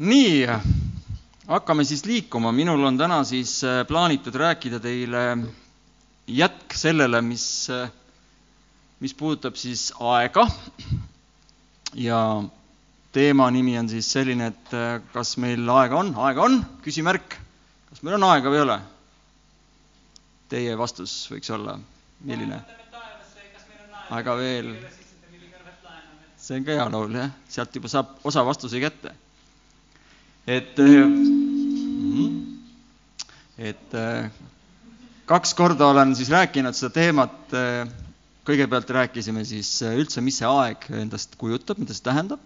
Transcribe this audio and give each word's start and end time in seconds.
nii, 0.00 0.46
hakkame 1.48 1.84
siis 1.84 2.04
liikuma, 2.08 2.52
minul 2.56 2.84
on 2.88 2.98
täna 2.98 3.20
siis 3.28 3.58
äh, 3.64 3.82
plaanitud 3.88 4.34
rääkida 4.34 4.80
teile 4.80 5.24
jätk 6.26 6.74
sellele, 6.76 7.20
mis, 7.24 7.44
äh, 7.70 7.90
mis 9.00 9.14
puudutab 9.14 9.58
siis 9.60 9.90
aega. 10.00 10.46
Ja 11.94 12.20
teema 13.12 13.50
nimi 13.50 13.76
on 13.78 13.88
siis 13.92 14.08
selline, 14.12 14.52
et 14.54 14.74
äh, 14.74 15.02
kas 15.12 15.36
meil 15.42 15.68
aega 15.68 16.00
on, 16.00 16.14
aega 16.16 16.48
on, 16.48 16.60
küsimärk, 16.84 17.36
kas 17.90 18.04
meil 18.06 18.16
on 18.16 18.28
aega 18.30 18.52
või 18.52 18.62
ei 18.62 18.66
ole? 18.68 18.80
Teie 20.50 20.76
vastus 20.78 21.26
võiks 21.30 21.52
olla, 21.54 21.76
milline? 22.24 22.62
aega 24.10 24.32
veel. 24.34 24.72
see 26.40 26.56
on 26.58 26.64
ka 26.66 26.74
hea 26.74 26.86
laul, 26.90 27.12
jah, 27.14 27.34
sealt 27.52 27.76
juba 27.76 27.90
saab 27.92 28.16
osa 28.26 28.42
vastuse 28.42 28.80
kätte 28.82 29.12
et, 30.46 30.78
mhm. 30.78 32.28
et 33.58 33.96
äh, 33.96 34.30
kaks 35.28 35.54
korda 35.54 35.90
olen 35.92 36.14
siis 36.16 36.30
rääkinud 36.32 36.76
seda 36.76 36.92
teemat, 36.94 37.36
äh, 37.54 37.90
kõigepealt 38.48 38.90
rääkisime 38.96 39.44
siis 39.44 39.76
äh, 39.84 39.98
üldse, 40.00 40.22
mis 40.24 40.40
see 40.40 40.48
aeg 40.48 40.88
endast 41.02 41.36
kujutab, 41.40 41.80
mida 41.82 41.96
see 41.96 42.06
tähendab, 42.06 42.40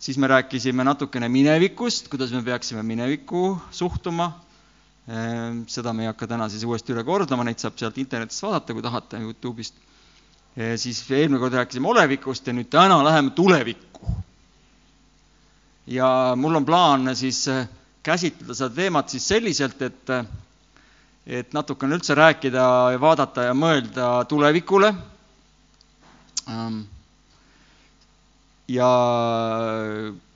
siis 0.00 0.18
me 0.18 0.30
rääkisime 0.32 0.86
natukene 0.86 1.28
minevikust, 1.28 2.08
kuidas 2.12 2.32
me 2.34 2.42
peaksime 2.44 2.82
minevikku 2.86 3.54
suhtuma, 3.72 4.32
seda 5.68 5.92
me 5.92 6.06
ei 6.06 6.08
hakka 6.08 6.24
täna 6.30 6.46
siis 6.48 6.62
uuesti 6.64 6.94
üle 6.94 7.02
kordama, 7.04 7.44
neid 7.44 7.60
saab 7.60 7.74
sealt 7.76 7.98
internetist 8.00 8.40
vaadata, 8.40 8.72
kui 8.72 8.84
tahate, 8.84 9.18
Youtube'ist. 9.20 9.76
siis 10.80 11.02
eelmine 11.10 11.36
kord 11.42 11.52
rääkisime 11.58 11.90
olevikust 11.90 12.46
ja 12.48 12.54
nüüd 12.56 12.70
täna 12.72 12.96
läheme 13.04 13.34
tulevikku 13.36 14.14
ja 15.86 16.32
mul 16.36 16.54
on 16.54 16.64
plaan 16.64 17.16
siis 17.16 17.48
äh, 17.48 17.68
käsitleda 18.02 18.54
seda 18.54 18.74
teemat 18.74 19.12
siis 19.12 19.28
selliselt, 19.28 19.82
et, 19.82 20.10
äh, 20.10 20.24
et 21.26 21.52
natukene 21.52 21.96
üldse 21.98 22.16
rääkida 22.16 22.66
ja 22.94 23.00
vaadata 23.00 23.48
ja 23.48 23.54
mõelda 23.56 24.08
tulevikule. 24.28 24.94
Ähm, 26.48 26.82
ja 28.68 28.88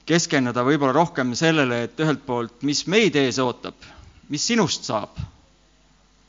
keskenduda 0.09 0.65
võib-olla 0.65 0.97
rohkem 0.97 1.35
sellele, 1.37 1.83
et 1.85 2.01
ühelt 2.01 2.25
poolt, 2.27 2.63
mis 2.65 2.87
meid 2.89 3.17
ees 3.17 3.41
ootab, 3.41 3.77
mis 4.33 4.45
sinust 4.45 4.89
saab. 4.89 5.17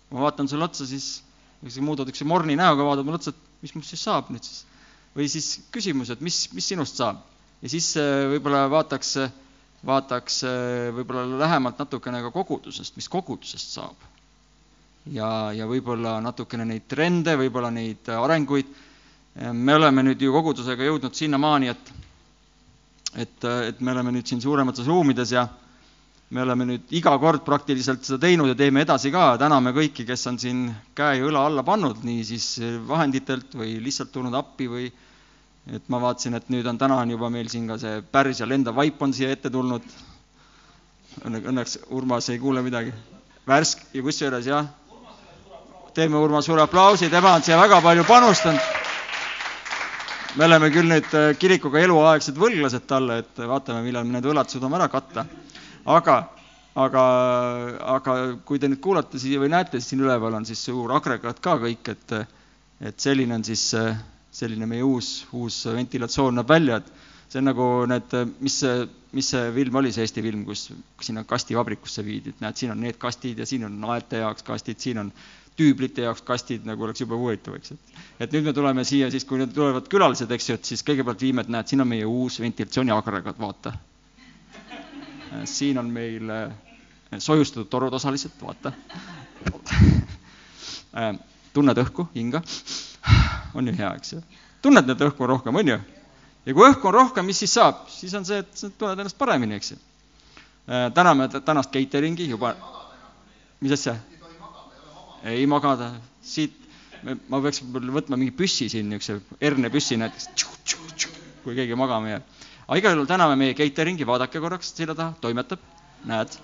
ma 0.10 0.24
vaatan 0.24 0.48
sulle 0.50 0.66
otsa, 0.66 0.88
siis 0.90 1.22
muudad 1.86 2.08
niisuguse 2.08 2.26
morni 2.26 2.56
näoga, 2.58 2.84
vaatad 2.84 3.06
mulle 3.06 3.20
otsa, 3.20 3.32
et 3.32 3.62
mis 3.62 3.76
must 3.76 3.92
siis 3.94 4.04
saab 4.04 4.32
nüüd 4.34 4.44
siis. 4.44 4.66
või 5.16 5.28
siis 5.30 5.60
küsimus, 5.72 6.10
et 6.10 6.22
mis, 6.22 6.48
mis 6.54 6.68
sinust 6.68 6.98
saab 6.98 7.20
ja 7.62 7.70
siis 7.72 7.92
äh, 8.00 8.26
võib-olla 8.34 8.66
vaataks, 8.72 9.16
vaataks 9.86 10.42
äh, 10.48 10.90
võib-olla 10.96 11.40
lähemalt 11.44 11.80
natukene 11.82 12.22
ka 12.26 12.32
kogudusest, 12.36 12.96
mis 13.00 13.10
kogudusest 13.12 13.76
saab. 13.78 14.08
ja, 15.12 15.52
ja 15.56 15.68
võib-olla 15.68 16.20
natukene 16.22 16.66
neid 16.66 16.88
trende, 16.92 17.36
võib-olla 17.40 17.72
neid 17.72 18.10
arenguid. 18.16 18.68
me 19.54 19.76
oleme 19.76 20.04
nüüd 20.04 20.22
ju 20.22 20.32
kogudusega 20.34 20.84
jõudnud 20.84 21.16
sinnamaani, 21.16 21.70
et, 21.70 21.92
et, 23.16 23.44
et 23.70 23.82
me 23.82 23.92
oleme 23.92 24.12
nüüd 24.12 24.28
siin 24.28 24.42
suuremates 24.42 24.88
ruumides 24.88 25.32
ja 25.32 25.48
me 26.30 26.42
oleme 26.44 26.66
nüüd 26.66 26.92
iga 26.94 27.16
kord 27.20 27.42
praktiliselt 27.46 28.04
seda 28.06 28.20
teinud 28.28 28.52
ja 28.52 28.56
teeme 28.58 28.84
edasi 28.86 29.12
ka, 29.12 29.32
täname 29.42 29.72
kõiki, 29.74 30.06
kes 30.06 30.28
on 30.30 30.38
siin 30.42 30.66
käe 30.98 31.18
ja 31.20 31.26
õla 31.30 31.46
alla 31.50 31.64
pannud, 31.66 32.04
nii 32.06 32.26
siis 32.28 32.50
vahenditelt 32.88 33.56
või 33.58 33.78
lihtsalt 33.84 34.12
tulnud 34.14 34.36
appi 34.38 34.68
või 34.70 34.90
et 35.68 35.90
ma 35.92 36.00
vaatasin, 36.02 36.34
et 36.38 36.48
nüüd 36.50 36.68
on, 36.70 36.78
täna 36.82 36.98
on 37.04 37.12
juba 37.14 37.30
meil 37.34 37.50
siin 37.52 37.68
ka 37.70 37.78
see 37.82 38.02
pärs 38.14 38.40
ja 38.42 38.48
lendav 38.50 38.76
vaip 38.78 39.02
on 39.06 39.14
siia 39.14 39.32
ette 39.34 39.52
tulnud. 39.54 39.86
Õnneks 41.26 41.80
Urmas 41.98 42.30
ei 42.30 42.40
kuule 42.40 42.62
midagi. 42.66 42.94
värsk 43.50 43.80
ja 43.98 44.02
kusjuures 44.06 44.46
jah, 44.46 44.68
teeme 45.94 46.18
Urmas 46.22 46.46
suure 46.46 46.62
aplausi, 46.62 47.10
tema 47.10 47.34
on 47.34 47.42
siia 47.44 47.58
väga 47.58 47.82
palju 47.82 48.04
panustanud. 48.06 48.60
me 50.38 50.46
oleme 50.46 50.70
küll 50.70 50.86
nüüd 50.88 51.08
äh, 51.18 51.32
kirikuga 51.42 51.80
eluaegsed 51.82 52.38
võlglased 52.38 52.86
talle, 52.88 53.18
et 53.24 53.40
vaatame, 53.50 53.82
millal 53.82 54.06
me 54.06 54.14
need 54.14 54.28
võlad 54.30 54.50
suudame 54.54 54.78
ära 54.78 54.88
katta. 54.88 55.26
aga, 55.86 56.18
aga, 56.76 57.04
aga 57.96 58.16
kui 58.46 58.60
te 58.60 58.70
nüüd 58.70 58.80
kuulate 58.80 59.20
siia 59.20 59.40
või 59.42 59.50
näete, 59.50 59.82
siin 59.82 60.06
üleval 60.06 60.38
on 60.38 60.46
siis 60.46 60.62
suur 60.70 60.94
agregaat 60.94 61.40
ka 61.42 61.58
kõik, 61.66 61.90
et, 61.90 62.14
et 62.92 63.00
selline 63.02 63.34
on 63.36 63.44
siis 63.44 63.74
äh, 63.74 63.98
selline 64.40 64.68
meie 64.70 64.84
uus, 64.86 65.26
uus 65.36 65.64
ventilatsioon 65.76 66.38
näeb 66.40 66.50
välja, 66.50 66.80
et 66.80 66.88
see 67.30 67.42
on 67.42 67.50
nagu 67.50 67.66
need, 67.90 68.16
mis 68.42 68.56
see, 68.64 68.86
mis 69.16 69.28
see 69.34 69.52
film 69.54 69.76
oli, 69.82 69.92
see 69.94 70.06
Eesti 70.06 70.24
film, 70.26 70.46
kus 70.48 70.70
sinna 71.06 71.24
kastivabrikusse 71.30 72.06
viidi, 72.06 72.34
et 72.34 72.42
näed, 72.44 72.58
siin 72.58 72.74
on 72.74 72.82
need 72.82 72.98
kastid 73.02 73.42
ja 73.42 73.46
siin 73.50 73.68
on 73.68 73.76
aete 73.94 74.24
jaoks 74.24 74.46
kastid, 74.48 74.80
siin 74.82 75.02
on 75.04 75.12
tüüblite 75.60 76.06
jaoks 76.08 76.24
kastid, 76.26 76.66
nagu 76.66 76.88
oleks 76.88 77.04
jube 77.04 77.18
huvitav, 77.20 77.58
eks, 77.60 77.76
et. 77.76 78.02
et 78.26 78.34
nüüd 78.36 78.48
me 78.48 78.54
tuleme 78.56 78.86
siia 78.88 79.10
siis, 79.12 79.26
kui 79.28 79.42
nüüd 79.42 79.52
tulevad 79.54 79.90
külalised, 79.92 80.32
eks 80.32 80.50
ju, 80.50 80.58
et 80.58 80.72
siis 80.72 80.86
kõigepealt 80.88 81.22
viime, 81.26 81.44
et 81.46 81.52
näed, 81.54 81.68
siin 81.70 81.84
on 81.84 81.90
meie 81.92 82.08
uus 82.08 82.40
ventilatsiooniagregaat, 82.42 83.40
vaata. 83.44 83.76
siin 85.46 85.78
on 85.78 85.90
meil 85.94 86.32
eh, 86.34 87.20
soojustatud 87.22 87.70
torud 87.70 87.94
osaliselt, 87.94 88.40
vaata. 88.42 88.74
tunned 91.54 91.78
õhku, 91.82 92.08
hinga 92.16 92.42
on 93.58 93.68
ju 93.68 93.74
hea, 93.74 93.94
eks 93.96 94.14
ju. 94.14 94.22
tunned 94.62 94.88
need 94.88 95.02
õhku 95.08 95.28
rohkem, 95.30 95.56
on 95.56 95.72
ju? 95.74 95.78
ja 96.46 96.56
kui 96.56 96.68
õhku 96.70 96.90
on 96.90 96.96
rohkem, 96.96 97.28
mis 97.30 97.42
siis 97.44 97.54
saab? 97.58 97.86
siis 97.94 98.14
on 98.18 98.28
see, 98.28 98.42
et 98.44 98.52
sa 98.58 98.70
tunned 98.70 99.04
ennast 99.04 99.18
paremini, 99.20 99.60
eks 99.60 99.74
ju. 99.74 99.80
Äh, 100.70 100.88
täname 100.96 101.30
tänast 101.34 101.74
catering'i 101.74 102.30
juba. 102.30 102.56
mis 103.60 103.76
asja? 103.76 103.98
ei 105.24 105.46
magada, 105.52 105.92
siit, 106.24 106.56
ma 107.04 107.42
peaks 107.44 107.60
võtma 107.64 108.16
mingi 108.16 108.32
püssi 108.36 108.70
siin, 108.72 108.88
niisuguse 108.92 109.40
hernepüssi 109.42 109.98
näiteks, 110.00 110.30
kui 111.44 111.58
keegi 111.58 111.76
magama 111.76 112.14
jääb. 112.14 112.38
aga 112.68 112.78
igal 112.80 112.96
juhul 112.96 113.10
täname 113.10 113.36
meie 113.40 113.58
catering'i, 113.58 114.08
vaadake 114.08 114.40
korraks 114.40 114.72
selja 114.78 114.96
taha, 114.96 115.16
toimetab, 115.22 115.60
näed. 116.08 116.38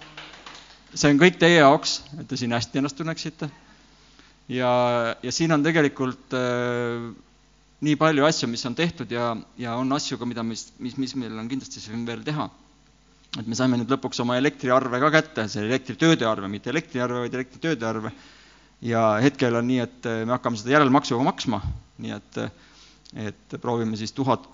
see 0.93 1.11
on 1.11 1.21
kõik 1.21 1.39
teie 1.39 1.61
jaoks, 1.61 2.01
et 2.19 2.27
te 2.27 2.39
siin 2.39 2.55
hästi 2.55 2.81
ennast 2.81 2.97
tunneksite 2.99 3.49
ja, 4.51 4.71
ja 5.23 5.31
siin 5.33 5.53
on 5.55 5.63
tegelikult 5.65 6.35
äh, 6.37 7.07
nii 7.85 7.95
palju 7.99 8.25
asju, 8.27 8.49
mis 8.51 8.65
on 8.67 8.75
tehtud 8.77 9.11
ja, 9.11 9.33
ja 9.61 9.75
on 9.79 9.91
asju 9.95 10.19
ka, 10.21 10.27
mida, 10.29 10.43
mis, 10.45 10.67
mis, 10.79 10.97
mis 11.01 11.15
meil 11.19 11.35
on 11.39 11.49
kindlasti 11.51 11.83
siin 11.83 12.05
veel 12.07 12.23
teha. 12.25 12.49
et 13.39 13.47
me 13.51 13.57
saime 13.57 13.75
nüüd 13.75 13.91
lõpuks 13.91 14.21
oma 14.23 14.37
elektriarve 14.39 14.99
ka 15.03 15.11
kätte, 15.17 15.47
see 15.51 15.65
elektritööde 15.67 16.27
arve, 16.29 16.47
mitte 16.51 16.71
elektriarve, 16.71 17.25
vaid 17.25 17.33
elektritööde 17.35 17.87
arve. 17.87 18.11
ja 18.85 19.07
hetkel 19.23 19.55
on 19.59 19.67
nii, 19.67 19.81
et 19.83 20.11
äh, 20.11 20.21
me 20.25 20.37
hakkame 20.37 20.61
seda 20.61 20.77
järelmaksuga 20.77 21.25
maksma, 21.25 21.61
nii 22.03 22.15
et, 22.15 22.39
et 23.31 23.57
proovime 23.61 23.97
siis 23.99 24.13
tuhat 24.15 24.47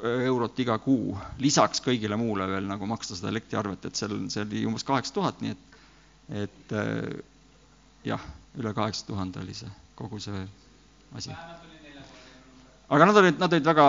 eurot 0.00 0.58
iga 0.62 0.76
kuu 0.80 1.16
lisaks 1.42 1.82
kõigile 1.84 2.16
muule 2.18 2.46
veel 2.48 2.68
nagu 2.68 2.86
maksta 2.88 3.16
seda 3.18 3.32
elektriarvet, 3.32 3.88
et 3.88 3.98
seal, 3.98 4.14
see 4.32 4.44
oli 4.44 4.62
umbes 4.68 4.86
kaheksa 4.86 5.16
tuhat, 5.16 5.42
nii 5.42 5.56
et, 5.56 5.80
et 6.44 6.74
äh, 6.78 7.20
jah 8.04 8.22
üle 8.58 8.72
kaheksa 8.74 9.06
tuhande 9.06 9.42
oli 9.42 9.54
see, 9.54 9.70
kogu 9.98 10.20
see 10.22 10.40
asi. 11.16 11.34
aga 12.90 13.06
nad 13.06 13.20
olid, 13.22 13.36
nad 13.38 13.52
olid 13.52 13.66
väga 13.66 13.86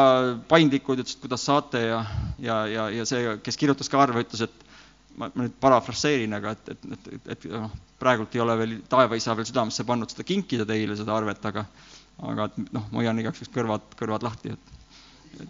paindlikud, 0.50 1.02
ütlesid, 1.02 1.22
kuidas 1.24 1.46
saate 1.48 1.82
ja, 1.86 2.02
ja, 2.40 2.58
ja, 2.70 2.90
ja 2.94 3.06
see, 3.10 3.38
kes 3.46 3.58
kirjutas 3.58 3.90
ka 3.90 4.02
arve, 4.04 4.26
ütles, 4.26 4.44
et 4.46 4.68
ma, 5.18 5.32
ma 5.34 5.46
nüüd 5.46 5.56
parafraseerin, 5.64 6.36
aga 6.38 6.54
et, 6.58 6.74
et, 6.76 6.86
et, 6.98 7.08
et, 7.16 7.32
et 7.36 7.48
noh, 7.54 7.72
praegult 8.02 8.36
ei 8.36 8.44
ole 8.44 8.58
veel 8.60 8.76
taevaisa 8.90 9.36
veel 9.38 9.50
südamesse 9.50 9.86
pannud 9.88 10.14
seda 10.14 10.26
kinkida 10.28 10.68
teile, 10.70 10.98
seda 11.00 11.16
arvet, 11.18 11.50
aga 11.50 11.66
aga 12.22 12.50
et 12.50 12.74
noh, 12.76 12.86
ma 12.92 13.02
hoian 13.02 13.20
igaks 13.22 13.42
juhuks 13.42 13.54
kõrvad, 13.56 13.86
kõrvad 13.98 14.26
lahti, 14.28 14.54
et, 14.54 14.76
et 15.42 15.50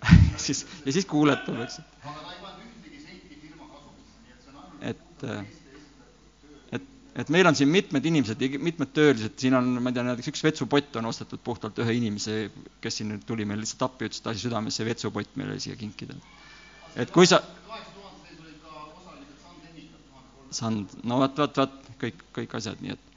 siis, 0.44 0.66
ja 0.84 0.92
siis 0.96 1.08
kuuletab, 1.08 1.62
eks. 1.64 1.80
et 4.90 5.06
et 5.24 5.24
et 7.18 7.30
meil 7.34 7.46
on 7.50 7.56
siin 7.58 7.70
mitmed 7.70 8.04
inimesed, 8.06 8.42
mitmed 8.62 8.92
töölised, 8.94 9.34
siin 9.40 9.56
on, 9.58 9.70
ma 9.82 9.90
ei 9.90 9.96
tea, 9.96 10.04
näiteks 10.06 10.30
üks 10.32 10.44
vetsupott 10.46 10.98
on 11.00 11.08
ostetud 11.10 11.42
puhtalt 11.44 11.78
ühe 11.82 11.96
inimese, 11.98 12.36
kes 12.84 13.00
siin 13.00 13.10
nüüd 13.12 13.24
tuli 13.26 13.46
meil 13.48 13.62
lihtsalt 13.62 13.88
appi, 13.88 14.06
ütles, 14.10 14.22
et 14.22 14.30
asi 14.30 14.46
südamesse, 14.46 14.86
vetsupott 14.86 15.34
meile 15.40 15.58
siia 15.62 15.78
kinkida. 15.80 16.14
et 16.96 17.10
kui 17.14 17.26
sa 17.26 17.42
sand, 20.50 20.98
no 21.06 21.20
vot, 21.22 21.36
vot, 21.38 21.62
vot, 21.62 21.90
kõik, 22.00 22.24
kõik 22.34 22.54
asjad, 22.58 22.80
nii 22.82 22.94
et 22.96 23.10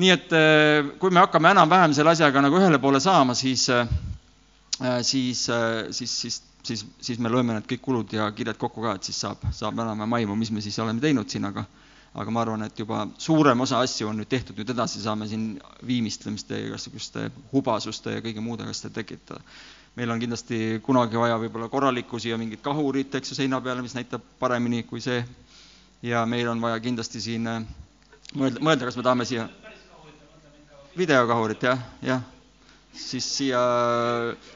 nii 0.00 0.12
et 0.14 0.32
eh, 0.36 0.88
kui 1.00 1.12
me 1.12 1.20
hakkame 1.20 1.52
enam-vähem 1.52 1.92
selle 1.96 2.14
asjaga 2.14 2.40
nagu 2.44 2.56
ühele 2.56 2.80
poole 2.80 3.00
saama, 3.02 3.34
siis, 3.36 3.66
eh, 3.68 3.88
siis, 5.04 5.44
eh, 5.52 5.92
siis, 5.92 6.14
siis, 6.24 6.38
siis, 6.64 6.84
siis 7.00 7.20
me 7.20 7.32
lööme 7.32 7.58
need 7.58 7.68
kõik 7.68 7.84
kulud 7.84 8.14
ja 8.16 8.30
kirjad 8.32 8.60
kokku 8.60 8.84
ka, 8.84 8.96
et 8.96 9.08
siis 9.08 9.20
saab, 9.20 9.44
saab 9.52 9.76
enam-vähem 9.76 10.18
aimu, 10.20 10.36
mis 10.40 10.52
me 10.54 10.64
siis 10.64 10.78
oleme 10.80 11.02
teinud 11.02 11.28
siin, 11.28 11.44
aga 11.50 11.66
aga 12.14 12.30
ma 12.30 12.42
arvan, 12.44 12.62
et 12.66 12.78
juba 12.78 13.06
suurem 13.18 13.60
osa 13.64 13.80
asju 13.80 14.10
on 14.10 14.18
nüüd 14.20 14.28
tehtud, 14.28 14.58
nüüd 14.58 14.72
edasi 14.74 15.00
saame 15.00 15.28
siin 15.30 15.54
viimistlemiste 15.88 16.58
ja 16.58 16.66
igasuguste 16.68 17.30
hubasuste 17.52 18.18
ja 18.18 18.24
kõige 18.24 18.44
muude 18.44 18.66
asjade 18.68 18.94
tekitada. 19.00 19.40
meil 19.96 20.10
on 20.10 20.20
kindlasti 20.20 20.80
kunagi 20.84 21.16
vaja 21.20 21.36
võib-olla 21.40 21.68
korralikku 21.68 22.18
siia 22.20 22.38
mingit 22.40 22.62
kahurit, 22.64 23.14
eks 23.14 23.32
ju, 23.32 23.36
seina 23.36 23.60
peale, 23.60 23.82
mis 23.82 23.94
näitab 23.94 24.22
paremini 24.38 24.82
kui 24.82 25.00
see. 25.00 25.24
ja 26.02 26.26
meil 26.26 26.48
on 26.48 26.60
vaja 26.60 26.80
kindlasti 26.80 27.20
siin 27.20 27.46
äh, 27.46 27.64
mõelda, 28.34 28.60
mõelda, 28.60 28.84
kas 28.84 28.96
me 28.96 29.02
tahame 29.02 29.24
siia 29.24 29.48
videokahurit, 30.96 31.62
jah, 31.62 31.80
jah. 32.02 32.22
siis 32.92 33.24
siia, 33.38 33.60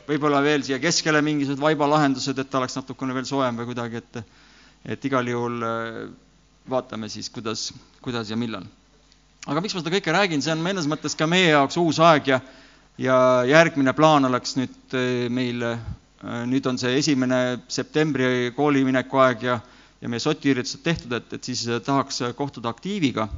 võib-olla 0.08 0.42
veel 0.44 0.62
siia 0.62 0.78
keskele 0.78 1.22
mingisugused 1.24 1.62
vaibalahendused, 1.62 2.38
et 2.38 2.54
oleks 2.54 2.76
natukene 2.76 3.16
veel 3.16 3.24
soojem 3.24 3.62
või 3.62 3.72
kuidagi, 3.72 4.04
et 4.04 4.24
et 4.86 5.04
igal 5.08 5.26
juhul 5.26 5.62
äh, 5.66 6.04
vaatame 6.70 7.08
siis, 7.08 7.30
kuidas, 7.30 7.72
kuidas 8.02 8.30
ja 8.30 8.36
millal. 8.36 8.64
aga 9.46 9.60
miks 9.62 9.74
ma 9.74 9.82
seda 9.82 9.94
kõike 9.94 10.14
räägin, 10.14 10.42
see 10.42 10.54
on 10.54 10.64
mõnes 10.64 10.88
mõttes 10.90 11.14
ka 11.18 11.28
meie 11.30 11.52
jaoks 11.52 11.76
uus 11.82 12.00
aeg 12.02 12.32
ja 12.34 12.40
ja 12.98 13.16
järgmine 13.44 13.92
plaan 13.92 14.24
oleks 14.24 14.56
nüüd 14.56 14.94
äh, 14.96 15.26
meil, 15.30 15.62
äh, 15.62 16.44
nüüd 16.48 16.66
on 16.66 16.78
see 16.80 16.96
esimene 16.98 17.60
septembri 17.68 18.52
koolimineku 18.56 19.20
aeg 19.22 19.42
ja 19.50 19.60
ja 20.00 20.10
meie 20.12 20.20
sotiüritused 20.20 20.82
tehtud, 20.84 21.12
et, 21.16 21.30
et 21.32 21.44
siis 21.44 21.62
tahaks 21.84 22.20
kohtuda 22.36 22.68
aktiiviga 22.68 23.28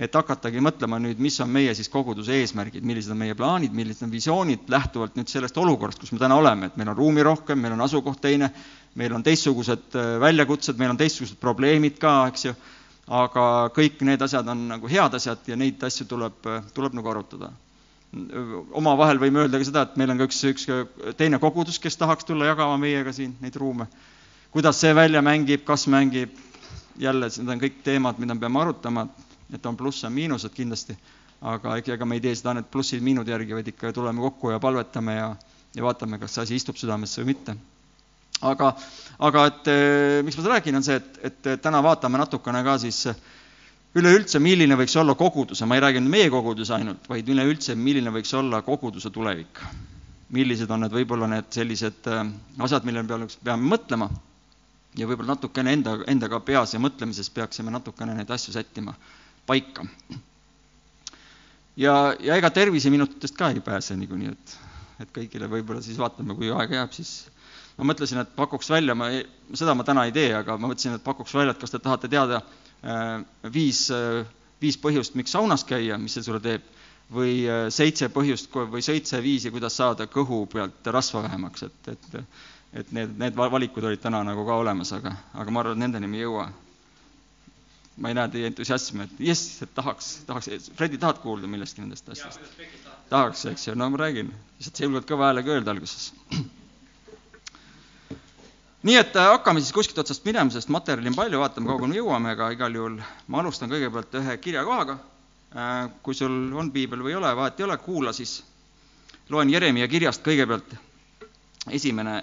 et 0.00 0.16
hakatagi 0.16 0.62
mõtlema 0.64 0.96
nüüd, 1.02 1.18
mis 1.20 1.36
on 1.44 1.50
meie 1.52 1.74
siis 1.76 1.90
koguduse 1.92 2.38
eesmärgid, 2.40 2.84
millised 2.88 3.12
on 3.12 3.20
meie 3.20 3.36
plaanid, 3.36 3.74
millised 3.76 4.06
on 4.06 4.12
visioonid, 4.12 4.64
lähtuvalt 4.72 5.18
nüüd 5.18 5.28
sellest 5.28 5.58
olukorrast, 5.60 6.00
kus 6.00 6.14
me 6.16 6.20
täna 6.22 6.38
oleme, 6.40 6.70
et 6.70 6.78
meil 6.80 6.88
on 6.94 6.96
ruumi 6.96 7.24
rohkem, 7.26 7.60
meil 7.60 7.76
on 7.76 7.84
asukoht 7.84 8.22
teine, 8.24 8.48
meil 8.96 9.12
on 9.12 9.24
teistsugused 9.26 9.98
äh, 10.00 10.14
väljakutsed, 10.22 10.80
meil 10.80 10.94
on 10.94 11.00
teistsugused 11.00 11.36
probleemid 11.42 12.00
ka, 12.00 12.14
eks 12.32 12.48
ju, 12.48 12.56
aga 13.20 13.44
kõik 13.76 14.00
need 14.08 14.24
asjad 14.24 14.48
on 14.48 14.64
nagu 14.72 14.88
head 14.88 15.20
asjad 15.20 15.52
ja 15.52 15.60
neid 15.60 15.84
asju 15.84 16.08
tuleb, 16.08 16.40
äh, 16.48 16.64
tuleb 16.74 16.96
nagu 16.96 17.12
arutada. 17.12 17.52
omavahel 18.72 19.20
võime 19.22 19.44
öelda 19.44 19.58
ka 19.58 19.64
seda, 19.68 19.82
et 19.86 19.96
meil 20.00 20.10
on 20.10 20.18
ka 20.18 20.26
üks, 20.26 20.40
üks 20.48 20.64
teine 21.16 21.38
kogudus, 21.38 21.78
kes 21.78 21.96
tahaks 21.96 22.24
tulla 22.24 22.48
jagama 22.48 22.80
meiega 22.80 23.12
siin 23.12 23.36
neid 23.40 23.56
ruume. 23.56 23.86
kuidas 24.50 24.80
see 24.80 24.94
välja 24.94 25.22
mängib, 25.22 25.62
kas 25.64 25.86
mängib, 25.86 26.32
jälle, 26.98 27.28
need 27.36 27.52
on 27.52 27.60
kõik 27.60 27.82
teemad, 27.84 28.18
mida 28.18 28.34
me 28.34 28.40
peame 28.40 28.60
arutama 28.60 29.06
et 29.54 29.66
on 29.66 29.76
plusse 29.76 30.06
ja 30.06 30.10
miinused 30.12 30.54
kindlasti, 30.54 30.96
aga 31.40 31.76
ega 31.80 32.06
me 32.06 32.18
ei 32.18 32.24
tee 32.24 32.36
seda 32.36 32.54
need 32.56 32.68
plussid-miinud 32.72 33.28
järgi, 33.28 33.56
vaid 33.56 33.68
ikka 33.72 33.92
tuleme 33.96 34.20
kokku 34.20 34.52
ja 34.52 34.60
palvetame 34.62 35.16
ja, 35.16 35.28
ja 35.76 35.84
vaatame, 35.84 36.18
kas 36.20 36.36
see 36.36 36.44
asi 36.46 36.58
istub 36.60 36.78
südamesse 36.80 37.22
või 37.22 37.32
mitte. 37.34 37.56
aga, 38.40 38.70
aga 39.18 39.44
et 39.50 39.68
eh, 39.68 40.22
miks 40.24 40.38
ma 40.38 40.44
seda 40.44 40.54
räägin, 40.54 40.78
on 40.80 40.84
see, 40.86 40.96
et, 40.96 41.20
et 41.28 41.62
täna 41.62 41.82
vaatame 41.84 42.20
natukene 42.20 42.62
ka 42.64 42.78
siis 42.80 43.02
üleüldse, 43.96 44.38
milline 44.40 44.76
võiks 44.78 44.94
olla 45.00 45.14
koguduse, 45.18 45.66
ma 45.66 45.76
ei 45.76 45.84
räägi 45.84 46.00
nüüd 46.00 46.14
meie 46.14 46.30
koguduse 46.32 46.76
ainult, 46.76 47.08
vaid 47.10 47.28
üleüldse, 47.28 47.74
milline 47.74 48.12
võiks 48.14 48.32
olla 48.38 48.62
koguduse 48.62 49.10
tulevik. 49.10 49.64
millised 50.30 50.70
on 50.70 50.84
need 50.84 50.92
võib-olla 50.94 51.26
need 51.26 51.48
sellised 51.50 52.06
eh, 52.06 52.26
asjad, 52.58 52.84
mille 52.84 53.02
peale 53.04 53.26
peame 53.44 53.72
mõtlema 53.76 54.10
ja 54.98 55.06
võib-olla 55.06 55.34
natukene 55.34 55.72
enda, 55.72 55.96
endaga 56.10 56.40
peas 56.40 56.74
ja 56.74 56.80
mõtlemises 56.82 57.30
peaksime 57.34 57.70
natukene 57.70 58.14
neid 58.14 58.30
asju 58.30 58.52
sättima 58.54 58.94
paika. 59.46 59.86
ja, 61.76 61.94
ja 62.20 62.36
ega 62.36 62.50
terviseminutitest 62.50 63.36
ka 63.36 63.50
ei 63.50 63.60
pääse 63.64 63.96
niikuinii, 63.96 64.32
et, 64.32 64.56
et 65.04 65.12
kõigile 65.16 65.48
võib-olla 65.50 65.82
siis 65.84 65.98
vaatame, 65.98 66.36
kui 66.38 66.50
aega 66.50 66.82
jääb, 66.82 66.92
siis 66.96 67.14
ma 67.78 67.88
mõtlesin, 67.92 68.20
et 68.22 68.34
pakuks 68.36 68.70
välja, 68.70 68.94
ma 68.98 69.10
seda 69.54 69.74
ma 69.74 69.86
täna 69.86 70.04
ei 70.08 70.12
tee, 70.16 70.28
aga 70.36 70.58
ma 70.58 70.70
mõtlesin, 70.70 70.98
et 70.98 71.06
pakuks 71.06 71.34
välja, 71.34 71.54
et 71.56 71.62
kas 71.62 71.72
te 71.72 71.80
tahate 71.82 72.10
teada 72.12 72.42
äh, 72.42 73.16
viis 73.52 73.86
äh,, 73.94 74.22
viis 74.60 74.76
põhjust, 74.76 75.14
miks 75.16 75.32
saunas 75.32 75.64
käia, 75.64 75.96
mis 75.96 76.12
see 76.12 76.26
sulle 76.26 76.40
teeb, 76.44 76.64
või 77.10 77.46
äh, 77.48 77.66
seitse 77.72 78.10
põhjust 78.12 78.52
või 78.52 78.82
seitse 78.84 79.22
viisi, 79.24 79.50
kuidas 79.50 79.78
saada 79.80 80.06
kõhu 80.10 80.44
pealt 80.52 80.86
rasva 80.92 81.24
vähemaks, 81.26 81.68
et, 81.68 81.94
et 81.94 82.24
et 82.72 82.92
need, 82.94 83.16
need 83.18 83.34
valikud 83.34 83.84
olid 83.84 83.98
täna 83.98 84.20
nagu 84.22 84.44
ka 84.46 84.58
olemas, 84.62 84.92
aga, 84.94 85.10
aga 85.34 85.50
ma 85.50 85.62
arvan, 85.64 85.78
et 85.78 85.82
nendeni 85.82 86.06
me 86.06 86.20
ei 86.20 86.22
jõua 86.22 86.44
ma 88.00 88.08
ei 88.08 88.16
näe 88.16 88.28
teie 88.32 88.48
entusiasmi, 88.48 89.04
et 89.04 89.20
jess, 89.30 89.60
et 89.64 89.72
tahaks, 89.76 90.06
tahaks, 90.28 90.70
Fredi, 90.76 90.98
tahad 91.00 91.20
kuulda 91.20 91.48
millestki 91.50 91.82
nendest 91.84 92.08
asjadest? 92.08 92.62
tahaks, 93.10 93.44
eks 93.50 93.66
ju, 93.68 93.74
no 93.76 93.90
ma 93.92 94.00
räägin, 94.00 94.30
lihtsalt 94.58 94.78
sa 94.78 94.86
julged 94.86 95.06
kõva 95.08 95.28
häälega 95.28 95.52
öelda 95.56 95.74
alguses. 95.74 96.06
nii 98.88 98.96
et 98.96 99.16
äh, 99.20 99.28
hakkame 99.34 99.60
siis 99.60 99.74
kuskilt 99.76 99.98
otsast 100.00 100.24
minema, 100.24 100.52
sest 100.54 100.72
materjali 100.72 101.12
on 101.12 101.18
palju, 101.18 101.42
vaatame, 101.42 101.68
kaugele 101.68 101.92
me 101.92 101.98
jõuame, 101.98 102.32
aga 102.32 102.52
igal 102.54 102.78
juhul 102.78 103.00
ma 103.02 103.42
alustan 103.42 103.72
kõigepealt 103.72 104.16
ühe 104.22 104.36
kirjakohaga. 104.46 104.96
Äh, 105.50 105.90
kui 106.06 106.14
sul 106.14 106.54
on 106.56 106.70
piibel 106.72 107.02
või 107.02 107.12
ei 107.12 107.18
ole, 107.18 107.34
vahet 107.36 107.60
ei 107.60 107.66
ole, 107.66 107.76
kuula 107.82 108.14
siis. 108.16 108.38
loen 109.30 109.50
Jeremiah 109.50 109.90
kirjast 109.90 110.22
kõigepealt 110.24 110.72
esimene, 111.70 112.16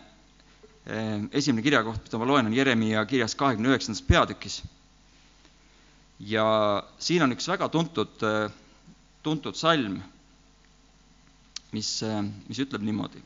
äh, 0.88 1.14
esimene 1.32 1.62
kirjakoht, 1.62 2.02
mida 2.08 2.24
ma 2.24 2.32
loen, 2.32 2.50
on 2.50 2.56
Jeremiah 2.56 3.06
kirjas 3.08 3.36
kahekümne 3.36 3.76
üheksandas 3.76 4.02
peatükis 4.08 4.62
ja 6.20 6.84
siin 7.00 7.24
on 7.24 7.34
üks 7.36 7.48
väga 7.48 7.70
tuntud, 7.70 8.24
tuntud 9.24 9.56
salm, 9.56 10.00
mis, 11.72 11.92
mis 12.48 12.60
ütleb 12.60 12.82
niimoodi. 12.82 13.22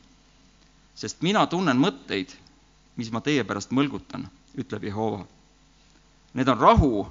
sest 0.94 1.22
mina 1.22 1.46
tunnen 1.46 1.78
mõtteid, 1.80 2.34
mis 2.96 3.10
ma 3.12 3.20
teie 3.24 3.44
pärast 3.48 3.72
mõlgutan, 3.72 4.26
ütleb 4.58 4.84
Jehova. 4.84 5.24
Need 6.34 6.48
on 6.48 6.58
rahu, 6.60 7.06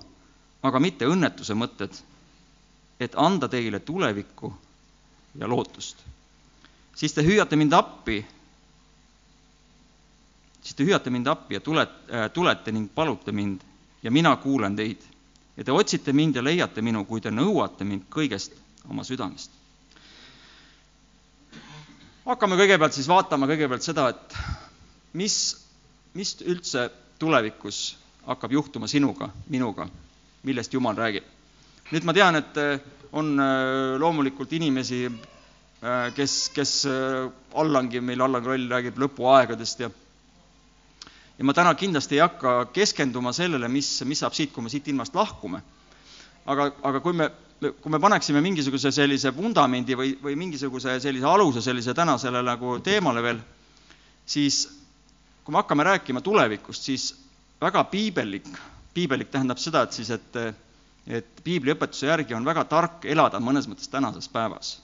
aga 0.61 0.79
mitte 0.79 1.09
õnnetuse 1.09 1.57
mõtted, 1.57 1.97
et 2.99 3.17
anda 3.17 3.49
teile 3.49 3.79
tulevikku 3.79 4.53
ja 5.39 5.47
lootust. 5.47 5.97
siis 6.95 7.13
te 7.13 7.23
hüüate 7.25 7.55
mind 7.55 7.73
appi, 7.73 8.25
siis 10.61 10.75
te 10.75 10.83
hüüate 10.83 11.09
mind 11.09 11.27
appi 11.27 11.57
ja 11.57 11.59
tulet, 11.59 11.89
tulete 12.33 12.71
ning 12.71 12.89
palute 12.95 13.31
mind 13.31 13.61
ja 14.03 14.11
mina 14.11 14.35
kuulen 14.35 14.75
teid 14.75 15.10
ja 15.61 15.65
te 15.65 15.73
otsite 15.77 16.13
mind 16.13 16.39
ja 16.39 16.41
leiate 16.41 16.81
minu, 16.81 17.03
kui 17.05 17.21
te 17.21 17.29
nõuate 17.29 17.85
mind 17.85 18.07
kõigest 18.09 18.55
oma 18.89 19.03
südamest. 19.05 19.51
hakkame 22.25 22.57
kõigepealt 22.57 22.95
siis 22.97 23.09
vaatama 23.09 23.45
kõigepealt 23.49 23.85
seda, 23.85 24.07
et 24.09 24.37
mis, 25.13 25.35
mis 26.17 26.33
üldse 26.41 26.87
tulevikus 27.21 27.81
hakkab 28.25 28.55
juhtuma 28.57 28.89
sinuga, 28.89 29.29
minuga, 29.53 29.85
millest 30.43 30.73
Jumal 30.73 30.97
räägib. 30.97 31.29
nüüd 31.91 32.05
ma 32.09 32.13
tean, 32.13 32.35
et 32.35 32.57
äh, 32.57 32.79
on 33.11 33.37
äh, 33.39 33.99
loomulikult 33.99 34.53
inimesi, 34.57 35.05
äh, 35.05 36.13
kes, 36.15 36.49
kes 36.55 36.87
Allangi, 37.53 38.01
meil 38.01 38.21
Allan 38.21 38.43
Kroll 38.43 38.69
räägib 38.71 38.97
lõpuaegadest 38.97 39.85
ja 39.85 39.89
ja 41.41 41.45
ma 41.45 41.55
täna 41.57 41.71
kindlasti 41.73 42.19
ei 42.19 42.21
hakka 42.21 42.51
keskenduma 42.69 43.31
sellele, 43.33 43.65
mis, 43.67 43.87
mis 44.05 44.19
saab 44.21 44.35
siit, 44.37 44.51
kui 44.53 44.61
me 44.61 44.69
siit 44.69 44.85
ilmast 44.91 45.15
lahkume. 45.17 45.61
aga, 46.45 46.67
aga 46.85 46.99
kui 47.01 47.15
me, 47.17 47.31
kui 47.81 47.91
me 47.93 47.99
paneksime 47.99 48.43
mingisuguse 48.45 48.91
sellise 48.93 49.31
vundamendi 49.33 49.97
või, 49.97 50.11
või 50.21 50.35
mingisuguse 50.37 50.99
sellise 51.01 51.25
aluse 51.25 51.63
sellise 51.65 51.95
tänasele 51.97 52.43
nagu 52.45 52.75
teemale 52.85 53.23
veel, 53.25 53.41
siis 54.25 54.67
kui 55.43 55.55
me 55.55 55.63
hakkame 55.63 55.83
rääkima 55.89 56.21
tulevikust, 56.21 56.85
siis 56.85 57.07
väga 57.61 57.83
piibellik, 57.89 58.45
piibellik 58.93 59.33
tähendab 59.33 59.57
seda, 59.57 59.81
et 59.87 59.97
siis, 59.97 60.13
et, 60.13 60.39
et 61.07 61.43
piibli 61.43 61.73
õpetuse 61.73 62.05
järgi 62.05 62.37
on 62.37 62.45
väga 62.45 62.67
tark 62.69 63.09
elada 63.09 63.41
mõnes 63.41 63.65
mõttes 63.69 63.89
tänases 63.89 64.29
päevas 64.29 64.75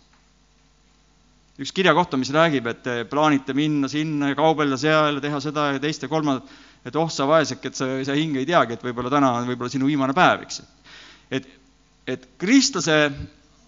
üks 1.58 1.74
kirjakohta, 1.74 2.20
mis 2.22 2.32
räägib, 2.34 2.68
et 2.70 2.82
te 2.86 2.96
plaanite 3.10 3.56
minna 3.58 3.90
sinna 3.90 4.32
ja 4.32 4.38
kaubelda 4.38 4.78
seal 4.78 5.18
ja 5.18 5.24
teha 5.24 5.40
seda 5.42 5.72
ja 5.74 5.82
teist 5.82 6.04
ja 6.06 6.10
kolmandat, 6.12 6.50
et 6.86 6.96
oh 6.96 7.10
sa 7.12 7.26
vaeseke, 7.30 7.72
et 7.72 7.80
sa, 7.80 7.88
sa 8.06 8.16
hing 8.18 8.38
ei 8.38 8.46
teagi, 8.46 8.78
et 8.78 8.84
võib-olla 8.86 9.12
täna 9.14 9.34
on 9.40 9.50
võib-olla 9.50 9.74
sinu 9.74 9.90
viimane 9.90 10.14
päev, 10.18 10.46
eks. 10.46 10.62
et, 11.34 11.48
et 12.08 12.28
kristlase 12.38 13.00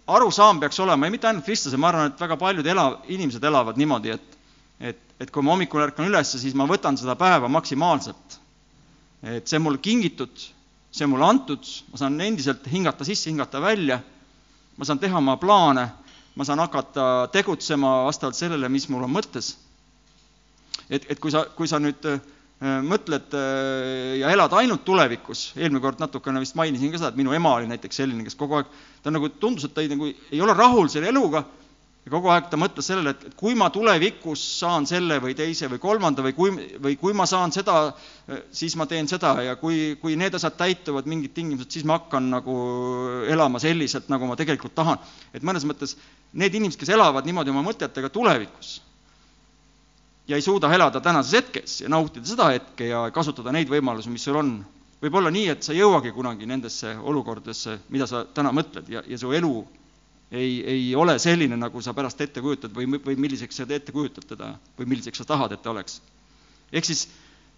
arusaam 0.09 0.61
peaks 0.61 0.79
olema 0.85 1.09
ja 1.09 1.13
mitte 1.13 1.29
ainult 1.29 1.49
kristlase, 1.49 1.77
ma 1.81 1.89
arvan, 1.89 2.13
et 2.13 2.21
väga 2.21 2.37
paljud 2.37 2.69
ela-, 2.69 2.91
inimesed 3.09 3.43
elavad 3.49 3.81
niimoodi, 3.81 4.13
et 4.17 4.37
et, 4.79 4.99
et 5.19 5.31
kui 5.31 5.43
ma 5.43 5.53
hommikul 5.53 5.83
ärkan 5.83 6.07
üles, 6.07 6.31
siis 6.39 6.55
ma 6.55 6.67
võtan 6.67 6.97
seda 6.99 7.17
päeva 7.19 7.49
maksimaalselt. 7.51 8.39
et 9.23 9.47
see 9.47 9.57
on 9.59 9.65
mulle 9.65 9.81
kingitud, 9.83 10.31
see 10.91 11.03
on 11.03 11.11
mulle 11.11 11.27
antud, 11.27 11.65
ma 11.91 11.99
saan 11.99 12.15
endiselt 12.23 12.67
hingata 12.71 13.03
sisse, 13.03 13.27
hingata 13.29 13.59
välja, 13.61 13.99
ma 14.77 14.87
saan 14.87 14.99
teha 14.99 15.17
oma 15.19 15.35
plaane 15.37 15.89
ma 16.35 16.45
saan 16.47 16.61
hakata 16.61 17.29
tegutsema 17.33 18.05
vastavalt 18.07 18.37
sellele, 18.37 18.69
mis 18.69 18.87
mul 18.89 19.05
on 19.07 19.13
mõttes. 19.13 19.55
et, 20.89 21.05
et 21.09 21.19
kui 21.19 21.31
sa, 21.31 21.45
kui 21.55 21.67
sa 21.69 21.79
nüüd 21.79 22.05
äh, 22.09 22.19
mõtled 22.85 23.35
äh, 23.37 24.17
ja 24.21 24.31
elad 24.33 24.53
ainult 24.57 24.83
tulevikus, 24.85 25.51
eelmine 25.57 25.81
kord 25.83 26.01
natukene 26.01 26.41
vist 26.41 26.57
mainisin 26.59 26.91
ka 26.91 27.01
seda, 27.01 27.13
et 27.13 27.19
minu 27.19 27.33
ema 27.33 27.53
oli 27.59 27.69
näiteks 27.69 28.01
selline, 28.01 28.25
kes 28.25 28.37
kogu 28.39 28.59
aeg, 28.59 28.71
ta 29.03 29.13
nagu 29.13 29.29
tundus, 29.41 29.67
et 29.67 29.75
ta 29.75 29.85
ei, 29.85 29.91
nagu 29.91 30.09
ei 30.09 30.41
ole 30.41 30.55
rahul 30.57 30.89
selle 30.91 31.11
eluga 31.13 31.45
ja 32.09 32.15
kogu 32.15 32.31
aeg 32.33 32.47
ta 32.49 32.57
mõtles 32.57 32.87
sellele, 32.89 33.13
et, 33.13 33.35
kui 33.37 33.53
ma 33.57 33.67
tulevikus 33.69 34.41
saan 34.59 34.87
selle 34.89 35.19
või 35.21 35.35
teise 35.37 35.69
või 35.69 35.77
kolmanda 35.83 36.23
või 36.25 36.33
kui, 36.33 36.49
või 36.81 36.95
kui 36.97 37.13
ma 37.13 37.27
saan 37.29 37.53
seda, 37.53 37.91
siis 38.49 38.73
ma 38.79 38.87
teen 38.89 39.07
seda 39.07 39.35
ja 39.45 39.55
kui, 39.61 39.93
kui 40.01 40.17
need 40.17 40.33
asjad 40.33 40.57
täituvad, 40.57 41.05
mingid 41.05 41.35
tingimused, 41.37 41.69
siis 41.75 41.85
ma 41.85 41.99
hakkan 41.99 42.31
nagu 42.33 42.57
elama 43.29 43.61
selliselt, 43.61 44.09
nagu 44.09 44.25
ma 44.25 44.37
tegelikult 44.39 44.73
tahan. 44.73 44.97
et 45.33 45.45
mõnes 45.45 45.67
mõttes 45.69 45.99
need 46.33 46.57
inimesed, 46.57 46.81
kes 46.81 46.95
elavad 46.97 47.29
niimoodi 47.29 47.53
oma 47.53 47.61
mõtetega 47.69 48.09
tulevikus, 48.09 48.79
ja 50.29 50.37
ei 50.37 50.41
suuda 50.41 50.73
elada 50.73 51.01
tänases 51.01 51.37
hetkes 51.37 51.81
ja 51.83 51.89
nautida 51.93 52.25
seda 52.25 52.49
hetke 52.53 52.89
ja 52.89 53.05
kasutada 53.13 53.53
neid 53.53 53.69
võimalusi, 53.69 54.09
mis 54.09 54.25
sul 54.25 54.41
on. 54.41 54.59
võib 54.99 55.15
olla 55.15 55.29
nii, 55.31 55.47
et 55.53 55.63
sa 55.63 55.71
ei 55.71 55.79
jõuagi 55.79 56.09
kunagi 56.11 56.49
nendesse 56.49 56.97
olukordadesse, 56.97 57.77
mida 57.93 58.07
sa 58.09 58.25
täna 58.25 58.49
mõtled 58.51 58.89
ja, 58.91 59.03
ja 59.07 59.17
su 59.17 59.29
elu 59.31 59.53
ei, 60.31 60.63
ei 60.65 60.95
ole 60.95 61.17
selline, 61.19 61.57
nagu 61.57 61.81
sa 61.81 61.93
pärast 61.97 62.21
ette 62.21 62.41
kujutad 62.41 62.73
või, 62.75 62.85
või 63.05 63.17
milliseks 63.17 63.61
sa 63.61 63.65
ette 63.69 63.91
kujutad 63.91 64.27
teda 64.29 64.53
või 64.77 64.93
milliseks 64.93 65.21
sa 65.21 65.25
tahad, 65.25 65.55
et 65.55 65.61
ta 65.63 65.71
oleks. 65.71 66.01
ehk 66.71 66.85
siis 66.85 67.07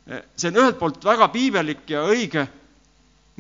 eh, 0.07 0.23
see 0.35 0.51
on 0.51 0.61
ühelt 0.63 0.79
poolt 0.79 1.03
väga 1.05 1.27
piibellik 1.33 1.89
ja 1.89 2.05
õige 2.07 2.47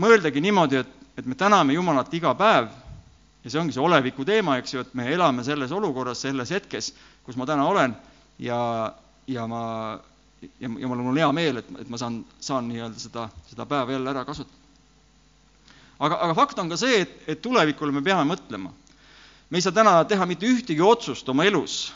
mõeldagi 0.01 0.41
niimoodi, 0.43 0.81
et, 0.83 0.95
et 1.17 1.25
me 1.25 1.35
täname 1.35 1.73
Jumalat 1.73 2.13
iga 2.13 2.33
päev 2.35 2.69
ja 3.43 3.49
see 3.49 3.59
ongi 3.61 3.73
see 3.75 3.83
oleviku 3.83 4.25
teema, 4.27 4.57
eks 4.59 4.75
ju, 4.75 4.83
et 4.83 4.93
me 4.97 5.07
elame 5.13 5.43
selles 5.47 5.71
olukorras, 5.71 6.21
selles 6.21 6.51
hetkes, 6.51 6.91
kus 7.25 7.37
ma 7.39 7.47
täna 7.49 7.67
olen 7.67 7.95
ja, 8.41 8.59
ja 9.27 9.47
ma, 9.47 9.63
ja, 10.41 10.67
ja 10.67 10.89
mul 10.89 11.05
on 11.05 11.17
hea 11.17 11.31
meel, 11.35 11.61
et, 11.61 11.71
et 11.83 11.89
ma 11.89 11.99
saan, 12.01 12.21
saan 12.43 12.67
nii-öelda 12.69 12.99
seda, 12.99 13.29
seda 13.49 13.67
päeva 13.69 13.95
jälle 13.95 14.11
ära 14.11 14.25
kasutada. 14.25 14.59
aga, 15.99 16.19
aga 16.27 16.35
fakt 16.37 16.59
on 16.59 16.69
ka 16.69 16.77
see, 16.81 17.01
et, 17.05 17.17
et 17.27 17.41
tulevikule 17.41 17.93
me 17.95 18.03
peame 18.05 18.27
mõtlema. 18.33 18.73
Me 19.51 19.59
ei 19.59 19.65
saa 19.65 19.75
täna 19.75 19.99
teha 20.07 20.25
mitte 20.25 20.47
ühtegi 20.47 20.81
otsust 20.81 21.29
oma 21.29 21.45
elus 21.45 21.93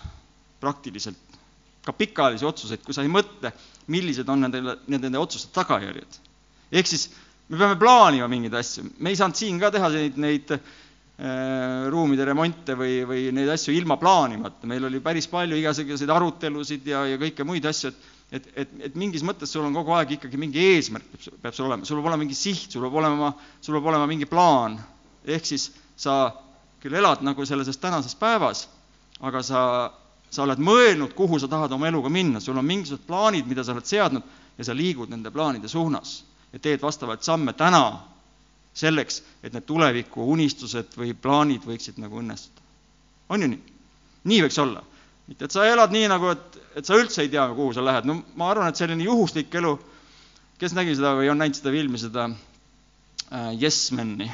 praktiliselt, 0.60 1.40
ka 1.86 1.94
pikaajalisi 1.94 2.46
otsuseid, 2.46 2.84
kui 2.86 2.96
sa 2.96 3.04
ei 3.06 3.12
mõtle, 3.12 3.52
millised 3.92 4.30
on 4.30 4.46
nende, 4.46 4.62
nende, 4.62 5.04
nende 5.08 5.22
otsuste 5.22 5.54
tagajärjed. 5.56 6.20
ehk 6.72 6.88
siis 6.90 7.10
me 7.50 7.58
peame 7.58 7.78
plaanima 7.80 8.28
mingeid 8.28 8.56
asju, 8.60 8.90
me 9.00 9.14
ei 9.14 9.20
saanud 9.20 9.40
siin 9.40 9.60
ka 9.62 9.72
teha 9.72 9.90
neid, 9.94 10.18
neid 10.22 10.58
Äh, 11.16 11.88
ruumide 11.88 12.26
remonte 12.28 12.74
või, 12.76 12.98
või 13.08 13.30
neid 13.32 13.48
asju 13.54 13.72
ilma 13.72 13.96
plaanimata, 13.96 14.68
meil 14.68 14.84
oli 14.84 15.00
päris 15.00 15.30
palju 15.32 15.56
igasuguseid 15.56 16.12
arutelusid 16.12 16.90
ja, 16.92 17.06
ja 17.08 17.16
kõike 17.22 17.46
muid 17.48 17.64
asju, 17.70 17.94
et 17.94 18.12
et, 18.36 18.48
et, 18.58 18.72
et 18.90 18.96
mingis 19.00 19.24
mõttes 19.24 19.52
sul 19.54 19.64
on 19.64 19.72
kogu 19.78 19.94
aeg 19.96 20.16
ikkagi 20.16 20.36
mingi 20.42 20.60
eesmärk 20.74 21.06
peab 21.40 21.54
sul 21.56 21.70
olema, 21.70 21.86
sul 21.88 22.02
peab 22.02 22.10
olema 22.10 22.24
mingi 22.26 22.36
siht, 22.36 22.74
sul 22.74 22.84
peab 22.84 22.98
olema, 23.00 23.30
sul 23.64 23.78
peab 23.78 23.88
olema 23.94 24.10
mingi 24.10 24.28
plaan. 24.28 24.76
ehk 25.24 25.48
siis 25.48 25.70
sa 25.96 26.34
küll 26.86 27.00
elad 27.02 27.24
nagu 27.26 27.46
selles 27.46 27.82
tänases 27.82 28.14
päevas, 28.20 28.68
aga 29.26 29.42
sa, 29.44 29.62
sa 30.30 30.44
oled 30.46 30.62
mõelnud, 30.62 31.16
kuhu 31.18 31.40
sa 31.42 31.50
tahad 31.50 31.74
oma 31.74 31.90
eluga 31.90 32.12
minna, 32.14 32.40
sul 32.40 32.58
on 32.62 32.68
mingisugused 32.68 33.08
plaanid, 33.08 33.48
mida 33.50 33.66
sa 33.66 33.74
oled 33.74 33.90
seadnud 33.90 34.36
ja 34.58 34.68
sa 34.68 34.76
liigud 34.78 35.10
nende 35.10 35.32
plaanide 35.34 35.72
suunas 35.72 36.20
ja 36.54 36.62
teed 36.62 36.84
vastavalt 36.84 37.26
samme 37.26 37.54
täna 37.58 37.84
selleks, 38.76 39.22
et 39.44 39.54
need 39.56 39.66
tuleviku 39.66 40.28
unistused 40.36 40.94
või 41.00 41.16
plaanid 41.18 41.66
võiksid 41.66 41.98
nagu 42.04 42.20
õnnestuda. 42.22 42.62
on 43.30 43.42
ju 43.42 43.48
nii? 43.52 43.62
nii 44.30 44.42
võiks 44.46 44.60
olla. 44.62 44.84
mitte, 45.28 45.46
et 45.46 45.52
sa 45.52 45.66
elad 45.66 45.92
nii 45.96 46.08
nagu, 46.12 46.30
et, 46.36 46.58
et 46.76 46.86
sa 46.86 46.98
üldse 47.00 47.24
ei 47.24 47.30
tea, 47.34 47.48
kuhu 47.56 47.74
sa 47.74 47.84
lähed, 47.86 48.06
no 48.06 48.20
ma 48.36 48.52
arvan, 48.52 48.70
et 48.70 48.78
selline 48.78 49.04
juhuslik 49.04 49.56
elu, 49.56 49.74
kes 50.62 50.76
nägi 50.78 50.96
seda 50.96 51.16
või 51.18 51.32
on 51.32 51.42
näinud 51.42 51.58
seda 51.58 51.74
filmi, 51.74 52.02
seda 52.02 52.28
äh, 52.30 53.56
Yes 53.62 53.90
Mani, 53.96 54.30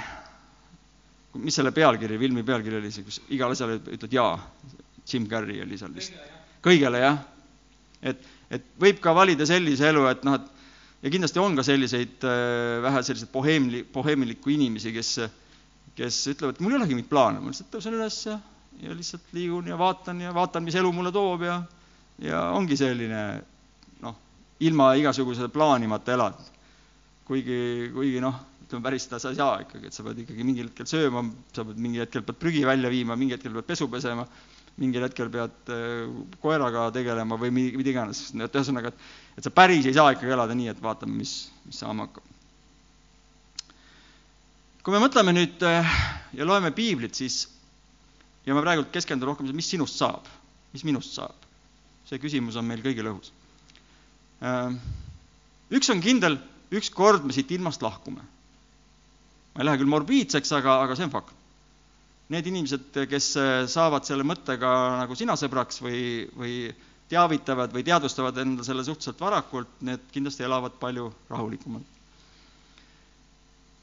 mis 1.39 1.55
selle 1.55 1.71
pealkiri, 1.71 2.17
filmi 2.19 2.43
pealkiri 2.43 2.79
oli 2.81 2.91
see, 2.91 3.05
kus 3.07 3.21
igale 3.31 3.55
asjale 3.55 3.79
ütled 3.79 4.13
jaa, 4.13 4.33
Jim 5.07 5.27
Carrey 5.31 5.61
oli 5.63 5.77
seal 5.79 5.93
vist. 5.95 6.15
kõigele 6.63 6.99
jah. 7.01 7.21
et, 8.01 8.25
et 8.51 8.65
võib 8.79 8.99
ka 9.03 9.13
valida 9.15 9.47
sellise 9.47 9.87
elu, 9.89 10.05
et 10.11 10.25
noh, 10.27 10.35
et 10.39 10.61
ja 11.01 11.09
kindlasti 11.09 11.41
on 11.41 11.57
ka 11.57 11.65
selliseid 11.65 12.25
äh, 12.27 12.77
vähe 12.83 13.03
selliseid 13.03 13.31
boheemli, 13.33 13.83
boheemiliku 13.93 14.53
inimesi, 14.53 14.93
kes, 14.93 15.11
kes 15.97 16.21
ütlevad, 16.35 16.61
mul 16.61 16.75
ei 16.75 16.81
olegi 16.81 16.97
mingit 16.97 17.11
plaani, 17.11 17.41
ma 17.41 17.53
lihtsalt 17.53 17.71
tõusen 17.73 17.97
üles 17.97 18.19
ja, 18.27 18.37
ja 18.83 18.97
lihtsalt 18.97 19.33
liigun 19.35 19.71
ja 19.71 19.79
vaatan 19.79 20.21
ja 20.21 20.33
vaatan, 20.35 20.65
mis 20.67 20.77
elu 20.77 20.91
mulle 20.93 21.13
toob 21.15 21.45
ja, 21.47 21.61
ja 22.21 22.43
ongi 22.57 22.77
selline 22.79 23.23
noh, 24.03 24.17
ilma 24.67 24.93
igasuguse 24.99 25.49
plaanimata 25.53 26.17
elad. 26.17 26.50
Kuigi, 27.31 27.59
kuigi 27.95 28.23
noh, 28.23 28.37
ütleme 28.65 28.83
päris 28.83 29.07
seda 29.07 29.19
sa 29.23 29.31
ei 29.31 29.39
saa 29.39 29.59
ikkagi, 29.63 29.87
et 29.87 29.95
sa 29.95 30.03
pead 30.03 30.19
ikkagi 30.25 30.47
mingil 30.47 30.67
hetkel 30.69 30.89
sööma, 30.91 31.23
sa 31.55 31.63
pead 31.67 31.79
mingil 31.79 32.03
hetkel 32.03 32.25
pead 32.27 32.39
prügi 32.43 32.65
välja 32.67 32.91
viima, 32.91 33.15
mingil 33.19 33.39
hetkel 33.39 33.55
pead 33.55 33.71
pesu 33.71 33.87
pesema 33.91 34.27
mingil 34.79 35.03
hetkel 35.05 35.29
pead 35.31 35.71
äh, 35.73 36.09
koeraga 36.41 36.87
tegelema 36.95 37.37
või 37.39 37.51
mida 37.53 37.91
iganes, 37.91 38.23
et 38.33 38.55
ühesõnaga, 38.55 38.91
et, 38.91 39.07
et 39.39 39.47
sa 39.47 39.53
päris 39.53 39.87
ei 39.87 39.95
saa 39.95 40.13
ikkagi 40.15 40.31
elada 40.31 40.55
nii, 40.57 40.69
et 40.71 40.83
vaatame, 40.83 41.15
mis, 41.17 41.35
mis 41.67 41.81
saama 41.83 42.07
hakkab. 42.07 42.29
kui 44.81 44.95
me 44.95 45.01
mõtleme 45.03 45.35
nüüd 45.35 45.65
äh, 45.67 45.97
ja 46.37 46.47
loeme 46.47 46.71
piiblit, 46.73 47.17
siis 47.17 47.43
ja 48.47 48.55
ma 48.57 48.63
praegu 48.63 48.87
keskendun 48.93 49.29
rohkem, 49.29 49.51
mis 49.55 49.69
sinust 49.69 49.99
saab, 49.99 50.29
mis 50.73 50.85
minust 50.87 51.19
saab. 51.19 51.35
see 52.09 52.19
küsimus 52.19 52.57
on 52.59 52.65
meil 52.67 52.81
kõigil 52.83 53.07
õhus. 53.11 53.29
Äh, 54.41 54.73
üks 55.77 55.91
on 55.93 56.01
kindel, 56.03 56.39
ükskord 56.71 57.25
me 57.25 57.33
siit 57.35 57.51
ilmast 57.51 57.81
lahkume. 57.81 58.21
ma 59.51 59.61
ei 59.61 59.67
lähe 59.67 59.81
küll 59.81 59.91
morbiidseks, 59.91 60.51
aga, 60.55 60.81
aga 60.85 60.95
see 60.95 61.07
on 61.09 61.13
fakt 61.13 61.35
need 62.31 62.47
inimesed, 62.47 62.95
kes 63.11 63.33
saavad 63.73 64.07
selle 64.07 64.23
mõttega 64.23 64.69
nagu 65.01 65.15
sina 65.19 65.35
sõbraks 65.39 65.81
või, 65.83 66.01
või 66.37 66.53
teavitavad 67.11 67.73
või 67.75 67.83
teadvustavad 67.83 68.37
endale 68.39 68.63
selle 68.63 68.85
suhteliselt 68.87 69.19
varakult, 69.19 69.73
need 69.83 70.05
kindlasti 70.13 70.45
elavad 70.47 70.77
palju 70.79 71.09
rahulikumalt. 71.29 71.99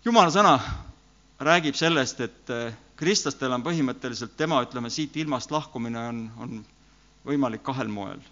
jumala 0.04 0.32
sõna 0.32 0.54
räägib 1.44 1.76
sellest, 1.76 2.20
et 2.24 2.52
kristlastel 2.96 3.52
on 3.52 3.62
põhimõtteliselt 3.62 4.32
tema, 4.36 4.62
ütleme, 4.64 4.90
siit 4.90 5.16
ilmast 5.20 5.52
lahkumine 5.52 6.00
on, 6.08 6.24
on 6.40 6.64
võimalik 7.28 7.62
kahel 7.62 7.92
moel. 7.92 8.22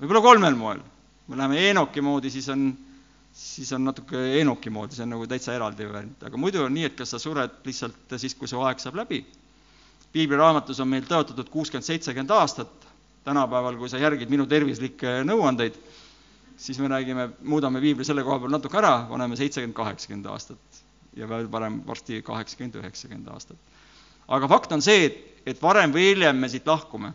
võib-olla 0.00 0.24
kolmel 0.24 0.58
moel. 0.58 0.82
me 1.28 1.36
läheme 1.36 1.62
Eenoki 1.68 2.02
moodi, 2.02 2.30
siis 2.30 2.48
on 2.48 2.72
siis 3.38 3.70
on 3.72 3.84
natuke 3.86 4.18
Enoki 4.40 4.70
moodi, 4.70 4.96
see 4.98 5.04
on 5.06 5.14
nagu 5.14 5.26
täitsa 5.30 5.54
eraldi 5.54 5.86
variant, 5.86 6.24
aga 6.26 6.40
muidu 6.40 6.64
on 6.64 6.74
nii, 6.74 6.88
et 6.88 6.96
kas 6.98 7.14
sa 7.14 7.20
sured 7.22 7.60
lihtsalt 7.66 8.16
siis, 8.18 8.34
kui 8.38 8.50
su 8.50 8.58
aeg 8.66 8.82
saab 8.82 8.98
läbi. 8.98 9.22
piibliraamatus 10.12 10.80
on 10.80 10.88
meil 10.88 11.04
tõotatud 11.06 11.50
kuuskümmend, 11.52 11.84
seitsekümmend 11.86 12.30
aastat, 12.32 12.86
tänapäeval, 13.24 13.76
kui 13.76 13.90
sa 13.92 14.00
järgid 14.00 14.30
minu 14.32 14.46
tervislikke 14.48 15.20
nõuandeid, 15.28 15.76
siis 16.56 16.80
me 16.80 16.88
räägime, 16.88 17.28
muudame 17.44 17.80
piibli 17.84 18.06
selle 18.08 18.24
koha 18.26 18.40
peal 18.42 18.54
natuke 18.56 18.80
ära, 18.80 18.94
paneme 19.10 19.36
seitsekümmend, 19.38 19.76
kaheksakümmend 19.76 20.30
aastat 20.32 20.82
ja 21.18 21.28
veel 21.28 21.46
parem 21.52 21.82
varsti 21.86 22.22
kaheksakümmend, 22.24 22.80
üheksakümmend 22.82 23.30
aastat. 23.34 23.58
aga 24.28 24.48
fakt 24.48 24.72
on 24.72 24.82
see, 24.82 25.06
et, 25.06 25.22
et 25.46 25.62
varem 25.62 25.92
või 25.94 26.10
hiljem 26.10 26.36
me 26.36 26.48
siit 26.48 26.66
lahkume 26.66 27.12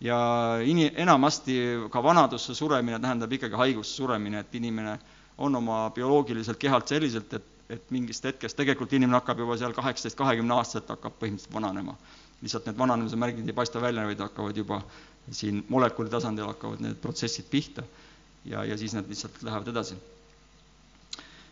ja 0.00 0.18
ini-, 0.62 0.92
enamasti 0.94 1.58
ka 1.90 2.02
vanadusse 2.02 2.54
suremine 2.54 3.00
tähendab 3.00 3.32
ikkagi 3.32 3.58
haigusse 3.64 3.96
suremine, 3.96 4.44
et 4.44 4.54
inimene 4.54 4.98
on 5.38 5.56
oma 5.56 5.90
bioloogiliselt 5.94 6.58
kehalt 6.58 6.88
selliselt, 6.88 7.32
et, 7.34 7.44
et 7.70 7.90
mingist 7.90 8.24
hetkest 8.24 8.56
tegelikult 8.56 8.92
inimene 8.96 9.18
hakkab 9.18 9.42
juba 9.44 9.56
seal 9.60 9.74
kaheksateist, 9.76 10.16
kahekümne 10.18 10.54
aastaselt 10.56 10.88
hakkab 10.94 11.18
põhimõtteliselt 11.20 11.54
vananema. 11.54 11.96
lihtsalt 12.42 12.66
need 12.68 12.78
vananemise 12.78 13.16
märgid 13.16 13.48
ei 13.48 13.56
paista 13.56 13.80
välja, 13.80 14.04
vaid 14.06 14.20
hakkavad 14.20 14.56
juba 14.56 14.82
siin 15.32 15.64
molekuli 15.68 16.10
tasandil 16.10 16.46
hakkavad 16.46 16.80
need 16.84 16.98
protsessid 17.02 17.48
pihta 17.50 17.82
ja, 18.44 18.64
ja 18.64 18.76
siis 18.78 18.94
nad 18.94 19.08
lihtsalt 19.08 19.42
lähevad 19.42 19.68
edasi. 19.68 19.96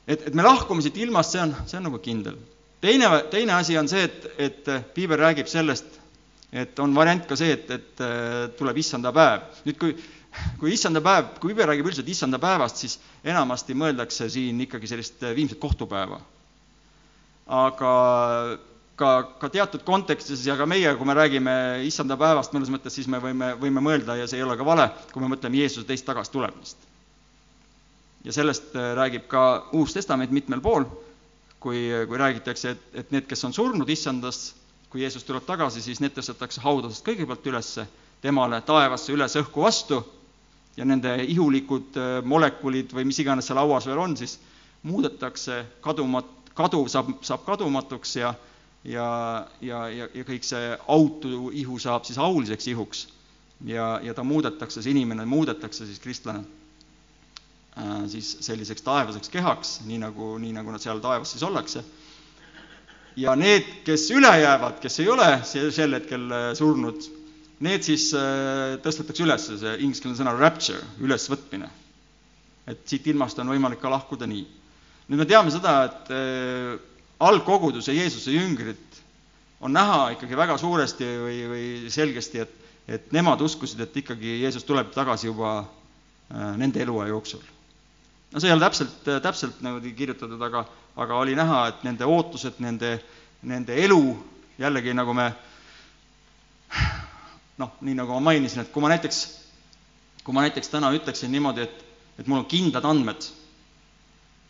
et, 0.07 0.26
et 0.29 0.35
me 0.35 0.43
lahkume 0.43 0.83
siit 0.83 0.97
ilmast, 0.97 1.35
see 1.35 1.43
on, 1.43 1.55
see 1.67 1.79
on 1.79 1.88
nagu 1.88 1.99
kindel. 1.99 2.37
teine, 2.81 3.09
teine 3.31 3.53
asi 3.53 3.79
on 3.79 3.88
see, 3.88 4.05
et, 4.05 4.26
et 4.38 4.73
piibel 4.95 5.19
räägib 5.19 5.49
sellest, 5.50 6.00
et 6.53 6.79
on 6.79 6.95
variant 6.95 7.26
ka 7.26 7.37
see, 7.37 7.53
et, 7.53 7.71
et 7.71 8.05
tuleb 8.59 8.79
issanda 8.79 9.12
päev. 9.12 9.49
nüüd, 9.64 9.79
kui 9.81 9.97
kui 10.59 10.73
issanda 10.75 11.00
päev, 11.05 11.35
kui 11.41 11.53
piibel 11.53 11.69
räägib 11.71 11.88
üldiselt 11.91 12.09
issanda 12.11 12.38
päevast, 12.43 12.81
siis 12.83 12.99
enamasti 13.25 13.76
mõeldakse 13.79 14.29
siin 14.33 14.61
ikkagi 14.67 14.91
sellist 14.91 15.23
viimset 15.37 15.61
kohtupäeva. 15.62 16.21
aga 17.47 17.91
ka, 18.97 19.11
ka 19.41 19.50
teatud 19.53 19.85
kontekstis 19.87 20.47
ja 20.47 20.57
ka 20.57 20.67
meie, 20.67 20.95
kui 20.97 21.07
me 21.07 21.17
räägime 21.17 21.55
issanda 21.87 22.17
päevast 22.21 22.55
mõnes 22.55 22.71
mõttes, 22.73 22.95
siis 22.95 23.09
me 23.11 23.21
võime, 23.23 23.53
võime 23.61 23.83
mõelda 23.85 24.17
ja 24.19 24.29
see 24.31 24.41
ei 24.41 24.47
ole 24.47 24.57
ka 24.57 24.67
vale, 24.67 24.88
kui 25.12 25.23
me 25.23 25.31
mõtleme 25.33 25.61
Jeesuse 25.61 25.87
teist 25.88 26.07
tagastulemist. 26.07 26.76
ja 28.25 28.33
sellest 28.33 28.76
äh, 28.76 28.95
räägib 28.97 29.26
ka 29.29 29.69
Uus 29.73 29.93
Testament 29.93 30.31
mitmel 30.31 30.61
pool, 30.64 30.87
kui, 31.61 31.91
kui 32.09 32.19
räägitakse, 32.19 32.71
et, 32.71 32.85
et 32.95 33.11
need, 33.12 33.26
kes 33.29 33.45
on 33.45 33.53
surnud 33.53 33.88
issandas, 33.91 34.55
kui 34.88 35.03
Jeesus 35.03 35.25
tuleb 35.25 35.45
tagasi, 35.45 35.83
siis 35.83 36.00
need 36.00 36.14
tõstetakse 36.17 36.62
haudadest 36.64 37.05
kõigepealt 37.05 37.47
ülesse, 37.50 37.87
temale 38.23 38.61
taevasse 38.64 39.12
üles 39.12 39.37
õhku 39.37 39.64
vastu 39.67 40.00
ja 40.76 40.85
nende 40.85 41.16
ihulikud 41.25 41.97
äh, 42.00 42.16
molekulid 42.25 42.93
või 42.95 43.07
mis 43.11 43.21
iganes 43.23 43.47
seal 43.50 43.61
hauas 43.62 43.87
veel 43.87 44.00
on, 44.02 44.16
siis 44.16 44.38
muudetakse 44.83 45.62
kadumat-, 45.85 46.50
kaduv 46.54 46.88
saab, 46.93 47.14
saab 47.23 47.47
kadumatuks 47.47 48.16
ja 48.21 48.35
ja, 48.85 49.47
ja, 49.61 49.87
ja, 49.88 50.09
ja 50.14 50.25
kõik 50.28 50.45
see 50.45 50.75
autu 50.93 51.49
ihu 51.57 51.78
saab 51.81 52.04
siis 52.04 52.19
auliseks 52.21 52.69
ihuks. 52.69 53.07
ja, 53.64 53.99
ja 54.02 54.14
ta 54.14 54.25
muudetakse, 54.25 54.83
see 54.83 54.93
inimene 54.93 55.25
muudetakse 55.25 55.87
siis 55.87 56.00
kristlane 56.02 56.45
äh, 57.78 58.04
siis 58.12 58.37
selliseks 58.45 58.83
taevaseks 58.83 59.33
kehaks, 59.33 59.78
nii 59.88 59.99
nagu, 60.02 60.35
nii 60.38 60.52
nagu 60.52 60.75
nad 60.75 60.83
seal 60.83 61.00
taevas 61.00 61.33
siis 61.33 61.43
ollakse. 61.43 61.85
ja 63.16 63.37
need, 63.37 63.64
kes 63.87 64.11
üle 64.11 64.33
jäävad, 64.40 64.81
kes 64.83 65.00
ei 65.00 65.09
ole 65.09 65.31
sel 65.45 66.00
hetkel 66.00 66.31
äh, 66.31 66.50
surnud, 66.59 67.09
need 67.62 67.87
siis 67.87 68.08
äh, 68.16 68.75
tõstetakse 68.82 69.25
üles, 69.25 69.46
see 69.61 69.76
ingliskeelne 69.84 70.18
sõna 70.18 70.34
rapture, 70.38 70.82
ülesvõtmine. 71.02 71.70
et 72.66 72.80
siit 72.88 73.06
ilmast 73.06 73.38
on 73.38 73.50
võimalik 73.52 73.80
ka 73.80 73.90
lahkuda 73.92 74.26
nii. 74.26 74.44
nüüd 75.08 75.20
me 75.20 75.26
teame 75.28 75.52
seda, 75.52 75.84
et 75.84 76.11
äh, 76.11 76.75
algkoguduse 77.20 77.94
Jeesuse 77.94 78.32
jüngrid 78.32 79.00
on 79.61 79.73
näha 79.73 80.14
ikkagi 80.16 80.37
väga 80.37 80.58
suuresti 80.58 81.04
või, 81.04 81.38
või 81.49 81.90
selgesti, 81.92 82.40
et, 82.40 82.54
et 82.88 83.12
nemad 83.12 83.40
uskusid, 83.40 83.80
et 83.80 83.96
ikkagi 83.96 84.40
Jeesus 84.42 84.64
tuleb 84.64 84.90
tagasi 84.92 85.30
juba 85.30 85.58
äh, 85.61 86.56
nende 86.56 86.82
eluaja 86.82 87.12
jooksul. 87.14 87.42
no 88.32 88.40
see 88.40 88.50
ei 88.50 88.56
ole 88.56 88.66
täpselt, 88.66 88.99
täpselt 89.04 89.62
niimoodi 89.62 89.94
kirjutatud, 89.94 90.42
aga, 90.42 90.66
aga 90.96 91.16
oli 91.23 91.37
näha, 91.38 91.68
et 91.68 91.84
nende 91.87 92.04
ootused, 92.04 92.58
nende, 92.58 92.99
nende 93.42 93.76
elu, 93.84 94.02
jällegi 94.58 94.94
nagu 94.94 95.14
me 95.14 95.30
noh, 97.58 97.75
nii 97.80 97.94
nagu 97.94 98.16
ma 98.16 98.30
mainisin, 98.30 98.64
et 98.64 98.73
kui 98.73 98.82
ma 98.82 98.90
näiteks, 98.92 99.20
kui 100.25 100.34
ma 100.34 100.44
näiteks 100.44 100.73
täna 100.73 100.90
ütleksin 100.94 101.32
niimoodi, 101.32 101.66
et, 101.66 101.84
et 102.18 102.26
mul 102.26 102.42
on 102.42 102.49
kindlad 102.50 102.87
andmed, 102.88 103.28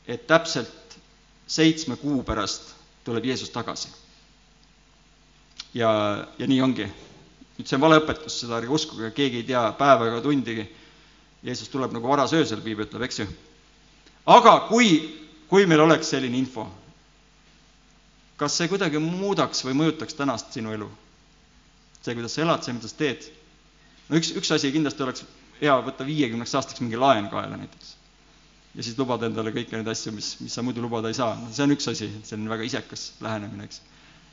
et 0.08 0.26
täpselt 0.28 0.99
seitsme 1.46 1.96
kuu 2.00 2.23
pärast 2.25 2.73
tuleb 3.04 3.25
Jeesus 3.25 3.50
tagasi. 3.50 3.88
ja, 5.75 5.90
ja 6.38 6.46
nii 6.46 6.61
ongi. 6.62 6.88
nüüd 7.54 7.68
see 7.68 7.76
on 7.76 7.84
valeõpetus, 7.84 8.40
seda 8.40 8.56
ärge 8.58 8.73
uskuge, 8.75 9.11
keegi 9.14 9.42
ei 9.42 9.46
tea 9.46 9.61
päeva 9.78 10.08
ega 10.08 10.20
tundigi. 10.25 10.64
Jeesus 11.44 11.68
tuleb 11.68 11.92
nagu 11.92 12.08
varasöösel, 12.08 12.62
piibel 12.64 12.88
ütleb, 12.88 13.04
eks 13.04 13.20
ju. 13.20 13.26
aga 14.26 14.56
kui, 14.68 14.96
kui 15.49 15.66
meil 15.66 15.84
oleks 15.84 16.11
selline 16.11 16.38
info, 16.40 16.64
kas 18.40 18.56
see 18.58 18.68
kuidagi 18.68 18.99
muudaks 18.99 19.62
või 19.66 19.76
mõjutaks 19.82 20.16
tänast 20.16 20.56
sinu 20.56 20.73
elu? 20.75 20.88
See, 22.04 22.14
kuidas 22.16 22.37
sa 22.37 22.44
elad, 22.44 22.64
see, 22.64 22.76
mida 22.76 22.90
sa 22.90 22.99
teed. 23.00 23.26
no 24.08 24.20
üks, 24.20 24.32
üks 24.37 24.52
asi 24.54 24.73
kindlasti 24.75 25.04
oleks 25.06 25.25
hea 25.61 25.75
võtta 25.87 26.06
viiekümneks 26.06 26.54
aastaks 26.58 26.82
mingi 26.84 27.00
laen 27.00 27.30
kaela 27.32 27.56
näiteks. 27.56 27.94
ja 28.75 28.87
siis 28.87 28.99
lubada 28.99 29.30
endale 29.30 29.54
kõiki 29.54 29.76
neid 29.76 29.88
asju, 29.88 30.12
mis, 30.12 30.34
mis 30.44 30.54
sa 30.54 30.64
muidu 30.66 30.82
lubada 30.84 31.08
ei 31.08 31.16
saa, 31.16 31.34
no 31.38 31.52
see 31.52 31.64
on 31.66 31.76
üks 31.76 31.88
asi, 31.92 32.11
see 32.26 32.38
on 32.38 32.49
väga 32.50 32.66
isekas 32.68 33.12
lähenemine, 33.25 33.68
eks. 33.68 33.80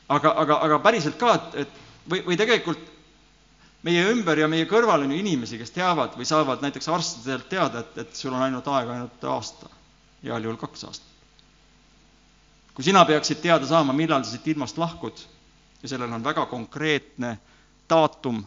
aga, 0.08 0.34
aga, 0.44 0.58
aga 0.68 0.80
päriselt 0.84 1.18
ka, 1.20 1.36
et, 1.38 1.62
et 1.64 2.10
või, 2.10 2.24
või 2.26 2.40
tegelikult 2.40 2.90
meie 3.86 4.02
ümber 4.12 4.38
ja 4.38 4.48
meie 4.50 4.66
kõrval 4.70 5.06
on 5.06 5.14
ju 5.14 5.20
inimesi, 5.22 5.58
kes 5.58 5.72
teavad 5.74 6.18
või 6.18 6.26
saavad 6.28 6.62
näiteks 6.62 6.90
arstidelt 6.92 7.48
teada, 7.50 7.82
et, 7.82 7.96
et 8.04 8.18
sul 8.18 8.34
on 8.34 8.44
ainult 8.44 8.68
aega 8.70 8.98
ainult 8.98 9.24
aasta, 9.30 9.70
heal 10.22 10.44
juhul 10.44 10.60
kaks 10.60 10.84
aastat. 10.90 11.08
kui 12.74 12.84
sina 12.84 13.04
peaksid 13.04 13.40
teada 13.42 13.66
saama, 13.68 13.92
millal 13.92 14.24
sa 14.24 14.32
siit 14.32 14.46
ilmast 14.54 14.78
lahkud 14.80 15.18
ja 15.82 15.90
sellel 15.90 16.12
on 16.12 16.24
väga 16.24 16.46
konkreetne 16.46 17.36
daatum, 17.92 18.40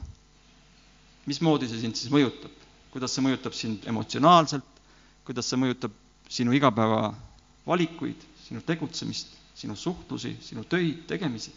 mismoodi 1.30 1.70
see 1.70 1.82
sind 1.84 1.98
siis 1.98 2.12
mõjutab, 2.14 2.54
kuidas 2.94 3.14
see 3.16 3.26
mõjutab 3.26 3.56
sind 3.58 3.86
emotsionaalselt, 3.90 4.82
kuidas 5.28 5.50
see 5.50 5.60
mõjutab 5.62 5.94
sinu 6.32 6.54
igapäevavalikuid, 6.58 8.26
sinu 8.48 8.64
tegutsemist, 8.66 9.34
sinu 9.58 9.78
suhtlusi, 9.78 10.36
sinu 10.42 10.66
töid, 10.70 11.06
tegemisi. 11.10 11.54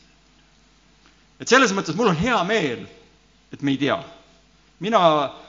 et 1.38 1.48
selles 1.48 1.72
mõttes 1.72 1.96
mul 1.96 2.10
on 2.10 2.18
hea 2.18 2.38
meel, 2.44 2.86
et 3.52 3.62
me 3.62 3.74
ei 3.74 3.80
tea. 3.80 3.98
mina, 4.80 5.00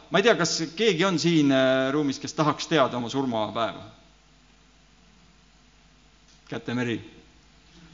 ma 0.10 0.20
ei 0.20 0.24
tea, 0.24 0.36
kas 0.36 0.58
keegi 0.76 1.06
on 1.06 1.20
siin 1.20 1.52
äh, 1.52 1.92
ruumis, 1.94 2.20
kes 2.20 2.34
tahaks 2.34 2.68
teada 2.68 2.98
oma 2.98 3.10
surmapäeva? 3.10 3.86
kätemeri 6.50 6.98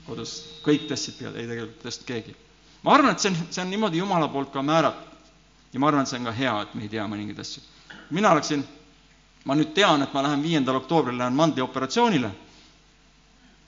kodus, 0.06 0.38
kõik 0.64 0.88
tõstsid 0.88 1.18
pead, 1.20 1.36
ei 1.36 1.48
tegelikult 1.48 1.82
ei 1.82 1.88
tõstnud 1.90 2.08
keegi 2.08 2.36
ma 2.86 2.94
arvan, 2.94 3.12
et 3.12 3.20
see 3.20 3.30
on, 3.32 3.38
see 3.50 3.62
on 3.64 3.70
niimoodi 3.74 3.98
Jumala 3.98 4.28
poolt 4.30 4.52
ka 4.54 4.62
määratud. 4.62 5.14
ja 5.74 5.80
ma 5.80 5.88
arvan, 5.88 6.06
et 6.06 6.12
see 6.12 6.20
on 6.20 6.30
ka 6.30 6.32
hea, 6.38 6.54
et 6.62 6.74
me 6.78 6.84
ei 6.86 6.90
tea 6.90 7.06
mõningaid 7.10 7.40
asju. 7.42 7.64
mina 8.14 8.34
läksin, 8.38 8.62
ma 9.46 9.58
nüüd 9.58 9.74
tean, 9.74 10.06
et 10.06 10.14
ma 10.14 10.22
lähen 10.22 10.44
viiendal 10.44 10.78
oktoobril 10.84 11.18
lähen 11.18 11.34
mandlioperatsioonile. 11.34 12.32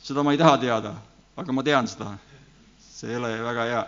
seda 0.03 0.23
ma 0.23 0.31
ei 0.31 0.37
taha 0.37 0.57
teada, 0.61 0.93
aga 1.35 1.51
ma 1.51 1.63
tean 1.63 1.87
seda. 1.87 2.11
see 2.79 3.09
ei 3.09 3.17
ole 3.17 3.33
väga 3.41 3.65
hea. 3.71 3.83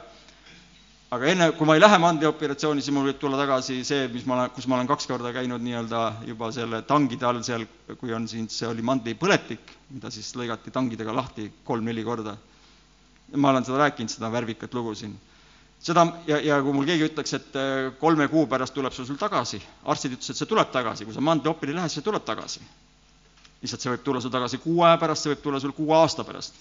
aga 1.11 1.25
enne, 1.25 1.51
kui 1.51 1.67
ma 1.67 1.77
ei 1.77 1.85
lähe 1.85 2.01
mandlioperatsiooni, 2.01 2.81
siis 2.81 2.93
mul 2.95 3.11
võib 3.11 3.21
tulla 3.21 3.37
tagasi 3.37 3.83
see, 3.85 4.07
mis 4.09 4.25
ma 4.25 4.39
olen, 4.39 4.49
kus 4.57 4.65
ma 4.65 4.81
olen 4.81 4.89
kaks 4.89 5.05
korda 5.05 5.33
käinud 5.33 5.61
nii-öelda 5.61 6.25
juba 6.25 6.51
selle 6.51 6.81
tangide 6.89 7.25
all 7.29 7.43
seal, 7.45 7.69
kui 8.01 8.13
on 8.17 8.25
siin, 8.27 8.49
see 8.49 8.65
oli 8.67 8.81
mandlipõletik, 8.81 9.77
mida 9.93 10.09
siis 10.09 10.33
lõigati 10.33 10.73
tangidega 10.73 11.13
lahti 11.13 11.51
kolm-neli 11.63 12.03
korda 12.03 12.37
ma 13.35 13.49
olen 13.49 13.65
seda 13.65 13.77
rääkinud, 13.83 14.09
seda 14.11 14.31
värvikat 14.31 14.73
lugu 14.73 14.95
siin. 14.95 15.19
seda 15.79 16.05
ja, 16.27 16.39
ja 16.43 16.57
kui 16.63 16.73
mul 16.75 16.85
keegi 16.85 17.05
ütleks, 17.07 17.33
et 17.37 17.55
äh, 17.55 17.91
kolme 17.99 18.27
kuu 18.27 18.47
pärast 18.51 18.73
tuleb 18.75 18.93
see 18.93 19.05
sul 19.07 19.19
tagasi, 19.19 19.61
arstid 19.85 20.17
ütlesid, 20.17 20.35
et 20.35 20.41
see 20.41 20.49
tuleb 20.49 20.71
tagasi, 20.73 21.05
kui 21.05 21.15
sa 21.15 21.21
mandliopile 21.23 21.75
lähed, 21.77 21.93
see 21.93 22.03
tuleb 22.03 22.25
tagasi. 22.25 22.61
lihtsalt 23.61 23.81
see 23.81 23.93
võib 23.93 24.03
tulla 24.03 24.21
sul 24.21 24.33
tagasi 24.33 24.57
kuu 24.63 24.83
aja 24.83 24.97
pärast, 24.97 25.23
see 25.23 25.33
võib 25.33 25.43
tulla 25.43 25.59
sul 25.59 25.75
kuue 25.77 25.95
aasta 25.95 26.23
pärast. 26.23 26.55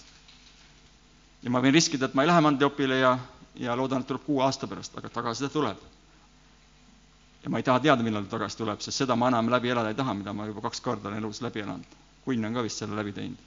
ja 1.43 1.49
ma 1.49 1.61
võin 1.63 1.73
riskida, 1.73 2.05
et 2.05 2.13
ma 2.15 2.23
ei 2.23 2.31
lähe 2.31 2.41
mandliopile 2.47 2.99
ja, 2.99 3.17
ja 3.55 3.75
loodan, 3.75 4.01
et 4.01 4.07
tuleb 4.07 4.23
kuue 4.25 4.43
aasta 4.45 4.67
pärast, 4.67 4.97
aga 4.97 5.09
tagasi 5.09 5.47
ta 5.47 5.49
tuleb. 5.49 5.83
ja 7.43 7.49
ma 7.49 7.57
ei 7.57 7.63
taha 7.63 7.79
teada, 7.79 8.03
millal 8.03 8.23
ta 8.23 8.37
tagasi 8.37 8.57
tuleb, 8.61 8.79
sest 8.79 9.03
seda 9.03 9.15
ma 9.15 9.27
enam 9.33 9.49
läbi 9.49 9.73
elada 9.73 9.89
ei 9.89 9.99
taha, 9.99 10.13
mida 10.13 10.33
ma 10.33 10.47
juba 10.47 10.61
kaks 10.69 10.81
korda 10.81 11.09
olen 11.09 11.19
elus 11.23 11.41
läbi 11.41 11.65
elanud. 11.65 11.99
Kunn 12.23 12.45
on 12.45 12.53
ka 12.53 12.63
vist 12.63 12.77
selle 12.77 12.95
läbi 12.95 13.11
teinud. 13.15 13.45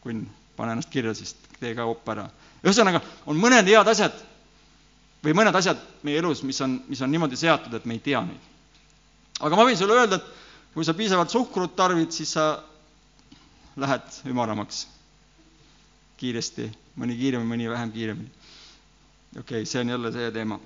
Kunn 0.00 0.26
pane 0.60 0.76
ennast 0.76 0.92
kirja, 0.92 1.14
siis 1.16 1.32
tee 1.58 1.72
ka 1.76 1.86
op 1.88 2.08
ära. 2.12 2.28
ühesõnaga, 2.60 3.00
on 3.26 3.40
mõned 3.40 3.68
head 3.68 3.88
asjad 3.88 4.16
või 5.24 5.34
mõned 5.36 5.56
asjad 5.56 5.80
meie 6.06 6.20
elus, 6.20 6.42
mis 6.44 6.60
on, 6.64 6.78
mis 6.88 7.00
on 7.00 7.12
niimoodi 7.12 7.38
seatud, 7.40 7.74
et 7.76 7.88
me 7.88 7.96
ei 7.96 8.04
tea 8.04 8.20
neid. 8.24 8.48
aga 9.40 9.56
ma 9.56 9.66
võin 9.68 9.78
sulle 9.80 9.96
öelda, 9.96 10.20
et 10.20 10.74
kui 10.74 10.84
sa 10.84 10.94
piisavalt 10.94 11.32
suhkrut 11.32 11.76
tarvid, 11.76 12.12
siis 12.12 12.32
sa 12.36 12.50
lähed 13.80 14.20
ümaramaks 14.28 14.84
kiiresti, 16.20 16.68
mõni 17.00 17.16
kiiremini, 17.16 17.48
mõni 17.54 17.70
vähem 17.72 17.92
kiiremini. 17.92 18.30
okei 19.38 19.62
okay,, 19.62 19.66
see 19.66 19.80
on 19.80 19.94
jälle 19.96 20.12
see 20.12 20.30
teema. 20.36 20.60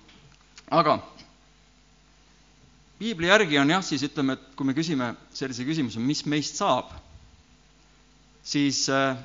aga 0.71 0.99
piibli 2.99 3.29
järgi 3.29 3.59
on 3.59 3.71
jah, 3.71 3.83
siis 3.85 4.03
ütleme, 4.07 4.39
et 4.39 4.51
kui 4.57 4.67
me 4.67 4.75
küsime 4.75 5.15
sellise 5.35 5.67
küsimuse, 5.67 6.01
mis 6.01 6.25
meist 6.31 6.59
saab, 6.61 6.93
siis 8.45 8.87
äh, 8.93 9.17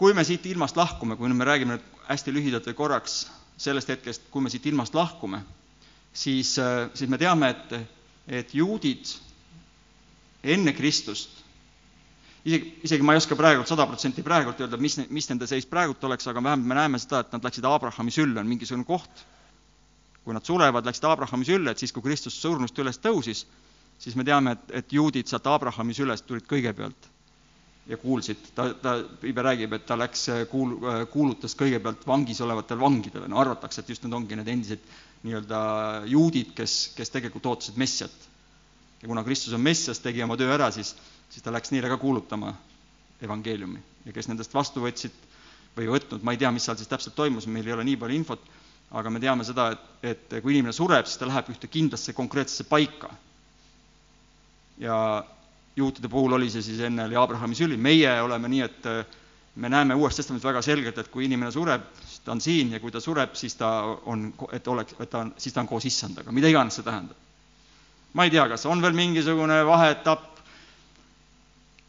kui 0.00 0.14
me 0.16 0.24
siit 0.24 0.46
ilmast 0.48 0.78
lahkume, 0.80 1.16
kui 1.20 1.28
me 1.36 1.44
räägime 1.44 1.76
nüüd 1.76 1.88
hästi 2.08 2.32
lühidalt 2.32 2.64
või 2.70 2.76
korraks 2.78 3.26
sellest 3.60 3.90
hetkest, 3.92 4.30
kui 4.32 4.40
me 4.40 4.48
siit 4.48 4.64
ilmast 4.70 4.94
lahkume, 4.96 5.42
siis, 6.16 6.54
äh, 6.58 6.86
siis 6.96 7.10
me 7.12 7.18
teame, 7.20 7.50
et, 7.52 7.74
et 8.40 8.54
juudid 8.56 9.12
enne 10.54 10.72
Kristust, 10.72 11.42
isegi, 12.48 12.72
isegi 12.88 13.04
ma 13.04 13.12
ei 13.12 13.20
oska 13.20 13.36
praegult 13.36 13.68
sada 13.68 13.84
protsenti 13.90 14.24
praegult 14.24 14.64
öelda, 14.64 14.80
mis, 14.80 14.96
mis 15.12 15.28
nende 15.28 15.50
seis 15.50 15.68
praegult 15.68 16.08
oleks, 16.08 16.30
aga 16.32 16.40
vähemalt 16.48 16.72
me 16.72 16.80
näeme 16.80 17.02
seda, 17.02 17.20
et 17.20 17.36
nad 17.36 17.44
läksid 17.44 17.68
Abrahami 17.68 18.16
sülle, 18.16 18.40
on 18.40 18.48
mingisugune 18.48 18.88
koht, 18.88 19.24
kui 20.24 20.32
nad 20.32 20.48
surevad, 20.48 20.88
läksid 20.88 21.04
Abrahami 21.12 21.44
sülle, 21.44 21.76
et 21.76 21.84
siis, 21.84 21.92
kui 21.92 22.08
Kristus 22.08 22.40
surnust 22.40 22.78
üles 22.80 22.96
tõusis, 23.04 23.44
siis 24.00 24.16
me 24.16 24.24
teame, 24.24 24.56
et, 24.56 24.76
et 24.80 24.96
juudid 24.96 25.28
sealt 25.28 25.52
Abrahami 25.52 25.92
sülest 25.92 26.24
tulid 26.24 26.48
kõigepealt 26.48 27.12
ja 27.88 27.96
kuulsid, 27.96 28.50
ta, 28.54 28.68
ta, 28.82 28.96
piibel 29.20 29.44
räägib, 29.44 29.72
et 29.74 29.86
ta 29.86 29.96
läks, 29.98 30.26
äh, 30.28 30.42
kuul-, 30.50 30.76
äh, 30.84 31.04
kuulutas 31.10 31.56
kõigepealt 31.58 32.04
vangis 32.06 32.40
olevatele 32.44 32.80
vangidele, 32.80 33.28
no 33.28 33.40
arvatakse, 33.40 33.80
et 33.82 33.94
just 33.94 34.04
need 34.04 34.16
ongi 34.16 34.38
need 34.38 34.50
endised 34.52 34.84
nii-öelda 35.24 35.60
juudid, 36.08 36.52
kes, 36.56 36.92
kes 36.96 37.12
tegelikult 37.12 37.48
ootasid 37.50 37.80
Messiat. 37.80 38.28
ja 39.02 39.08
kuna 39.08 39.24
Kristus 39.24 39.54
on 39.56 39.60
Messias, 39.64 39.98
tegi 40.00 40.22
oma 40.22 40.36
töö 40.36 40.52
ära, 40.54 40.70
siis, 40.70 40.94
siis 41.30 41.42
ta 41.42 41.52
läks 41.52 41.72
neile 41.72 41.88
ka 41.88 41.96
kuulutama 41.96 42.54
evangeeliumi. 43.22 43.82
ja 44.04 44.12
kes 44.12 44.28
nendest 44.28 44.54
vastu 44.54 44.80
võtsid 44.84 45.16
või 45.76 45.88
võtnud, 45.90 46.22
ma 46.22 46.32
ei 46.32 46.40
tea, 46.40 46.50
mis 46.50 46.64
seal 46.64 46.76
siis 46.76 46.88
täpselt 46.88 47.14
toimus, 47.16 47.46
meil 47.46 47.66
ei 47.66 47.72
ole 47.72 47.84
nii 47.84 47.96
palju 47.96 48.16
infot, 48.16 48.46
aga 48.90 49.10
me 49.10 49.20
teame 49.22 49.44
seda, 49.46 49.70
et, 49.72 49.90
et 50.02 50.40
kui 50.42 50.54
inimene 50.54 50.74
sureb, 50.74 51.06
siis 51.06 51.20
ta 51.20 51.28
läheb 51.28 51.52
ühte 51.52 51.68
kindlasse 51.70 52.14
konkreetsesse 52.16 52.66
paika. 52.70 53.10
ja 54.78 54.96
juutide 55.76 56.08
puhul 56.08 56.32
oli 56.36 56.50
see 56.50 56.62
siis 56.62 56.80
enne 56.86 57.04
oli 57.04 57.16
Abrahami 57.16 57.54
süli, 57.54 57.76
meie 57.76 58.20
oleme 58.22 58.48
nii, 58.48 58.62
et 58.66 58.86
äh, 58.90 59.04
me 59.54 59.68
näeme 59.68 59.94
Uues 59.94 60.16
Testamendis 60.16 60.46
väga 60.46 60.62
selgelt, 60.62 60.98
et 60.98 61.08
kui 61.12 61.26
inimene 61.26 61.50
sureb, 61.52 61.84
siis 62.00 62.20
ta 62.24 62.32
on 62.32 62.40
siin 62.40 62.72
ja 62.72 62.80
kui 62.80 62.92
ta 62.94 63.00
sureb, 63.00 63.34
siis 63.34 63.56
ta 63.58 63.70
on, 64.06 64.30
et 64.52 64.68
oleks, 64.68 64.96
et 65.00 65.10
ta 65.10 65.24
on, 65.24 65.34
siis 65.38 65.54
ta 65.54 65.64
on 65.64 65.68
koos 65.70 65.86
issandaga, 65.88 66.32
mida 66.32 66.50
iganes 66.50 66.78
see 66.78 66.86
tähendab. 66.86 67.16
ma 68.12 68.24
ei 68.26 68.30
tea, 68.30 68.48
kas 68.50 68.66
on 68.66 68.82
veel 68.82 68.94
mingisugune 68.98 69.60
vaheetapp, 69.66 70.40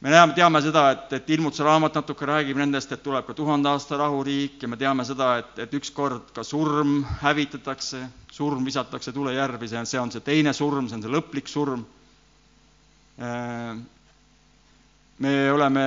me 0.02 0.10
näeme, 0.10 0.34
teame 0.34 0.62
seda, 0.62 0.84
et, 0.96 1.13
et 1.13 1.30
ilmutuse 1.30 1.63
raamat 1.65 1.96
natuke 1.98 2.26
räägib 2.26 2.58
nendest, 2.58 2.91
et 2.91 3.04
tuleb 3.04 3.26
ka 3.26 3.34
tuhande 3.38 3.70
aasta 3.70 3.98
rahuriik 4.02 4.62
ja 4.62 4.70
me 4.70 4.78
teame 4.78 5.06
seda, 5.06 5.36
et, 5.41 5.60
et 5.65 5.74
ükskord 5.78 6.34
ka 6.36 6.44
surm 6.46 7.04
hävitatakse, 7.22 8.02
surm 8.32 8.65
visatakse 8.65 9.13
tulejärvi, 9.13 9.70
see 9.70 9.80
on, 9.82 9.89
see 9.89 10.02
on 10.02 10.13
see 10.13 10.26
teine 10.26 10.54
surm, 10.58 10.89
see 10.89 10.98
on 10.98 11.06
see 11.06 11.13
lõplik 11.13 11.50
surm. 11.50 11.86
Äh, 13.22 13.61
me 15.21 15.34
oleme 15.53 15.84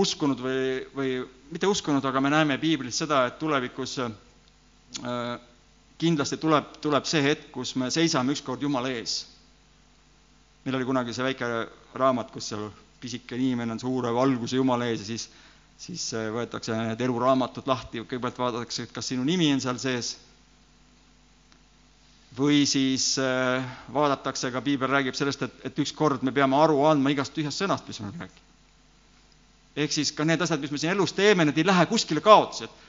uskunud 0.00 0.40
või, 0.40 0.60
või 0.96 1.14
mitte 1.52 1.68
uskunud, 1.68 2.04
aga 2.08 2.20
me 2.24 2.30
näeme 2.32 2.58
piiblis 2.60 3.02
seda, 3.02 3.26
et 3.28 3.38
tulevikus 3.40 3.98
äh, 4.04 5.34
kindlasti 6.00 6.38
tuleb, 6.40 6.78
tuleb 6.82 7.06
see 7.08 7.22
hetk, 7.24 7.50
kus 7.54 7.74
me 7.80 7.90
seisame 7.92 8.34
ükskord 8.34 8.62
Jumala 8.64 8.90
ees. 8.92 9.26
meil 10.64 10.78
oli 10.78 10.86
kunagi 10.86 11.12
see 11.12 11.24
väike 11.26 11.46
raamat, 11.98 12.30
kus 12.30 12.52
seal 12.52 12.68
pisike 13.02 13.36
inimene 13.36 13.74
on 13.74 13.80
suure 13.82 14.12
valguse 14.14 14.56
Jumala 14.56 14.86
ees 14.86 15.02
ja 15.02 15.06
siis, 15.06 15.28
siis 15.76 16.08
äh, 16.14 16.30
võetakse 16.32 16.76
need 16.76 17.00
eluraamatud 17.00 17.66
lahti, 17.66 18.00
kõigepealt 18.04 18.38
vaadatakse, 18.38 18.86
et 18.86 18.94
kas 18.94 19.12
sinu 19.12 19.24
nimi 19.26 19.50
on 19.52 19.60
seal 19.60 19.80
sees 19.82 20.16
või 22.36 22.62
siis 22.66 23.16
äh, 23.20 23.64
vaadatakse 23.92 24.50
ka, 24.52 24.62
piibel 24.64 24.88
räägib 24.88 25.16
sellest, 25.16 25.42
et, 25.42 25.58
et 25.68 25.82
ükskord 25.84 26.22
me 26.24 26.32
peame 26.32 26.56
aru 26.56 26.80
andma 26.88 27.12
igast 27.12 27.34
tühjast 27.36 27.60
sõnast, 27.60 27.88
mis 27.88 28.00
me 28.00 28.12
räägime. 28.12 28.48
ehk 29.76 29.92
siis 29.92 30.12
ka 30.12 30.24
need 30.24 30.40
asjad, 30.40 30.60
mis 30.60 30.72
me 30.72 30.78
siin 30.80 30.92
elus 30.94 31.12
teeme, 31.12 31.44
need 31.44 31.58
ei 31.58 31.66
lähe 31.66 31.86
kuskile 31.90 32.20
kaotsi, 32.24 32.64
et 32.64 32.80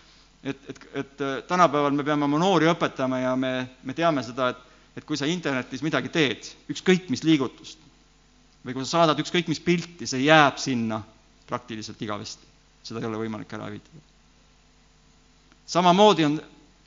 et, 0.44 0.70
et, 0.70 0.80
et 0.94 1.22
äh, 1.22 1.42
tänapäeval 1.48 1.96
me 1.96 2.04
peame 2.04 2.28
oma 2.28 2.40
noori 2.40 2.68
õpetama 2.68 3.22
ja 3.22 3.36
me, 3.40 3.54
me 3.84 3.96
teame 3.96 4.24
seda, 4.24 4.50
et, 4.52 4.64
et 5.00 5.06
kui 5.08 5.18
sa 5.20 5.28
internetis 5.30 5.84
midagi 5.86 6.12
teed, 6.12 6.50
ükskõik 6.74 7.08
mis 7.14 7.24
liigutust, 7.24 7.80
või 8.66 8.76
kui 8.76 8.84
sa 8.84 9.00
saadad 9.00 9.20
ükskõik 9.24 9.48
mis 9.52 9.62
pilti, 9.64 10.08
see 10.08 10.26
jääb 10.26 10.60
sinna 10.62 11.00
praktiliselt 11.48 12.02
igavesti. 12.02 12.52
seda 12.84 13.00
ei 13.00 13.08
ole 13.08 13.22
võimalik 13.22 13.54
ära 13.56 13.70
hävitada. 13.70 14.02
samamoodi 15.66 16.26
on 16.26 16.42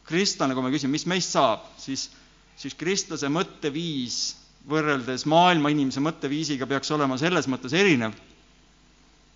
kristlane, 0.04 0.54
kui 0.54 0.62
me 0.62 0.70
küsime, 0.70 0.92
mis 0.92 1.06
meist 1.06 1.32
saab, 1.32 1.64
siis 1.80 2.10
siis 2.56 2.74
kristlase 2.74 3.28
mõtteviis 3.28 4.36
võrreldes 4.66 5.26
maailma 5.30 5.70
inimese 5.70 6.02
mõtteviisiga 6.02 6.66
peaks 6.66 6.90
olema 6.90 7.18
selles 7.20 7.46
mõttes 7.50 7.74
erinev, 7.76 8.16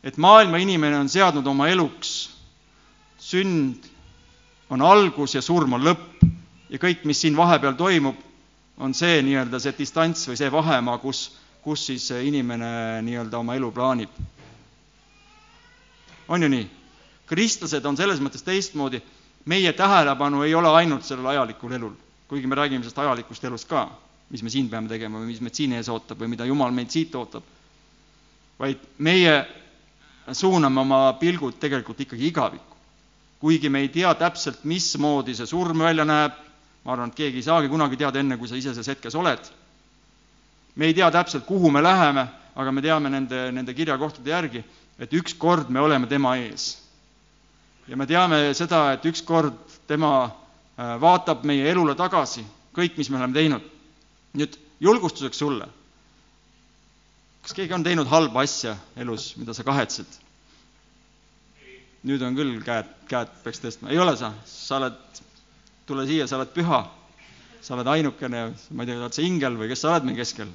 et 0.02 0.16
maailma 0.16 0.58
inimene 0.58 0.98
on 0.98 1.10
seadnud 1.12 1.46
oma 1.46 1.68
eluks 1.70 2.30
sünd 3.20 3.86
on 4.70 4.82
algus 4.82 5.36
ja 5.36 5.42
surm 5.44 5.76
on 5.76 5.84
lõpp 5.84 6.24
ja 6.70 6.80
kõik, 6.80 7.04
mis 7.04 7.20
siin 7.20 7.36
vahepeal 7.36 7.76
toimub, 7.78 8.16
on 8.80 8.94
see 8.96 9.20
nii-öelda 9.26 9.60
see 9.60 9.76
distants 9.76 10.24
või 10.28 10.38
see 10.40 10.50
vahemaa, 10.50 10.98
kus, 11.02 11.26
kus 11.62 11.84
siis 11.90 12.08
inimene 12.16 13.02
nii-öelda 13.04 13.38
oma 13.38 13.58
elu 13.58 13.70
plaanib. 13.74 14.20
on 16.28 16.42
ju 16.42 16.48
nii? 16.48 16.68
kristlased 17.26 17.84
on 17.86 17.96
selles 17.96 18.20
mõttes 18.20 18.42
teistmoodi, 18.42 19.02
meie 19.44 19.72
tähelepanu 19.72 20.42
ei 20.42 20.54
ole 20.54 20.68
ainult 20.68 21.04
sellel 21.04 21.26
ajalikul 21.26 21.72
elul 21.72 21.94
kuigi 22.30 22.46
me 22.46 22.54
räägime 22.54 22.84
sellest 22.84 22.98
ajalikust 23.02 23.44
elust 23.44 23.68
ka, 23.68 23.88
mis 24.30 24.42
me 24.46 24.50
siin 24.50 24.68
peame 24.70 24.88
tegema 24.88 25.18
või 25.18 25.32
mis 25.32 25.40
meid 25.42 25.56
siin 25.58 25.72
ees 25.74 25.88
ootab 25.90 26.20
või 26.22 26.30
mida 26.30 26.46
Jumal 26.46 26.70
meid 26.70 26.92
siit 26.94 27.14
ootab, 27.18 27.42
vaid 28.60 28.84
meie 29.02 29.34
suuname 30.32 30.80
oma 30.80 31.00
pilgud 31.18 31.58
tegelikult 31.58 32.00
ikkagi 32.06 32.28
igavikku. 32.30 32.76
kuigi 33.40 33.68
me 33.68 33.80
ei 33.80 33.88
tea 33.88 34.12
täpselt, 34.14 34.64
mismoodi 34.64 35.34
see 35.34 35.46
surm 35.48 35.78
välja 35.80 36.04
näeb, 36.04 36.32
ma 36.84 36.92
arvan, 36.92 37.08
et 37.08 37.16
keegi 37.16 37.40
ei 37.40 37.42
saagi 37.42 37.68
kunagi 37.72 37.96
teada, 37.96 38.20
enne 38.20 38.36
kui 38.36 38.48
sa 38.48 38.56
ise 38.56 38.74
selles 38.74 38.88
hetkes 38.92 39.14
oled. 39.14 39.50
me 40.76 40.86
ei 40.86 40.94
tea 40.94 41.10
täpselt, 41.10 41.46
kuhu 41.46 41.70
me 41.70 41.82
läheme, 41.82 42.28
aga 42.54 42.72
me 42.72 42.82
teame 42.82 43.10
nende, 43.10 43.50
nende 43.52 43.74
kirjakohtade 43.74 44.30
järgi, 44.30 44.64
et 44.98 45.12
ükskord 45.12 45.68
me 45.68 45.80
oleme 45.80 46.06
tema 46.06 46.36
ees. 46.36 46.78
ja 47.88 47.96
me 47.96 48.06
teame 48.06 48.54
seda, 48.54 48.92
et 48.92 49.04
ükskord 49.04 49.58
tema 49.86 50.30
vaatab 51.00 51.44
meie 51.48 51.66
elule 51.70 51.94
tagasi, 51.98 52.44
kõik, 52.76 52.96
mis 52.96 53.10
me 53.10 53.18
oleme 53.20 53.36
teinud. 53.36 53.68
nüüd 54.32 54.54
julgustuseks 54.80 55.38
sulle. 55.38 55.66
kas 57.42 57.52
keegi 57.56 57.74
on 57.74 57.82
teinud 57.84 58.06
halba 58.06 58.42
asja 58.42 58.76
elus, 58.96 59.34
mida 59.36 59.54
sa 59.54 59.64
kahetsed? 59.64 60.06
nüüd 62.04 62.22
on 62.22 62.36
küll 62.36 62.62
käed, 62.64 62.88
käed 63.08 63.28
peaks 63.44 63.60
tõstma, 63.60 63.90
ei 63.90 63.98
ole 63.98 64.16
sa, 64.16 64.32
sa 64.46 64.78
oled, 64.78 64.96
tule 65.86 66.06
siia, 66.08 66.26
sa 66.26 66.38
oled 66.38 66.54
püha. 66.54 66.80
sa 67.60 67.74
oled 67.74 67.86
ainukene, 67.86 68.54
ma 68.70 68.82
ei 68.82 68.88
tea, 68.88 69.00
oled 69.02 69.12
sa 69.12 69.22
ingel 69.22 69.58
või 69.60 69.68
kes 69.68 69.82
sa 69.84 69.92
oled 69.92 70.08
meie 70.08 70.16
keskel? 70.16 70.48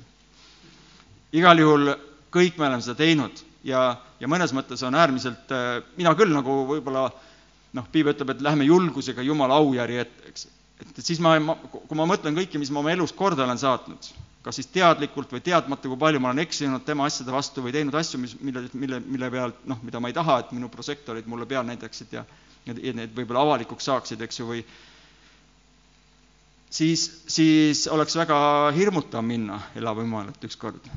igal 1.35 1.59
juhul 1.59 1.93
kõik 2.33 2.57
me 2.57 2.65
oleme 2.65 2.81
seda 2.81 2.97
teinud 3.03 3.43
ja, 3.63 4.01
ja 4.19 4.27
mõnes 4.27 4.53
mõttes 4.55 4.81
on 4.88 4.95
äärmiselt, 4.95 5.51
äh, 5.51 5.83
mina 5.97 6.15
küll 6.17 6.33
nagu 6.33 6.63
võib-olla 6.71 7.05
äh, 7.11 7.24
noh, 7.75 7.88
piibel 7.91 8.15
ütleb, 8.15 8.31
et 8.33 8.45
lähme 8.45 8.67
julgusega 8.67 9.25
Jumala 9.25 9.59
aujärje 9.61 10.05
ette, 10.05 10.29
eks. 10.31 10.47
et, 10.79 10.93
et 10.93 11.03
siis 11.03 11.19
ma, 11.23 11.35
ma, 11.43 11.57
kui 11.75 11.97
ma 11.99 12.07
mõtlen 12.09 12.38
kõike, 12.38 12.61
mis 12.61 12.71
ma 12.71 12.81
oma 12.83 12.93
elus 12.95 13.13
korda 13.15 13.43
olen 13.45 13.59
saatnud, 13.59 14.09
kas 14.45 14.59
siis 14.59 14.71
teadlikult 14.71 15.31
või 15.35 15.43
teadmata, 15.43 15.89
kui 15.89 15.99
palju 15.99 16.21
ma 16.23 16.31
olen 16.31 16.45
eksinud 16.45 16.85
tema 16.88 17.09
asjade 17.09 17.33
vastu 17.33 17.65
või 17.65 17.75
teinud 17.75 17.95
asju, 17.99 18.21
mis, 18.21 18.38
mille, 18.41 18.67
mille, 18.73 19.01
mille 19.05 19.31
pealt 19.33 19.63
noh, 19.69 19.83
mida 19.83 19.99
ma 19.99 20.11
ei 20.11 20.17
taha, 20.17 20.39
et 20.43 20.55
minu 20.55 20.71
prožektorid 20.73 21.27
mulle 21.29 21.47
peal 21.49 21.67
näitaksid 21.67 22.17
ja 22.19 22.25
ja 22.65 22.73
need 22.73 23.13
võib-olla 23.13 23.43
avalikuks 23.45 23.85
saaksid, 23.85 24.21
eks 24.25 24.39
ju, 24.39 24.47
või 24.49 24.61
siis, 26.73 27.05
siis 27.29 27.85
oleks 27.93 28.17
väga 28.17 28.38
hirmutav 28.75 29.25
minna 29.25 29.59
elama 29.77 30.05
Jumalat 30.05 30.47
ükskord. 30.49 30.89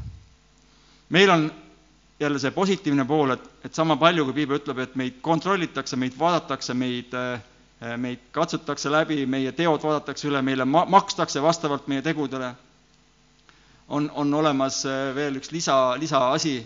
meil 1.11 1.31
on 1.31 1.51
jälle 2.21 2.39
see 2.39 2.51
positiivne 2.51 3.05
pool, 3.05 3.31
et, 3.31 3.45
et 3.65 3.75
sama 3.75 3.97
palju, 3.97 4.25
kui 4.29 4.41
piibel 4.41 4.59
ütleb, 4.59 4.81
et 4.83 4.97
meid 4.99 5.21
kontrollitakse, 5.23 5.97
meid 5.97 6.17
vaadatakse, 6.19 6.75
meid, 6.75 7.15
eh, 7.15 7.93
meid 7.97 8.25
katsutakse 8.35 8.91
läbi, 8.91 9.23
meie 9.27 9.53
teod 9.53 9.85
vaadatakse 9.85 10.29
üle, 10.31 10.43
meile 10.43 10.67
ma-, 10.67 10.87
makstakse 10.91 11.43
vastavalt 11.43 11.87
meie 11.89 12.03
tegudele, 12.03 12.51
on, 13.89 14.11
on 14.15 14.35
olemas 14.35 14.83
eh, 14.89 15.13
veel 15.15 15.39
üks 15.39 15.53
lisa, 15.55 15.79
lisaasi, 16.01 16.57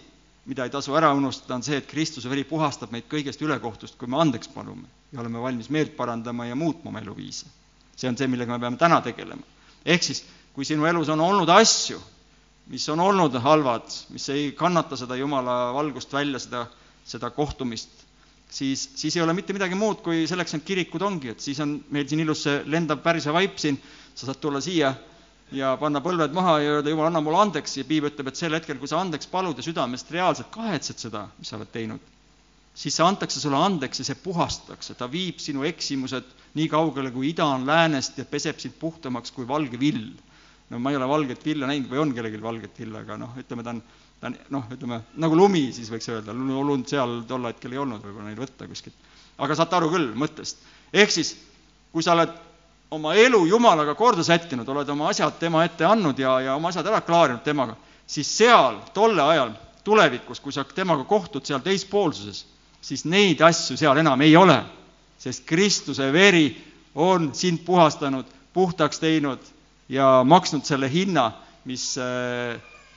mida 0.48 0.64
ei 0.66 0.72
tasu 0.74 0.96
ära 0.98 1.12
unustada, 1.14 1.54
on 1.60 1.62
see, 1.62 1.78
et 1.78 1.86
Kristuse 1.90 2.30
veri 2.32 2.44
puhastab 2.48 2.90
meid 2.94 3.06
kõigest 3.10 3.44
ülekohtust, 3.44 3.98
kui 4.00 4.10
me 4.10 4.18
andeks 4.24 4.50
palume 4.50 4.88
ja 5.12 5.20
oleme 5.20 5.42
valmis 5.42 5.68
meelt 5.70 5.92
parandama 5.96 6.48
ja 6.48 6.56
muutma 6.56 6.90
oma 6.90 7.00
eluviise. 7.00 7.46
see 7.96 8.08
on 8.08 8.16
see, 8.16 8.26
millega 8.26 8.56
me 8.56 8.58
peame 8.58 8.76
täna 8.80 9.00
tegelema. 9.04 9.42
ehk 9.84 10.02
siis, 10.02 10.24
kui 10.54 10.64
sinu 10.64 10.86
elus 10.86 11.08
on 11.12 11.20
olnud 11.20 11.48
asju, 11.48 12.00
mis 12.70 12.88
on 12.88 13.00
olnud 13.00 13.34
halvad, 13.42 13.90
mis 14.14 14.28
ei 14.32 14.52
kannata 14.58 14.96
seda 14.96 15.16
Jumala 15.18 15.72
valgust 15.74 16.12
välja, 16.12 16.38
seda, 16.42 16.66
seda 17.04 17.30
kohtumist, 17.34 17.90
siis, 18.52 18.84
siis 18.94 19.16
ei 19.16 19.22
ole 19.24 19.34
mitte 19.34 19.54
midagi 19.56 19.78
muud, 19.78 20.02
kui 20.04 20.26
selleks 20.30 20.54
need 20.56 20.66
kirikud 20.68 21.02
ongi, 21.02 21.32
et 21.32 21.40
siis 21.42 21.60
on 21.64 21.78
meil 21.90 22.06
siin 22.08 22.22
ilus 22.22 22.44
see 22.46 22.60
lendav 22.70 23.02
pärise 23.04 23.34
vaip 23.34 23.58
siin, 23.60 23.80
sa 24.14 24.28
saad 24.28 24.40
tulla 24.42 24.60
siia 24.62 24.92
ja 25.52 25.74
panna 25.80 26.00
põlved 26.04 26.32
maha 26.36 26.56
ja 26.62 26.78
öelda, 26.78 26.92
Jumal, 26.92 27.10
anna 27.10 27.20
mulle 27.24 27.40
andeks. 27.42 27.76
Ja 27.80 27.84
piibel 27.88 28.12
ütleb, 28.12 28.30
et 28.30 28.40
sel 28.40 28.56
hetkel, 28.56 28.78
kui 28.80 28.88
sa 28.88 29.00
andeks 29.02 29.28
palud 29.32 29.58
ja 29.58 29.64
südamest 29.64 30.10
reaalselt 30.14 30.52
kahetsed 30.54 31.02
seda, 31.02 31.26
mis 31.38 31.52
sa 31.52 31.58
oled 31.58 31.72
teinud, 31.72 32.10
siis 32.74 32.96
see 32.96 33.04
antakse 33.04 33.40
sulle 33.40 33.60
andeks 33.60 34.00
ja 34.00 34.08
see 34.08 34.20
puhastatakse, 34.24 34.96
ta 34.96 35.08
viib 35.12 35.40
sinu 35.44 35.66
eksimused 35.68 36.28
nii 36.56 36.68
kaugele, 36.72 37.12
kui 37.12 37.32
ida 37.32 37.46
on 37.48 37.66
läänest 37.68 38.18
ja 38.20 38.24
peseb 38.28 38.60
sind 38.60 38.76
puhtamaks 38.80 39.32
kui 39.36 39.48
valge 39.48 39.80
vill 39.80 40.12
no 40.72 40.78
ma 40.80 40.90
ei 40.90 40.96
ole 40.96 41.08
valget 41.08 41.44
villa 41.44 41.68
näinud 41.68 41.90
või 41.90 42.00
on 42.00 42.14
kellelgi 42.16 42.40
valget 42.42 42.78
villa, 42.80 43.02
aga 43.04 43.18
noh, 43.20 43.34
ütleme 43.40 43.64
ta 43.64 43.74
on, 43.74 43.82
ta 44.20 44.30
on 44.30 44.36
noh, 44.56 44.70
ütleme 44.72 45.00
nagu 45.20 45.36
lumi 45.36 45.66
siis 45.76 45.90
võiks 45.92 46.08
öelda, 46.08 46.32
lund 46.32 46.88
seal 46.88 47.20
tol 47.28 47.44
hetkel 47.50 47.74
ei 47.76 47.82
olnud 47.82 48.04
võib-olla 48.04 48.30
neil 48.30 48.40
võtta 48.40 48.68
kuskilt. 48.70 48.96
aga 49.38 49.58
saate 49.58 49.76
aru 49.76 49.90
küll 49.92 50.08
mõttest. 50.16 50.64
ehk 50.92 51.12
siis, 51.12 51.34
kui 51.92 52.04
sa 52.04 52.16
oled 52.16 52.32
oma 52.92 53.14
elu 53.20 53.44
Jumalaga 53.48 53.94
korda 53.96 54.24
sättinud, 54.24 54.68
oled 54.68 54.88
oma 54.88 55.10
asjad 55.12 55.38
tema 55.40 55.64
ette 55.64 55.84
andnud 55.84 56.18
ja, 56.18 56.38
ja 56.40 56.56
oma 56.56 56.72
asjad 56.72 56.88
ära 56.88 57.00
klaarinud 57.04 57.44
temaga, 57.44 57.76
siis 58.06 58.32
seal, 58.36 58.80
tolle 58.96 59.22
ajal, 59.22 59.52
tulevikus, 59.84 60.40
kui 60.40 60.52
sa 60.52 60.64
temaga 60.64 61.04
kohtud 61.08 61.44
seal 61.44 61.60
teispoolsuses, 61.64 62.44
siis 62.80 63.04
neid 63.04 63.40
asju 63.44 63.76
seal 63.76 64.00
enam 64.00 64.20
ei 64.24 64.36
ole, 64.36 64.60
sest 65.20 65.44
Kristuse 65.48 66.08
veri 66.12 66.46
on 66.94 67.34
sind 67.34 67.60
puhastanud, 67.64 68.24
puhtaks 68.52 69.00
teinud 69.00 69.52
ja 69.92 70.22
maksnud 70.24 70.64
selle 70.64 70.88
hinna, 70.92 71.30
mis, 71.68 71.96
äh, 71.98 72.56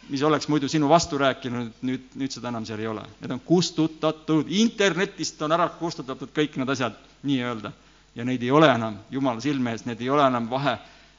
mis 0.09 0.23
oleks 0.23 0.47
muidu 0.47 0.69
sinu 0.71 0.89
vastu 0.89 1.19
rääkinud, 1.19 1.73
nüüd, 1.85 2.07
nüüd 2.15 2.33
seda 2.33 2.51
enam 2.53 2.65
seal 2.67 2.81
ei 2.83 2.87
ole. 2.87 3.03
Need 3.21 3.35
on 3.35 3.41
kustutatud, 3.45 4.51
internetist 4.61 5.41
on 5.45 5.55
ära 5.55 5.67
kustutatud 5.79 6.31
kõik 6.35 6.55
need 6.61 6.71
asjad 6.75 6.97
nii-öelda. 7.27 7.73
ja 8.15 8.23
neid 8.23 8.43
ei 8.43 8.51
ole 8.51 8.69
enam 8.71 8.95
Jumala 9.11 9.41
silme 9.43 9.73
ees, 9.75 9.81
need 9.85 9.99
ei 9.99 10.09
ole 10.09 10.23
enam 10.23 10.45
vahe, 10.49 10.77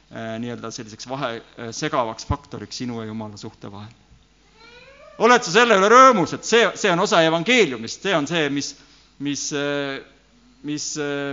äh, 0.09 0.31
nii-öelda 0.41 0.71
selliseks 0.73 1.05
vahe 1.09 1.35
äh, 1.37 1.69
segavaks 1.71 2.25
faktoriks 2.25 2.77
sinu 2.81 3.01
ja 3.01 3.05
Jumala 3.05 3.37
suhte 3.37 3.71
vahel. 3.71 3.93
oled 5.17 5.43
sa 5.43 5.51
selle 5.51 5.77
üle 5.77 5.89
rõõmus, 5.93 6.33
et 6.33 6.45
see, 6.45 6.63
see 6.75 6.89
on 6.91 6.99
osa 6.99 7.21
evangeeliumist, 7.25 8.01
see 8.01 8.15
on 8.15 8.27
see, 8.27 8.49
mis, 8.49 8.75
mis 9.19 9.51
mis 10.67 10.85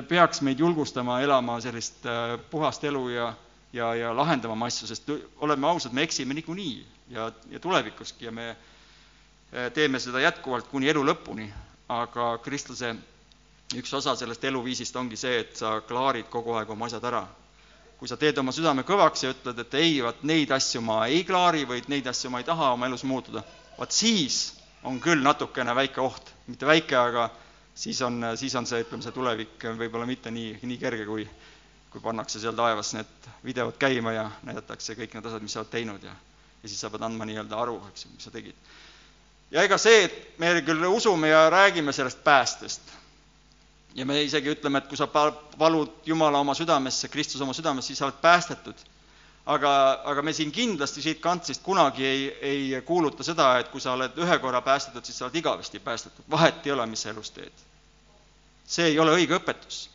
peaks 0.08 0.42
meid 0.44 0.60
julgustama 0.60 1.16
elama 1.20 1.56
sellist 1.60 2.04
puhast 2.50 2.84
elu 2.84 3.08
ja, 3.08 3.32
ja, 3.74 3.94
ja 3.98 4.12
lahendama 4.16 4.54
oma 4.54 4.68
asju, 4.70 4.88
sest 4.88 5.10
oleme 5.42 5.66
ausad, 5.66 5.92
me 5.92 6.04
eksime 6.06 6.34
niikuinii 6.34 6.86
ja, 7.10 7.30
ja 7.50 7.60
tulevikuski 7.60 8.28
ja 8.28 8.32
me 8.32 8.50
eh, 8.50 9.70
teeme 9.74 10.00
seda 10.00 10.22
jätkuvalt 10.22 10.68
kuni 10.70 10.88
elu 10.92 11.02
lõpuni, 11.04 11.48
aga 11.90 12.36
kristlase 12.44 12.94
üks 13.74 13.94
osa 13.98 14.14
sellest 14.16 14.44
eluviisist 14.44 14.96
ongi 14.96 15.18
see, 15.18 15.40
et 15.42 15.56
sa 15.58 15.80
klaarid 15.88 16.30
kogu 16.30 16.54
aeg 16.58 16.70
oma 16.70 16.86
asjad 16.86 17.04
ära. 17.10 17.24
kui 17.98 18.08
sa 18.10 18.16
teed 18.20 18.36
oma 18.38 18.52
südame 18.52 18.82
kõvaks 18.84 19.22
ja 19.22 19.30
ütled, 19.32 19.58
et 19.62 19.74
ei, 19.78 20.00
vot 20.02 20.22
neid 20.26 20.50
asju 20.52 20.80
ma 20.82 21.06
ei 21.06 21.22
klaari 21.24 21.62
või 21.64 21.80
neid 21.88 22.06
asju 22.10 22.30
ma 22.30 22.40
ei 22.42 22.44
taha 22.44 22.72
oma 22.74 22.86
elus 22.90 23.04
muutuda, 23.06 23.42
vot 23.78 23.92
siis 23.92 24.58
on 24.82 24.98
küll 25.00 25.22
natukene 25.22 25.72
väike 25.74 26.02
oht, 26.02 26.32
mitte 26.46 26.66
väike, 26.66 26.96
aga 26.98 27.30
siis 27.74 28.02
on, 28.02 28.20
siis 28.36 28.54
on 28.58 28.66
see, 28.66 28.82
ütleme, 28.84 29.02
see 29.02 29.14
tulevik 29.14 29.66
võib-olla 29.78 30.06
mitte 30.10 30.30
nii, 30.34 30.58
nii 30.62 30.78
kerge, 30.82 31.06
kui, 31.06 31.24
kui 31.94 32.02
pannakse 32.02 32.40
seal 32.42 32.56
taevas 32.58 32.90
need 32.96 33.28
videod 33.46 33.76
käima 33.78 34.12
ja 34.16 34.24
näidatakse 34.42 34.96
kõik 34.98 35.14
need 35.14 35.26
asjad, 35.30 35.44
mis 35.46 35.54
sa 35.54 35.62
oled 35.62 35.70
teinud 35.70 36.02
ja, 36.02 36.14
ja 36.62 36.70
siis 36.70 36.80
sa 36.82 36.90
pead 36.90 37.04
andma 37.06 37.28
nii-öelda 37.28 37.60
aru, 37.62 37.76
eks 37.92 38.06
ju, 38.06 38.10
mis 38.16 38.26
sa 38.26 38.32
tegid. 38.34 38.56
ja 39.54 39.62
ega 39.62 39.78
see, 39.78 40.08
et 40.08 40.38
me 40.42 40.50
küll 40.66 40.82
usume 40.90 41.30
ja 41.30 41.46
räägime 41.54 41.94
sellest 41.94 42.24
päästest 42.26 42.90
ja 43.94 44.06
me 44.06 44.18
isegi 44.26 44.50
ütleme, 44.56 44.82
et 44.82 44.90
kui 44.90 44.98
sa 44.98 45.06
palud 45.06 46.02
Jumala 46.06 46.42
oma 46.42 46.54
südamesse, 46.58 47.08
Kristus 47.08 47.46
oma 47.46 47.54
südamesse, 47.54 47.92
siis 47.92 48.02
sa 48.02 48.08
oled 48.10 48.18
päästetud. 48.22 48.74
aga, 49.46 49.70
aga 50.08 50.22
me 50.22 50.32
siin 50.32 50.50
kindlasti 50.52 51.02
siit 51.04 51.18
kantsist 51.20 51.62
kunagi 51.62 52.06
ei, 52.06 52.20
ei 52.40 52.82
kuuluta 52.82 53.22
seda, 53.22 53.58
et 53.60 53.68
kui 53.68 53.80
sa 53.80 53.92
oled 53.92 54.16
ühe 54.16 54.38
korra 54.40 54.62
päästetud, 54.64 55.04
siis 55.04 55.18
sa 55.18 55.26
oled 55.26 55.36
igavesti 55.36 55.80
päästetud, 55.84 56.24
vahet 56.30 56.66
ei 56.66 56.72
ole, 56.72 56.86
mis 56.86 57.02
sa 57.02 57.10
elus 57.12 57.30
teed. 57.30 57.64
see 58.66 58.86
ei 58.90 58.98
ole 58.98 59.12
õige 59.14 59.36
õpetus. 59.38 59.90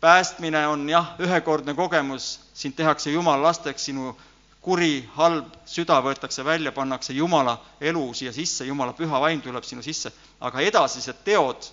Päästmine 0.00 0.66
on 0.66 0.88
jah, 0.88 1.14
ühekordne 1.18 1.74
kogemus, 1.74 2.40
sind 2.54 2.74
tehakse 2.76 3.10
Jumala 3.10 3.42
lasteks, 3.42 3.84
sinu 3.84 4.16
kuri, 4.60 5.08
halb 5.16 5.52
süda 5.66 5.98
võetakse 6.04 6.44
välja, 6.44 6.72
pannakse 6.72 7.12
Jumala 7.12 7.56
elu 7.80 8.04
siia 8.14 8.32
sisse, 8.32 8.66
Jumala 8.66 8.92
püha 8.92 9.20
vaim 9.20 9.40
tuleb 9.42 9.64
sinu 9.64 9.82
sisse, 9.82 10.12
aga 10.40 10.60
edasised 10.60 11.22
teod 11.24 11.70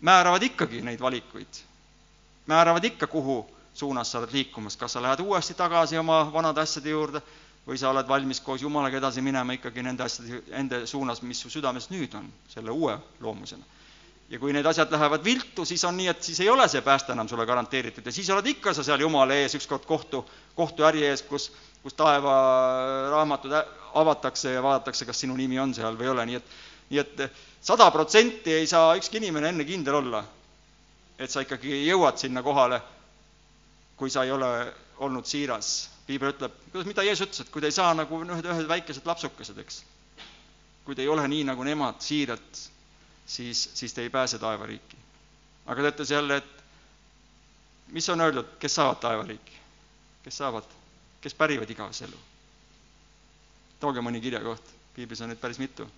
määravad 0.00 0.42
ikkagi 0.42 0.82
neid 0.82 1.00
valikuid. 1.00 1.62
määravad 2.46 2.84
ikka, 2.84 3.06
kuhu 3.06 3.46
suunas 3.74 4.10
sa 4.10 4.18
oled 4.18 4.32
liikumas, 4.32 4.76
kas 4.76 4.92
sa 4.92 5.02
lähed 5.02 5.20
uuesti 5.20 5.54
tagasi 5.54 5.98
oma 5.98 6.24
vanade 6.32 6.60
asjade 6.60 6.90
juurde 6.90 7.22
või 7.66 7.78
sa 7.78 7.90
oled 7.90 8.08
valmis 8.08 8.40
koos 8.40 8.62
Jumalaga 8.62 8.98
edasi 8.98 9.22
minema 9.22 9.52
ikkagi 9.52 9.82
nende 9.82 10.02
asjade, 10.02 10.42
nende 10.50 10.86
suunas, 10.86 11.22
mis 11.22 11.40
su 11.40 11.50
südames 11.50 11.90
nüüd 11.90 12.14
on, 12.18 12.26
selle 12.48 12.70
uue 12.70 12.98
loomusena. 13.20 13.64
Ja 14.32 14.40
kui 14.40 14.54
need 14.56 14.66
asjad 14.66 14.90
lähevad 14.90 15.24
viltu, 15.24 15.64
siis 15.68 15.84
on 15.84 15.96
nii, 15.96 16.08
et 16.08 16.22
siis 16.24 16.40
ei 16.40 16.48
ole 16.48 16.64
see 16.72 16.80
pääste 16.82 17.12
enam 17.12 17.28
sulle 17.28 17.44
garanteeritud. 17.46 18.06
Ja 18.06 18.12
siis 18.12 18.30
oled 18.32 18.46
ikka 18.48 18.72
sa 18.72 18.84
seal 18.86 19.04
Jumala 19.04 19.36
ees 19.36 19.54
ükskord 19.58 19.84
kohtu, 19.86 20.24
kohtuäri 20.56 21.04
ees, 21.04 21.22
kus, 21.28 21.50
kus 21.82 21.94
taevaraamatud 21.98 23.52
avatakse 24.00 24.56
ja 24.56 24.62
vaadatakse, 24.64 25.04
kas 25.04 25.20
sinu 25.20 25.36
nimi 25.36 25.60
on 25.60 25.74
seal 25.76 25.98
või 26.00 26.08
ei 26.08 26.14
ole, 26.14 26.26
nii 26.30 26.40
et 26.40 26.54
nii 26.92 27.00
et 27.00 27.22
sada 27.64 27.88
protsenti 27.90 28.52
ei 28.52 28.66
saa 28.68 28.96
ükski 28.98 29.20
inimene 29.20 29.52
enne 29.52 29.64
kindel 29.64 30.00
olla, 30.02 30.22
et 31.18 31.30
sa 31.30 31.44
ikkagi 31.44 31.82
jõuad 31.86 32.20
sinna 32.20 32.42
kohale, 32.44 32.80
kui 33.96 34.10
sa 34.12 34.26
ei 34.26 34.32
ole 34.34 34.50
olnud 35.02 35.26
siiras. 35.28 35.88
piibel 36.06 36.32
ütleb, 36.32 36.54
kuidas, 36.72 36.86
mida 36.88 37.02
Jeesus 37.06 37.28
ütles, 37.28 37.40
et 37.44 37.50
kui 37.52 37.62
te 37.62 37.68
ei 37.70 37.74
saa 37.74 37.92
nagu 37.94 38.18
ühed, 38.24 38.44
ühed 38.44 38.68
väikesed 38.68 39.06
lapsukesed, 39.06 39.58
eks, 39.62 39.82
kui 40.84 40.96
te 40.98 41.04
ei 41.04 41.08
ole 41.08 41.24
nii 41.30 41.44
nagu 41.46 41.62
nemad 41.64 42.00
siiralt, 42.02 42.62
siis, 43.26 43.70
siis 43.74 43.92
te 43.94 44.02
ei 44.02 44.10
pääse 44.10 44.38
taevariiki. 44.38 44.96
aga 45.66 45.82
ta 45.82 45.88
ütles 45.94 46.10
jälle, 46.10 46.36
et 46.36 46.62
mis 47.88 48.08
on 48.08 48.20
öeldud, 48.20 48.56
kes 48.58 48.74
saavad 48.74 49.00
taevariiki? 49.00 49.58
kes 50.22 50.36
saavad, 50.38 50.64
kes 51.20 51.34
pärivad 51.34 51.70
igavese 51.70 52.04
elu? 52.04 52.18
tooge 53.80 54.00
mõni 54.00 54.20
kirjakoht, 54.20 54.74
piiblis 54.94 55.20
on 55.20 55.28
neid 55.32 55.40
päris 55.40 55.58
mitu 55.58 55.88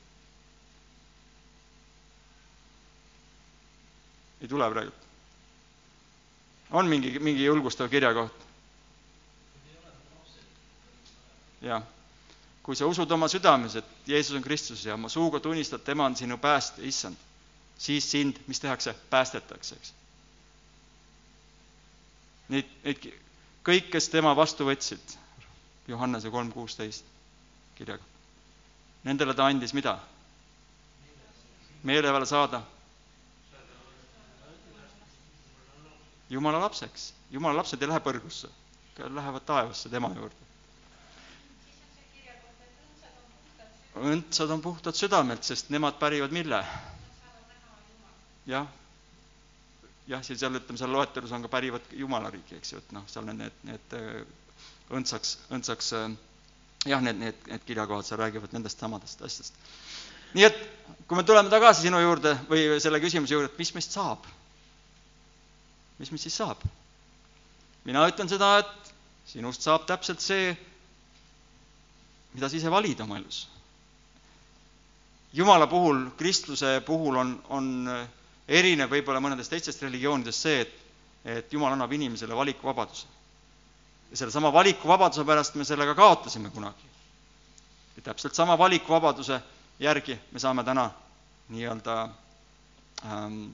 ei 4.45 4.49
tule 4.49 4.71
praegu? 4.71 4.93
on 6.71 6.87
mingi, 6.87 7.19
mingi 7.19 7.45
julgustav 7.45 7.89
kirjakoht? 7.89 8.35
jah. 11.65 11.83
Kui 12.65 12.77
sa 12.77 12.87
usud 12.89 13.11
oma 13.13 13.29
südames, 13.29 13.75
et 13.77 13.91
Jeesus 14.09 14.37
on 14.39 14.43
Kristus 14.43 14.85
ja 14.89 14.95
oma 14.97 15.09
suuga 15.13 15.41
tunnistad, 15.45 15.83
tema 15.85 16.07
on 16.09 16.17
sinu 16.17 16.39
päästja, 16.41 16.85
issand, 16.89 17.17
siis 17.79 18.07
sind, 18.11 18.39
mis 18.47 18.61
tehakse, 18.61 18.95
päästetakse, 19.11 19.77
eks. 19.77 19.93
Neid, 22.49 22.71
neid, 22.85 23.05
kõik, 23.65 23.91
kes 23.93 24.09
tema 24.13 24.33
vastu 24.37 24.65
võtsid, 24.69 25.17
Johannese 25.89 26.31
kolm 26.33 26.49
kuusteist 26.53 27.05
kirjaga, 27.77 28.05
nendele 29.05 29.35
ta 29.37 29.47
andis 29.53 29.75
mida? 29.77 29.99
meele 31.85 32.09
peale 32.09 32.25
saada 32.27 32.63
jumala 36.31 36.61
lapseks. 36.65 37.13
jumala 37.31 37.57
lapsed 37.61 37.83
ei 37.83 37.89
lähe 37.89 38.01
põrgusse, 38.01 38.49
lähevad 38.99 39.45
taevasse 39.47 39.89
tema 39.93 40.09
juurde. 40.17 40.54
Õndsad 43.95 44.51
on 44.51 44.63
puhtad 44.65 44.97
südamelt, 44.99 45.45
sest 45.47 45.71
nemad 45.75 45.99
pärivad 46.01 46.35
mille? 46.35 46.61
jah, 48.47 48.67
jah, 50.11 50.23
siis 50.27 50.41
seal 50.41 50.59
ütleme, 50.59 50.79
seal 50.81 50.93
loetelus 50.93 51.33
on 51.33 51.45
ka 51.47 51.51
pärivad 51.53 51.93
Jumala 51.97 52.31
riiki, 52.35 52.59
eks 52.59 52.75
ju, 52.75 52.83
et 52.83 52.95
noh, 52.97 53.07
seal 53.09 53.29
on 53.31 53.41
need, 53.41 53.59
need 53.65 53.99
õndsaks, 54.93 55.39
õndsaks 55.55 55.93
jah, 55.95 57.01
need, 57.01 57.21
need, 57.23 57.43
need 57.49 57.65
kirjakohad 57.65 58.09
seal 58.09 58.21
räägivad 58.21 58.53
nendest 58.57 58.83
samadest 58.83 59.23
asjadest. 59.25 59.61
nii 60.35 60.49
et 60.51 60.59
kui 61.09 61.17
me 61.17 61.25
tuleme 61.25 61.53
tagasi 61.53 61.87
sinu 61.87 62.01
juurde 62.03 62.35
või 62.51 62.67
selle 62.83 63.01
küsimuse 63.01 63.37
juurde, 63.37 63.53
et 63.53 63.63
mis 63.63 63.73
meist 63.79 63.97
saab 63.97 64.27
mis 65.99 66.11
meist 66.11 66.27
siis 66.27 66.37
saab? 66.41 66.63
mina 67.85 68.07
ütlen 68.09 68.31
seda, 68.31 68.59
et 68.63 68.93
sinust 69.29 69.65
saab 69.65 69.85
täpselt 69.89 70.23
see, 70.25 70.55
mida 72.35 72.49
sa 72.49 72.57
ise 72.57 72.73
valid 72.73 73.01
oma 73.05 73.19
elus. 73.21 73.45
Jumala 75.35 75.67
puhul, 75.67 76.11
kristluse 76.17 76.81
puhul 76.87 77.17
on, 77.17 77.35
on 77.49 77.67
erinev 78.49 78.91
võib-olla 78.93 79.21
mõnedest 79.25 79.51
teistest 79.51 79.83
religioonidest 79.83 80.47
see, 80.47 80.61
et, 80.65 80.75
et 81.25 81.53
jumal 81.53 81.75
annab 81.75 81.93
inimesele 81.93 82.37
valikuvabaduse. 82.37 83.07
ja 84.11 84.17
sellesama 84.17 84.53
valikuvabaduse 84.53 85.25
pärast 85.25 85.55
me 85.55 85.65
selle 85.65 85.87
ka 85.87 85.95
kaotasime 85.95 86.51
kunagi. 86.51 86.91
ja 87.97 88.03
täpselt 88.03 88.35
sama 88.35 88.59
valikuvabaduse 88.59 89.41
järgi 89.81 90.19
me 90.33 90.39
saame 90.39 90.65
täna 90.65 90.91
nii-öelda 91.49 92.09
ähm, 93.05 93.51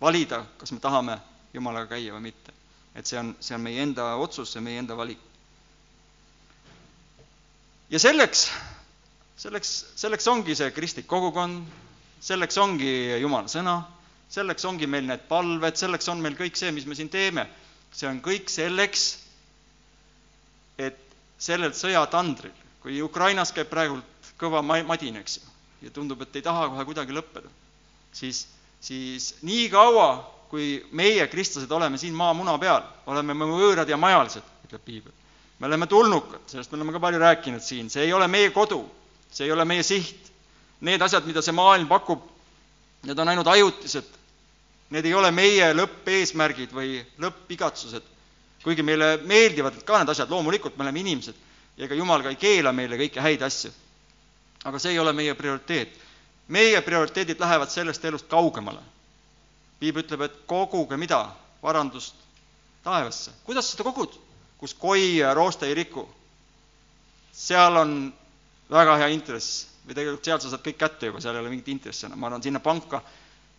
valida, 0.00 0.44
kas 0.58 0.72
me 0.72 0.80
tahame 0.80 1.18
Jumalaga 1.54 1.86
käia 1.96 2.12
või 2.12 2.20
mitte. 2.28 2.52
et 2.94 3.06
see 3.06 3.18
on, 3.18 3.36
see 3.40 3.54
on 3.54 3.60
meie 3.60 3.82
enda 3.82 4.14
otsus, 4.16 4.52
see 4.52 4.60
on 4.60 4.64
meie 4.64 4.78
enda 4.78 4.96
valik. 4.96 5.18
ja 7.90 7.98
selleks, 7.98 8.50
selleks, 9.40 9.72
selleks 10.00 10.26
ongi 10.32 10.56
see 10.56 10.70
kristlik 10.74 11.06
kogukond, 11.10 11.66
selleks 12.24 12.56
ongi 12.60 12.92
Jumala 13.20 13.50
sõna, 13.52 13.76
selleks 14.32 14.64
ongi 14.68 14.88
meil 14.90 15.06
need 15.06 15.26
palved, 15.28 15.76
selleks 15.78 16.08
on 16.12 16.22
meil 16.24 16.36
kõik 16.38 16.56
see, 16.58 16.72
mis 16.74 16.86
me 16.88 16.96
siin 16.98 17.12
teeme. 17.12 17.46
see 17.96 18.08
on 18.08 18.18
kõik 18.20 18.50
selleks, 18.52 19.02
et 20.76 20.98
sellel 21.40 21.72
sõjatandril, 21.72 22.52
kui 22.82 22.98
Ukrainas 23.00 23.52
käib 23.56 23.70
praegult 23.70 24.32
kõva 24.36 24.60
madin, 24.66 25.16
eks 25.16 25.38
ju, 25.38 25.46
ja 25.86 25.90
tundub, 25.94 26.20
et 26.22 26.36
ei 26.36 26.44
taha 26.44 26.66
kohe 26.68 26.84
kuidagi 26.84 27.14
lõppeda, 27.16 27.48
siis, 28.12 28.42
siis 28.80 29.34
nii 29.42 29.70
kaua, 29.72 30.10
kui 30.50 30.82
meie, 30.92 31.24
kristlased, 31.32 31.72
oleme 31.72 31.96
siin 31.98 32.12
maamuna 32.14 32.58
peal, 32.60 32.84
oleme 33.06 33.34
me 33.34 33.48
võõrad 33.48 33.88
ja 33.88 33.96
majalised, 33.96 34.44
ütleb 34.68 34.84
piibel. 34.84 35.12
me 35.58 35.66
oleme 35.70 35.86
tulnukad, 35.86 36.44
sellest 36.50 36.72
me 36.72 36.76
oleme 36.76 36.92
ka 36.92 37.00
palju 37.00 37.18
rääkinud 37.22 37.64
siin, 37.64 37.88
see 37.88 38.04
ei 38.04 38.12
ole 38.12 38.28
meie 38.28 38.50
kodu, 38.52 38.82
see 39.30 39.44
ei 39.46 39.52
ole 39.52 39.64
meie 39.64 39.82
siht. 39.82 40.32
Need 40.80 41.02
asjad, 41.02 41.24
mida 41.26 41.42
see 41.42 41.54
maailm 41.56 41.88
pakub, 41.88 42.22
need 43.08 43.18
on 43.18 43.28
ainult 43.32 43.48
ajutised. 43.48 44.08
Need 44.90 45.06
ei 45.08 45.14
ole 45.14 45.30
meie 45.34 45.72
lõppeesmärgid 45.74 46.74
või 46.76 47.00
lõppigatsused. 47.22 48.12
kuigi 48.66 48.82
meile 48.82 49.16
meeldivad 49.22 49.76
ka 49.86 50.00
need 50.00 50.10
asjad, 50.10 50.30
loomulikult 50.30 50.76
me 50.76 50.82
oleme 50.82 50.98
inimesed 51.00 51.36
ja 51.76 51.84
ega 51.84 51.94
jumal 51.94 52.22
ka 52.24 52.32
ei 52.32 52.38
keela 52.40 52.72
meile 52.72 52.96
kõiki 52.98 53.22
häid 53.22 53.42
asju. 53.42 53.70
aga 54.64 54.78
see 54.78 54.90
ei 54.92 54.98
ole 54.98 55.12
meie 55.12 55.34
prioriteet. 55.34 55.92
meie 56.48 56.80
prioriteedid 56.82 57.40
lähevad 57.40 57.70
sellest 57.70 58.04
elust 58.04 58.26
kaugemale 58.28 58.82
piibel 59.80 60.02
ütleb, 60.04 60.22
et 60.26 60.36
koguge 60.48 60.96
mida? 60.96 61.28
varandust 61.62 62.14
taevasse. 62.84 63.30
kuidas 63.44 63.70
seda 63.70 63.84
kogud? 63.84 64.12
kus 64.58 64.74
koi 64.74 65.16
ja 65.18 65.34
rooste 65.34 65.66
ei 65.66 65.74
riku. 65.74 66.08
seal 67.32 67.76
on 67.76 68.14
väga 68.70 68.96
hea 69.02 69.08
intress 69.14 69.66
või 69.86 69.94
tegelikult 69.94 70.26
seal 70.26 70.40
sa 70.42 70.50
saad 70.50 70.64
kõik 70.66 70.78
kätte 70.80 71.10
juba, 71.10 71.20
seal 71.22 71.36
ei 71.36 71.44
ole 71.44 71.52
mingit 71.52 71.68
intressi 71.70 72.06
enam, 72.08 72.18
ma 72.20 72.30
arvan, 72.30 72.42
sinna 72.42 72.60
panka, 72.62 73.00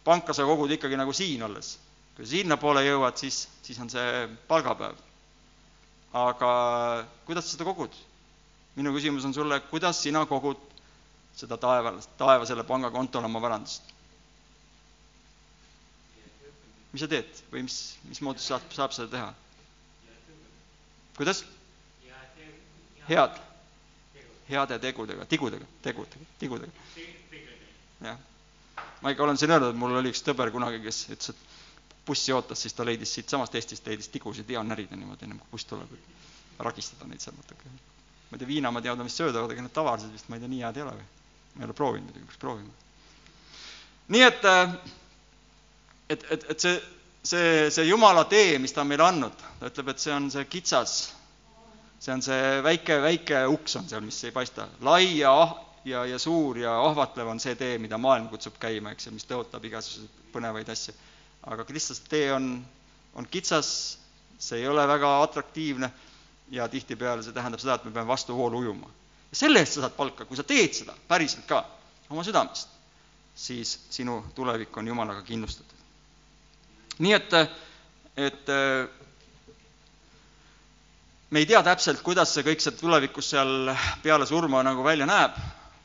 panka 0.03 0.35
sa 0.35 0.45
kogud 0.47 0.71
ikkagi 0.75 0.99
nagu 0.99 1.13
siin 1.15 1.43
olles. 1.47 1.77
kui 2.17 2.25
sinnapoole 2.25 2.81
jõuad, 2.81 3.13
siis, 3.21 3.43
siis 3.61 3.77
on 3.79 3.89
see 3.93 4.27
palgapäev. 4.49 4.95
aga 6.17 6.51
kuidas 7.25 7.45
sa 7.45 7.55
seda 7.55 7.67
kogud? 7.67 7.93
minu 8.75 8.93
küsimus 8.93 9.25
on 9.25 9.33
sulle, 9.33 9.59
kuidas 9.71 10.01
sina 10.01 10.25
kogud 10.25 10.59
seda 11.37 11.57
taeva, 11.57 11.93
taevasele 12.17 12.63
pangakontole 12.63 13.25
oma 13.25 13.41
varandust? 13.41 13.83
mis 16.91 17.03
sa 17.03 17.07
teed 17.07 17.43
või 17.51 17.63
mis, 17.67 17.97
mismoodi 18.09 18.41
saab, 18.43 18.67
saab 18.73 18.95
seda 18.95 19.07
teha? 19.13 19.33
kuidas? 21.15 21.45
head, 23.07 23.39
heade 24.49 24.79
tegudega, 24.79 25.25
tigudega, 25.25 25.65
tegudega, 25.83 26.25
tigudega. 26.39 26.71
jah. 28.01 28.17
ma 29.01 29.11
ikka 29.11 29.23
olen 29.23 29.37
siin 29.37 29.51
öelnud, 29.51 29.73
et 29.73 29.79
mul 29.79 29.95
oli 29.99 30.11
üks 30.13 30.23
tõber 30.25 30.51
kunagi, 30.53 30.79
kes 30.83 31.03
ütles, 31.11 31.29
et 31.33 31.57
bussi 32.07 32.33
ootas, 32.33 32.61
siis 32.63 32.73
ta 32.73 32.85
leidis 32.87 33.11
siitsamast 33.17 33.55
Eestist, 33.59 33.85
leidis 33.87 34.07
tigusid 34.13 34.49
hea 34.49 34.63
närida 34.63 34.95
niimoodi, 34.95 35.27
ennem 35.27 35.39
kui 35.43 35.51
buss 35.57 35.67
tuleb, 35.67 35.91
ragistada 36.63 37.07
neid 37.09 37.21
seal 37.23 37.35
natuke. 37.37 37.69
ma 38.29 38.35
ei 38.35 38.39
tea, 38.41 38.47
viina 38.47 38.71
ma 38.71 38.81
tean, 38.81 39.03
vist 39.07 39.19
söödavad, 39.21 39.51
aga 39.51 39.63
need 39.65 39.73
tavalised 39.75 40.11
vist, 40.11 40.29
ma 40.29 40.35
ei 40.37 40.43
tea, 40.43 40.51
nii 40.51 40.63
head 40.65 40.77
ei 40.79 40.83
ole 40.85 40.93
või? 40.99 41.07
ma 41.55 41.63
ei 41.63 41.67
ole 41.69 41.75
proovinud 41.77 42.07
muidugi, 42.09 42.25
peaks 42.29 42.41
proovima. 42.41 42.73
nii 44.15 44.23
et, 44.27 44.47
et, 46.15 46.25
et, 46.35 46.47
et 46.55 46.65
see, 46.65 46.73
see, 47.23 47.69
see 47.75 47.87
Jumala 47.89 48.25
tee, 48.31 48.57
mis 48.63 48.73
ta 48.75 48.83
on 48.83 48.91
meile 48.91 49.05
andnud, 49.07 49.45
ta 49.59 49.71
ütleb, 49.71 49.91
et 49.93 50.03
see 50.03 50.13
on 50.15 50.29
see 50.33 50.45
kitsas, 50.51 50.97
see 51.99 52.13
on 52.13 52.21
see 52.21 52.59
väike, 52.63 52.99
väike 53.01 53.45
uks 53.49 53.75
on 53.79 53.87
seal, 53.89 54.03
mis 54.05 54.19
ei 54.27 54.33
paista, 54.35 54.67
lai 54.85 55.17
ja 55.19 55.33
ah-, 55.33 55.55
ja, 55.87 56.05
ja 56.05 56.19
suur 56.19 56.57
ja 56.57 56.73
ahvatlev 56.85 57.27
on 57.31 57.39
see 57.39 57.55
tee, 57.55 57.77
mida 57.81 57.97
maailm 57.97 58.27
kutsub 58.31 58.57
käima, 58.61 58.91
eks 58.93 59.07
ju, 59.07 59.13
mis 59.15 59.27
tõotab 59.27 59.65
igasuguseid 59.65 60.33
põnevaid 60.33 60.69
asju. 60.69 60.93
aga 61.47 61.63
Kristuse 61.65 62.03
tee 62.09 62.27
on, 62.33 62.49
on 63.15 63.27
kitsas, 63.31 63.69
see 64.39 64.61
ei 64.61 64.67
ole 64.67 64.83
väga 64.87 65.13
atraktiivne 65.23 65.89
ja 66.51 66.67
tihtipeale 66.67 67.23
see 67.23 67.35
tähendab 67.35 67.63
seda, 67.63 67.77
et 67.77 67.85
me 67.87 67.93
peame 67.95 68.07
vastuvoolu 68.07 68.59
ujuma. 68.63 68.89
ja 69.31 69.39
selle 69.43 69.63
eest 69.63 69.77
sa 69.77 69.85
saad 69.85 69.95
palka, 69.95 70.25
kui 70.25 70.37
sa 70.37 70.43
teed 70.43 70.75
seda 70.75 70.95
päriselt 71.07 71.47
ka, 71.47 71.63
oma 72.09 72.23
südamest, 72.23 72.69
siis 73.35 73.77
sinu 73.89 74.21
tulevik 74.35 74.77
on 74.77 74.87
Jumalaga 74.87 75.23
kindlustatud. 75.23 75.85
nii 76.99 77.13
et, 77.13 77.33
et 78.17 78.55
me 81.29 81.39
ei 81.39 81.45
tea 81.45 81.59
täpselt, 81.63 82.01
kuidas 82.05 82.31
see 82.31 82.45
kõik 82.45 82.61
see 82.63 82.75
tulevikus 82.79 83.33
seal 83.33 83.71
peale 84.03 84.25
surma 84.29 84.61
nagu 84.63 84.83
välja 84.85 85.07
näeb, 85.09 85.35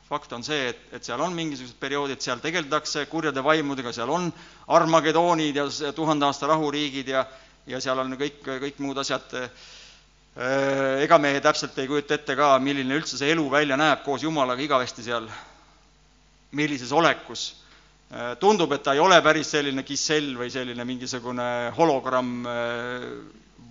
fakt 0.07 0.31
on 0.35 0.43
see, 0.45 0.69
et, 0.71 0.81
et 0.95 1.03
seal 1.03 1.19
on 1.23 1.35
mingisugused 1.35 1.75
perioodid, 1.81 2.21
seal 2.23 2.39
tegeldakse 2.43 3.05
kurjade 3.11 3.43
vaimudega, 3.43 3.91
seal 3.95 4.11
on 4.13 4.29
Armagedoonid 4.71 5.59
ja 5.59 5.91
tuhande 5.95 6.29
aasta 6.29 6.47
rahuriigid 6.53 7.11
ja, 7.11 7.25
ja 7.67 7.81
seal 7.83 7.99
on 7.99 8.15
kõik, 8.19 8.39
kõik 8.45 8.79
muud 8.83 9.01
asjad. 9.03 9.35
ega 11.03 11.17
me 11.21 11.33
täpselt 11.43 11.75
ei 11.77 11.87
kujuta 11.87 12.15
ette 12.15 12.35
ka, 12.39 12.53
milline 12.59 12.95
üldse 12.95 13.19
see 13.19 13.33
elu 13.35 13.43
välja 13.51 13.77
näeb 13.77 14.01
koos 14.05 14.23
Jumalaga 14.23 14.63
igavesti 14.63 15.03
seal, 15.03 15.27
millises 16.51 16.91
olekus. 16.91 17.55
tundub, 18.39 18.71
et 18.71 18.83
ta 18.83 18.93
ei 18.93 18.99
ole 18.99 19.19
päris 19.21 19.51
selline 19.51 19.83
kissell 19.83 20.37
või 20.37 20.49
selline 20.53 20.85
mingisugune 20.85 21.73
hologramm, 21.77 22.45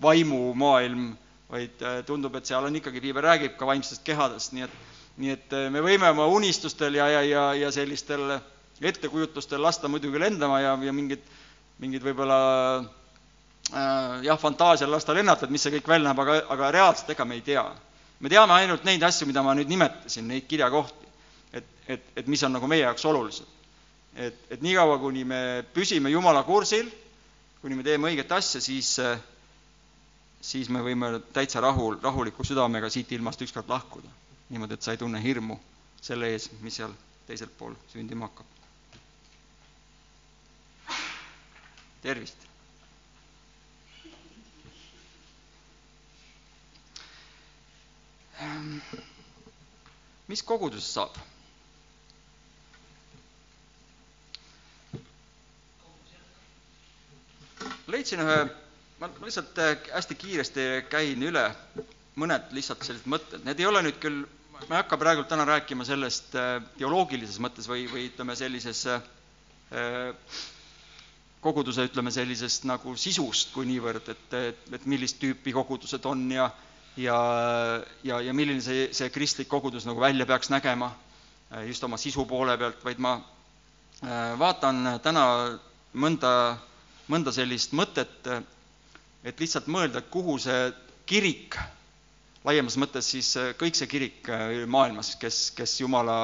vaimumaailm, 0.02 1.12
vaid 1.52 1.84
tundub, 2.08 2.34
et 2.36 2.48
seal 2.48 2.64
on 2.64 2.76
ikkagi, 2.80 3.00
piibel 3.04 3.22
räägib 3.22 3.58
ka 3.60 3.68
vaimsest 3.68 4.02
kehadest, 4.06 4.54
nii 4.56 4.64
et 4.64 4.76
nii 5.20 5.34
et 5.34 5.54
eh, 5.56 5.68
me 5.72 5.82
võime 5.84 6.08
oma 6.12 6.26
unistustel 6.32 6.96
ja, 6.96 7.08
ja, 7.12 7.22
ja, 7.26 7.44
ja 7.58 7.70
sellistel 7.74 8.38
ettekujutlustel 8.82 9.60
lasta 9.62 9.90
muidugi 9.90 10.20
lendama 10.20 10.60
ja, 10.62 10.72
ja 10.80 10.92
mingid, 10.94 11.22
mingid 11.82 12.04
võib-olla 12.04 12.38
äh, 12.80 14.22
jah, 14.26 14.38
fantaasial 14.40 14.90
lasta 14.90 15.14
lennata, 15.14 15.46
et 15.46 15.54
mis 15.54 15.62
see 15.62 15.74
kõik 15.76 15.90
välja 15.92 16.08
näeb, 16.08 16.22
aga, 16.24 16.38
aga 16.54 16.70
reaalselt 16.78 17.12
ega 17.14 17.26
me 17.28 17.38
ei 17.38 17.44
tea. 17.46 17.64
me 18.22 18.30
teame 18.32 18.56
ainult 18.56 18.84
neid 18.88 19.02
asju, 19.02 19.28
mida 19.28 19.42
ma 19.42 19.54
nüüd 19.58 19.68
nimetasin, 19.68 20.26
neid 20.28 20.48
kirjakohti. 20.48 21.10
et, 21.52 21.68
et, 21.86 22.08
et 22.16 22.26
mis 22.26 22.42
on 22.42 22.56
nagu 22.56 22.66
meie 22.66 22.86
jaoks 22.86 23.04
olulised. 23.04 23.46
et, 24.16 24.38
et 24.50 24.62
niikaua, 24.62 24.98
kuni 24.98 25.24
me 25.24 25.62
püsime 25.74 26.10
Jumala 26.10 26.42
kursil, 26.42 26.88
kuni 27.60 27.76
me 27.76 27.84
teeme 27.84 28.08
õiget 28.08 28.32
asja, 28.32 28.60
siis 28.60 28.96
äh, 28.98 29.20
siis 30.42 30.68
me 30.74 30.82
võime 30.82 31.12
täitsa 31.32 31.60
rahul, 31.62 31.96
rahuliku 32.02 32.44
südamega 32.44 32.90
siit 32.90 33.12
ilmast 33.16 33.42
ükskord 33.46 33.68
lahkuda 33.70 34.08
niimoodi, 34.52 34.74
et 34.76 34.82
sa 34.84 34.92
ei 34.92 34.98
tunne 35.00 35.20
hirmu 35.22 35.56
selle 36.02 36.28
ees, 36.34 36.50
mis 36.60 36.76
seal 36.76 36.92
teisel 37.26 37.48
pool 37.58 37.74
sündima 37.92 38.28
hakkab. 38.28 38.46
tervist! 42.02 42.48
mis 50.28 50.42
kogudusest 50.42 50.98
saab? 50.98 51.16
leidsin 57.92 58.20
ühe, 58.24 58.36
ma 59.02 59.26
lihtsalt 59.26 59.58
hästi 59.92 60.14
kiiresti 60.14 60.68
käin 60.90 61.22
üle 61.26 61.48
mõned 62.20 62.52
lihtsalt 62.54 62.84
sellised 62.86 63.08
mõtted, 63.10 63.42
need 63.46 63.60
ei 63.60 63.66
ole 63.66 63.82
nüüd 63.82 63.98
küll 64.02 64.22
ma 64.68 64.76
ei 64.76 64.82
hakka 64.82 64.98
praegu 65.00 65.24
täna 65.28 65.44
rääkima 65.48 65.84
sellest 65.86 66.34
äh, 66.38 66.56
teoloogilises 66.78 67.40
mõttes 67.42 67.66
või, 67.70 67.86
või 67.90 68.06
ütleme, 68.10 68.36
sellises 68.38 68.84
äh, 68.86 69.00
koguduse, 71.42 71.88
ütleme, 71.88 72.12
sellisest 72.14 72.66
nagu 72.68 72.94
sisust 73.00 73.50
kui 73.54 73.66
niivõrd, 73.66 74.12
et, 74.12 74.36
et, 74.38 74.68
et 74.78 74.86
millist 74.86 75.18
tüüpi 75.22 75.54
kogudused 75.56 76.06
on 76.06 76.28
ja 76.30 76.50
ja, 77.00 77.16
ja, 78.04 78.18
ja 78.20 78.34
milline 78.36 78.60
see, 78.60 78.90
see 78.92 79.08
kristlik 79.10 79.48
kogudus 79.48 79.86
nagu 79.88 80.00
välja 80.02 80.26
peaks 80.28 80.52
nägema 80.52 80.92
äh, 81.50 81.64
just 81.70 81.84
oma 81.88 81.96
sisu 81.98 82.26
poole 82.28 82.58
pealt, 82.60 82.82
vaid 82.84 83.00
ma 83.02 83.18
vaatan 84.02 84.96
täna 84.98 85.24
mõnda, 85.94 86.30
mõnda 87.06 87.30
sellist 87.30 87.70
mõtet, 87.78 88.26
et 89.24 89.40
lihtsalt 89.40 89.68
mõelda, 89.70 90.02
kuhu 90.02 90.38
see 90.42 90.72
kirik 91.06 91.58
laiemas 92.44 92.76
mõttes 92.80 93.08
siis 93.14 93.30
äh, 93.38 93.52
kõik 93.58 93.78
see 93.78 93.90
kirik 93.90 94.28
äh, 94.30 94.62
maailmas, 94.66 95.14
kes, 95.20 95.50
kes 95.56 95.78
Jumala 95.80 96.16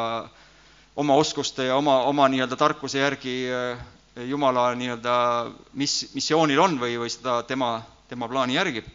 oma 0.99 1.15
oskuste 1.19 1.69
ja 1.69 1.77
oma, 1.79 2.01
oma 2.11 2.27
nii-öelda 2.31 2.59
tarkuse 2.59 3.03
järgi 3.03 3.37
äh, 3.55 3.85
Jumala 4.27 4.73
nii-öelda 4.75 5.15
mis, 5.79 6.09
missioonil 6.15 6.59
on 6.59 6.79
või, 6.81 6.97
või 6.99 7.11
seda 7.13 7.39
tema, 7.47 7.77
tema 8.11 8.27
plaani 8.31 8.59
järgib, 8.59 8.89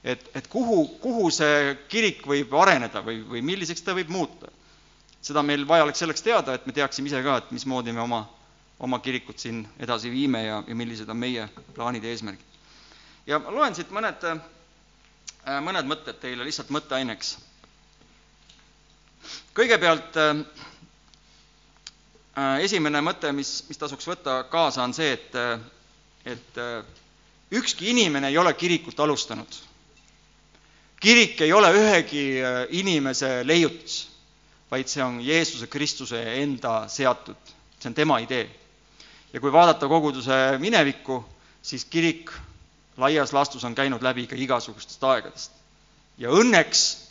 et, 0.00 0.24
et 0.34 0.48
kuhu, 0.48 0.86
kuhu 1.02 1.28
see 1.34 1.74
kirik 1.92 2.24
võib 2.26 2.54
areneda 2.56 3.04
või, 3.04 3.20
või 3.28 3.44
milliseks 3.44 3.84
ta 3.84 3.96
võib 3.96 4.08
muuta. 4.08 4.48
seda 5.20 5.42
meil 5.44 5.66
vaja 5.68 5.84
oleks 5.84 6.00
selleks 6.00 6.22
teada, 6.24 6.54
et 6.54 6.64
me 6.66 6.72
teaksime 6.72 7.10
ise 7.12 7.20
ka, 7.22 7.36
et 7.36 7.50
mismoodi 7.52 7.92
me 7.92 8.00
oma, 8.00 8.22
oma 8.80 8.98
kirikut 9.04 9.38
siin 9.38 9.66
edasi 9.78 10.10
viime 10.10 10.46
ja, 10.46 10.62
ja 10.66 10.74
millised 10.74 11.08
on 11.08 11.16
meie 11.20 11.44
plaanid 11.76 12.04
ja 12.04 12.14
eesmärgid. 12.14 12.49
Ja 13.30 13.38
ma 13.38 13.50
loen 13.54 13.74
siit 13.78 13.90
mõned 13.94 14.26
Äh, 15.48 15.56
mõned 15.64 15.86
mõtted 15.88 16.18
teile 16.20 16.44
lihtsalt 16.44 16.68
mõtteaineks. 16.74 17.30
kõigepealt 19.56 20.16
äh, 20.20 20.42
äh, 22.36 22.58
esimene 22.66 23.00
mõte, 23.04 23.30
mis, 23.32 23.54
mis 23.68 23.80
tasuks 23.80 24.06
võtta 24.08 24.42
kaasa, 24.52 24.84
on 24.84 24.92
see, 24.96 25.14
et, 25.16 25.38
et 26.28 26.60
ükski 27.56 27.88
inimene 27.94 28.28
ei 28.28 28.38
ole 28.38 28.52
kirikut 28.54 29.00
alustanud. 29.00 29.48
kirik 31.00 31.40
ei 31.40 31.52
ole 31.56 31.72
ühegi 31.72 32.26
inimese 32.76 33.40
leiutis, 33.48 33.96
vaid 34.70 34.88
see 34.92 35.02
on 35.02 35.20
Jeesuse 35.24 35.66
Kristuse 35.72 36.20
enda 36.42 36.84
seatud, 36.88 37.36
see 37.80 37.88
on 37.88 37.94
tema 37.96 38.20
idee. 38.20 38.44
ja 39.32 39.40
kui 39.40 39.52
vaadata 39.52 39.88
koguduse 39.88 40.58
minevikku, 40.60 41.24
siis 41.62 41.84
kirik 41.84 42.30
laias 43.00 43.32
laastus 43.32 43.64
on 43.64 43.74
käinud 43.74 44.02
läbi 44.02 44.26
ka 44.30 44.36
igasugustest 44.36 45.04
aegadest. 45.04 45.52
ja 46.18 46.30
õnneks 46.30 47.10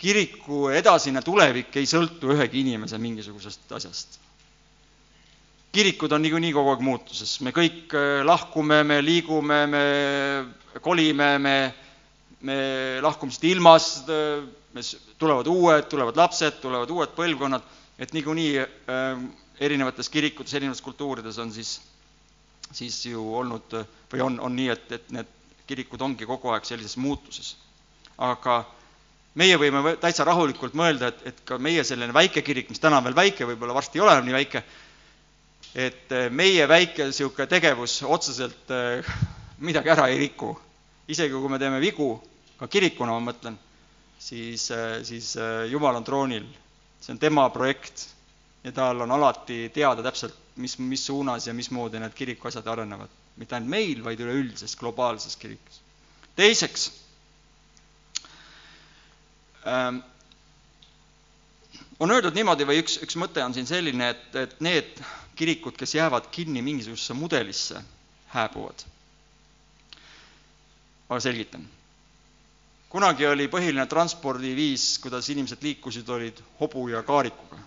kiriku 0.00 0.68
edasine 0.72 1.20
tulevik 1.24 1.76
ei 1.76 1.88
sõltu 1.88 2.32
ühegi 2.34 2.62
inimese 2.64 2.98
mingisugusest 2.98 3.72
asjast. 3.76 4.18
kirikud 5.72 6.12
on 6.12 6.22
niikuinii 6.24 6.52
kogu 6.56 6.72
aeg 6.72 6.80
muutuses, 6.82 7.36
me 7.46 7.52
kõik 7.54 7.92
äh, 7.94 8.24
lahkume, 8.26 8.80
me 8.84 8.96
liigume, 9.04 9.60
me 9.70 9.84
kolime, 10.82 11.28
me, 11.38 11.54
me 12.42 12.56
lahkume 13.04 13.30
siit 13.30 13.44
ilmast, 13.52 14.08
äh, 14.10 14.40
me, 14.74 14.82
tulevad 15.20 15.46
uued, 15.46 15.86
tulevad 15.92 16.18
lapsed, 16.18 16.58
tulevad 16.64 16.90
uued 16.90 17.14
põlvkonnad, 17.14 17.68
et 18.02 18.16
niikuinii 18.16 18.56
äh, 18.64 19.22
erinevates 19.60 20.08
kirikutes, 20.10 20.56
erinevates 20.58 20.82
kultuurides 20.82 21.38
on 21.38 21.52
siis 21.54 21.76
siis 22.72 23.04
ju 23.06 23.22
olnud 23.36 23.74
või 24.12 24.22
on, 24.24 24.40
on 24.40 24.54
nii, 24.56 24.68
et, 24.74 24.92
et 24.92 25.10
need 25.14 25.30
kirikud 25.70 26.02
ongi 26.02 26.26
kogu 26.26 26.50
aeg 26.54 26.66
sellises 26.66 26.96
muutuses. 26.98 27.56
aga 28.20 28.64
meie 29.40 29.56
võime 29.56 29.94
täitsa 30.02 30.26
rahulikult 30.28 30.74
mõelda, 30.76 31.08
et, 31.08 31.20
et 31.30 31.42
ka 31.46 31.58
meie 31.58 31.84
selline 31.86 32.12
väike 32.12 32.42
kirik, 32.44 32.68
mis 32.70 32.82
täna 32.82 32.98
on 32.98 33.06
veel 33.06 33.16
väike, 33.16 33.46
võib-olla 33.48 33.76
varsti 33.76 33.98
ei 33.98 34.04
ole 34.04 34.16
enam 34.16 34.26
nii 34.28 34.36
väike, 34.36 34.62
et 35.86 36.14
meie 36.34 36.66
väike 36.68 37.06
niisugune 37.08 37.46
tegevus 37.48 38.00
otseselt 38.02 38.74
äh, 38.74 39.14
midagi 39.58 39.92
ära 39.94 40.08
ei 40.10 40.18
riku. 40.18 40.56
isegi 41.10 41.34
kui 41.34 41.50
me 41.50 41.58
teeme 41.58 41.80
vigu, 41.82 42.12
ka 42.58 42.68
kirikuna 42.70 43.16
ma 43.16 43.30
mõtlen, 43.30 43.56
siis, 44.18 44.68
äh, 44.74 45.00
siis 45.06 45.36
Jumal 45.70 45.96
on 45.96 46.04
troonil, 46.04 46.46
see 47.00 47.14
on 47.14 47.18
tema 47.22 47.48
projekt 47.50 48.08
ja 48.64 48.72
tal 48.72 49.00
on 49.00 49.10
alati 49.10 49.68
teada 49.74 50.02
täpselt, 50.04 50.36
mis, 50.60 50.76
mis 50.78 51.06
suunas 51.06 51.46
ja 51.48 51.54
mismoodi 51.56 52.00
need 52.02 52.14
kirikuasjad 52.14 52.66
arenevad. 52.68 53.08
mitte 53.40 53.54
ainult 53.56 53.70
meil, 53.72 54.04
vaid 54.04 54.20
üleüldises 54.20 54.76
globaalses 54.76 55.36
kirikus. 55.40 55.80
teiseks 56.36 56.90
ähm, 59.66 60.02
on 62.00 62.10
öeldud 62.10 62.36
niimoodi 62.36 62.64
või 62.68 62.80
üks, 62.82 62.98
üks 63.04 63.16
mõte 63.20 63.42
on 63.44 63.54
siin 63.54 63.66
selline, 63.68 64.08
et, 64.14 64.36
et 64.40 64.54
need 64.64 65.00
kirikud, 65.36 65.76
kes 65.76 65.94
jäävad 65.94 66.30
kinni 66.32 66.62
mingisugusesse 66.64 67.14
mudelisse, 67.16 67.82
hääbuvad. 68.32 68.86
ma 71.10 71.18
selgitan. 71.20 71.64
kunagi 72.88 73.26
oli 73.26 73.48
põhiline 73.48 73.86
transpordiviis, 73.86 74.98
kuidas 75.02 75.28
inimesed 75.30 75.62
liikusid, 75.62 76.08
olid 76.08 76.40
hobu 76.60 76.88
ja 76.88 77.02
kaarikuga. 77.02 77.58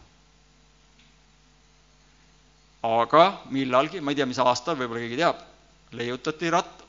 Aga 2.83 3.25
millalgi, 3.49 4.01
ma 4.03 4.11
ei 4.11 4.19
tea, 4.19 4.27
mis 4.27 4.39
aastal, 4.43 4.75
võib-olla 4.79 5.03
keegi 5.05 5.19
teab, 5.21 5.43
leiutati 5.95 6.49
rattad. 6.51 6.81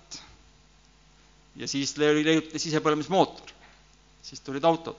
ja 1.57 1.69
siis 1.71 1.95
leiutati 1.97 2.59
sisepõlemismootor, 2.59 3.53
siis 4.23 4.41
tulid 4.43 4.65
autod. 4.65 4.99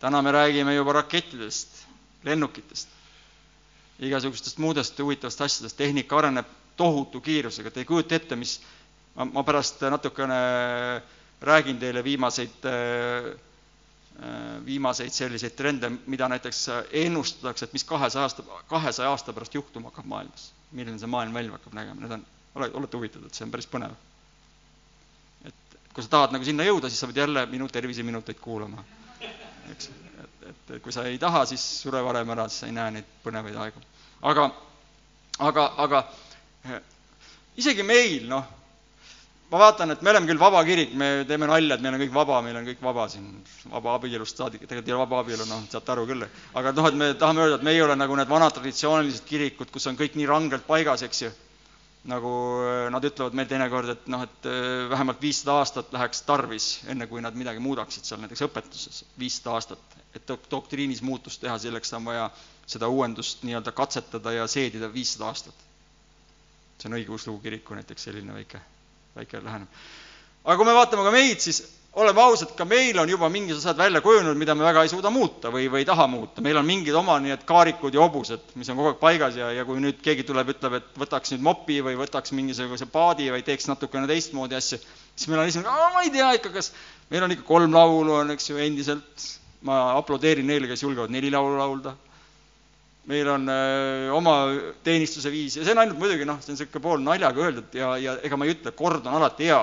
täna 0.00 0.22
me 0.22 0.32
räägime 0.32 0.74
juba 0.74 0.92
rakettidest, 0.92 1.84
lennukitest, 2.24 2.88
igasugustest 3.98 4.58
muudest 4.58 4.98
huvitavatest 4.98 5.40
asjadest, 5.40 5.76
tehnika 5.76 6.18
areneb 6.18 6.46
tohutu 6.76 7.20
kiirusega, 7.20 7.70
te 7.70 7.80
ei 7.80 7.84
kujuta 7.84 8.14
ette, 8.14 8.36
mis, 8.36 8.60
ma, 9.14 9.42
pärast 9.44 9.82
natukene 9.90 10.38
räägin 11.42 11.78
teile 11.78 12.04
viimaseid, 12.04 12.64
viimaseid 14.66 15.14
selliseid 15.14 15.54
trende, 15.54 15.90
mida 16.10 16.26
näiteks 16.28 16.64
ennustatakse, 17.04 17.68
et 17.68 17.72
mis 17.76 17.84
kahesaja 17.86 18.24
aasta, 18.26 18.42
kahesaja 18.68 19.10
aasta 19.14 19.32
pärast 19.32 19.54
juhtuma 19.54 19.92
hakkab 19.92 20.08
maailmas. 20.10 20.48
milline 20.72 20.98
see 20.98 21.06
maailm 21.08 21.32
välja 21.34 21.52
hakkab 21.54 21.72
nägema, 21.78 22.00
need 22.02 22.12
on, 22.12 22.24
ole, 22.54 22.70
olete 22.80 22.96
huvitatud, 22.98 23.30
see 23.32 23.44
on 23.46 23.50
päris 23.54 23.68
põnev. 23.70 23.94
et 25.46 25.78
kui 25.94 26.02
sa 26.02 26.10
tahad 26.16 26.34
nagu 26.34 26.44
sinna 26.44 26.66
jõuda, 26.66 26.90
siis 26.90 27.00
sa 27.00 27.06
pead 27.06 27.22
jälle 27.22 27.46
minu 27.46 27.68
terviseminuteid 27.68 28.40
kuulama, 28.42 28.84
eks 29.70 29.90
et, 30.48 30.50
et 30.74 30.82
kui 30.82 30.92
sa 30.92 31.04
ei 31.08 31.18
taha, 31.18 31.44
siis 31.46 31.62
sure 31.82 32.02
varem 32.04 32.30
ära, 32.34 32.48
siis 32.48 32.60
sa 32.64 32.68
ei 32.68 32.74
näe 32.76 32.90
neid 32.98 33.08
põnevaid 33.24 33.56
aegu. 33.64 33.82
aga, 34.32 34.48
aga, 35.50 35.66
aga 35.86 36.02
isegi 37.58 37.82
meil, 37.86 38.26
noh, 38.30 38.44
ma 39.50 39.58
vaatan, 39.62 39.94
et 39.94 40.02
me 40.04 40.12
oleme 40.12 40.28
küll 40.28 40.40
vaba 40.40 40.60
kirik, 40.66 40.92
me 40.98 41.24
teeme 41.28 41.48
nalja, 41.48 41.76
et 41.76 41.84
meil 41.84 41.96
on 41.96 42.02
kõik 42.02 42.14
vaba, 42.14 42.40
meil 42.44 42.56
on 42.60 42.68
kõik 42.68 42.82
vaba 42.84 43.06
siin, 43.08 43.26
vaba 43.72 43.94
abielust 43.96 44.40
saadik, 44.40 44.64
tegelikult 44.66 44.90
ei 44.90 44.96
ole 44.96 45.02
vaba 45.06 45.20
abielu, 45.24 45.46
noh, 45.48 45.66
saate 45.72 45.94
aru 45.94 46.06
küll. 46.10 46.26
aga 46.60 46.72
noh, 46.76 46.88
et 46.90 46.98
me 47.00 47.10
tahame 47.18 47.44
öelda, 47.44 47.60
et 47.60 47.66
me 47.68 47.76
ei 47.76 47.82
ole 47.82 47.96
nagu 47.96 48.16
need 48.18 48.28
vanad 48.28 48.56
traditsioonilised 48.56 49.24
kirikud, 49.28 49.70
kus 49.72 49.88
on 49.88 49.96
kõik 49.96 50.18
nii 50.20 50.28
rangelt 50.28 50.66
paigas, 50.68 51.04
eks 51.08 51.22
ju. 51.26 51.34
nagu 52.08 52.30
nad 52.94 53.04
ütlevad 53.04 53.34
meil 53.36 53.48
teinekord, 53.50 53.88
et 53.92 54.06
noh, 54.08 54.22
et 54.24 54.46
vähemalt 54.88 55.20
viissada 55.20 55.58
aastat 55.60 55.92
läheks 55.92 56.22
tarvis, 56.24 56.68
enne 56.88 57.08
kui 57.10 57.20
nad 57.20 57.36
midagi 57.36 57.60
muudaksid 57.60 58.06
seal 58.06 58.20
näiteks 58.22 58.46
õpetuses, 58.46 59.02
viissada 59.18 59.56
aastat 59.56 59.98
et 60.14 60.30
doktriinis 60.50 61.02
muutust 61.02 61.40
teha, 61.42 61.58
selleks 61.60 61.92
on 61.98 62.06
vaja 62.08 62.28
seda 62.68 62.88
uuendust 62.88 63.44
nii-öelda 63.46 63.72
katsetada 63.72 64.32
ja 64.32 64.46
seedida 64.48 64.92
viissada 64.92 65.28
aastat. 65.28 65.54
see 66.78 66.86
on 66.88 66.94
õigeusu 66.94 67.32
kiriku 67.42 67.74
näiteks 67.74 68.04
selline 68.06 68.34
väike, 68.34 68.60
väike 69.18 69.42
lähenemine. 69.42 69.84
aga 70.44 70.56
kui 70.56 70.66
me 70.68 70.76
vaatame 70.78 71.04
ka 71.04 71.12
meid, 71.14 71.42
siis 71.44 71.64
oleme 71.98 72.20
ausad, 72.22 72.52
ka 72.56 72.64
meil 72.68 72.98
on 73.00 73.10
juba 73.10 73.28
mingid 73.32 73.56
asjad 73.56 73.78
välja 73.78 74.00
kujunenud, 74.04 74.38
mida 74.38 74.54
me 74.54 74.64
väga 74.64 74.84
ei 74.84 74.90
suuda 74.92 75.10
muuta 75.10 75.50
või, 75.50 75.66
või 75.72 75.82
ei 75.82 75.88
taha 75.88 76.06
muuta, 76.10 76.42
meil 76.44 76.58
on 76.60 76.66
mingid 76.66 76.94
oma 76.94 77.16
et 77.32 77.44
kaarikud 77.48 77.94
ja 77.94 78.04
hobused, 78.04 78.52
mis 78.54 78.68
on 78.70 78.78
kogu 78.78 78.92
aeg 78.92 79.00
paigas 79.00 79.36
ja, 79.36 79.50
ja 79.56 79.64
kui 79.66 79.80
nüüd 79.82 80.00
keegi 80.04 80.26
tuleb, 80.28 80.52
ütleb, 80.54 80.78
et 80.78 81.00
võtaks 81.00 81.34
nüüd 81.34 81.44
mopi 81.48 81.80
või 81.84 81.96
võtaks 81.98 82.34
mingisuguse 82.36 82.86
paadi 82.92 83.30
või 83.34 83.42
teeks 83.46 83.66
natukene 83.70 84.06
teistmoodi 84.10 84.58
asju, 84.58 84.78
siis 85.14 85.28
meil 85.28 85.42
on 85.42 85.50
esimene, 85.50 85.90
ma 85.94 86.04
ei 86.04 86.12
tea 86.14 86.30
ikka, 86.38 86.52
kas 86.54 86.72
meil 87.10 87.26
on 87.26 87.34
ikka 87.34 87.46
kolm 87.48 87.74
laulu 87.74 88.20
on, 88.20 88.34
eks 88.36 88.52
ju, 88.52 88.60
endiselt, 88.62 89.28
ma 89.66 89.96
aplodeerin 89.96 90.46
neile, 90.46 90.70
kes 90.70 90.84
julgevad 90.86 91.10
neli 91.10 91.32
laulu 91.34 91.58
laulda. 91.58 91.96
Meil 93.08 93.28
on 93.32 93.48
öö, 93.48 94.10
oma 94.12 94.34
teenistuse 94.84 95.30
viis 95.32 95.56
ja 95.56 95.64
see 95.64 95.72
on 95.72 95.80
ainult 95.82 95.98
muidugi 96.00 96.26
noh, 96.28 96.40
see 96.42 96.52
on 96.52 96.58
niisugune 96.58 96.84
pool 96.84 97.04
naljaga 97.04 97.44
öeldud 97.46 97.76
ja, 97.78 97.94
ja 98.00 98.16
ega 98.24 98.36
ma 98.36 98.48
ei 98.48 98.52
ütle, 98.52 98.72
kord 98.76 99.06
on 99.06 99.16
alati 99.16 99.48
hea. 99.48 99.62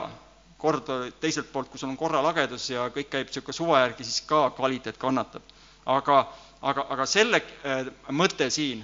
kord 0.66 0.88
teiselt 1.22 1.52
poolt, 1.54 1.70
kui 1.70 1.78
sul 1.78 1.92
on 1.92 1.98
korralagedus 2.00 2.70
ja 2.72 2.88
kõik 2.94 3.12
käib 3.12 3.30
niisugune 3.30 3.54
suva 3.54 3.84
järgi, 3.84 4.08
siis 4.08 4.24
ka 4.26 4.48
kvaliteet 4.58 4.98
kannatab. 4.98 5.44
aga, 5.86 6.22
aga, 6.62 6.88
aga 6.96 7.06
selle 7.06 7.42
äh, 7.42 7.86
mõte 8.10 8.50
siin, 8.50 8.82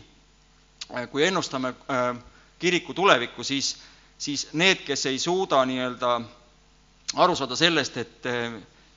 kui 1.09 1.25
ennustame 1.25 1.73
äh, 1.89 2.11
kiriku 2.59 2.93
tulevikku, 2.93 3.43
siis, 3.43 3.73
siis 4.17 4.49
need, 4.53 4.85
kes 4.85 5.05
ei 5.09 5.17
suuda 5.19 5.63
nii-öelda 5.65 6.19
aru 7.17 7.35
saada 7.35 7.57
sellest, 7.57 7.97
et 7.97 8.29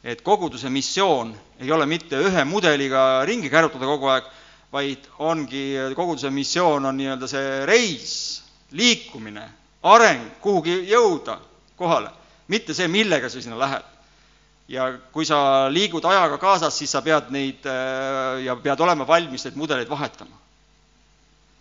et 0.05 0.21
koguduse 0.21 0.69
missioon 0.69 1.31
ei 1.61 1.71
ole 1.73 1.87
mitte 1.89 2.19
ühe 2.21 2.43
mudeliga 2.45 3.25
ringi 3.25 3.49
kärutada 3.49 3.89
kogu 3.89 4.11
aeg, 4.13 4.27
vaid 4.75 5.07
ongi, 5.23 5.65
koguduse 5.95 6.31
missioon 6.35 6.89
on 6.91 6.97
nii-öelda 6.99 7.29
see 7.31 7.51
reis, 7.69 8.15
liikumine, 8.75 9.45
areng, 9.87 10.25
kuhugi 10.43 10.81
jõuda 10.91 11.39
kohale, 11.79 12.11
mitte 12.51 12.75
see, 12.75 12.89
millega 12.91 13.31
sa 13.31 13.43
sinna 13.43 13.59
lähed. 13.61 13.91
ja 14.69 14.87
kui 15.13 15.27
sa 15.29 15.69
liigud 15.69 16.05
ajaga 16.09 16.39
kaasas, 16.41 16.73
siis 16.79 16.91
sa 16.91 17.03
pead 17.05 17.27
neid 17.35 17.67
ja 18.45 18.55
pead 18.57 18.81
olema 18.81 19.05
valmis 19.07 19.45
neid 19.45 19.59
mudeleid 19.61 19.89
vahetama. 19.89 20.37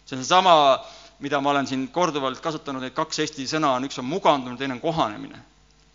see 0.05 0.15
on 0.17 0.23
seesama, 0.23 0.53
mida 1.19 1.41
ma 1.41 1.51
olen 1.51 1.67
siin 1.67 1.87
korduvalt 1.91 2.39
kasutanud, 2.41 2.81
neid 2.81 2.95
kaks 2.95 3.19
eesti 3.19 3.47
sõna 3.47 3.75
on, 3.75 3.89
üks 3.89 3.99
on 3.99 4.07
mugandumine, 4.07 4.57
teine 4.57 4.79
on 4.79 4.81
kohanemine 4.81 5.43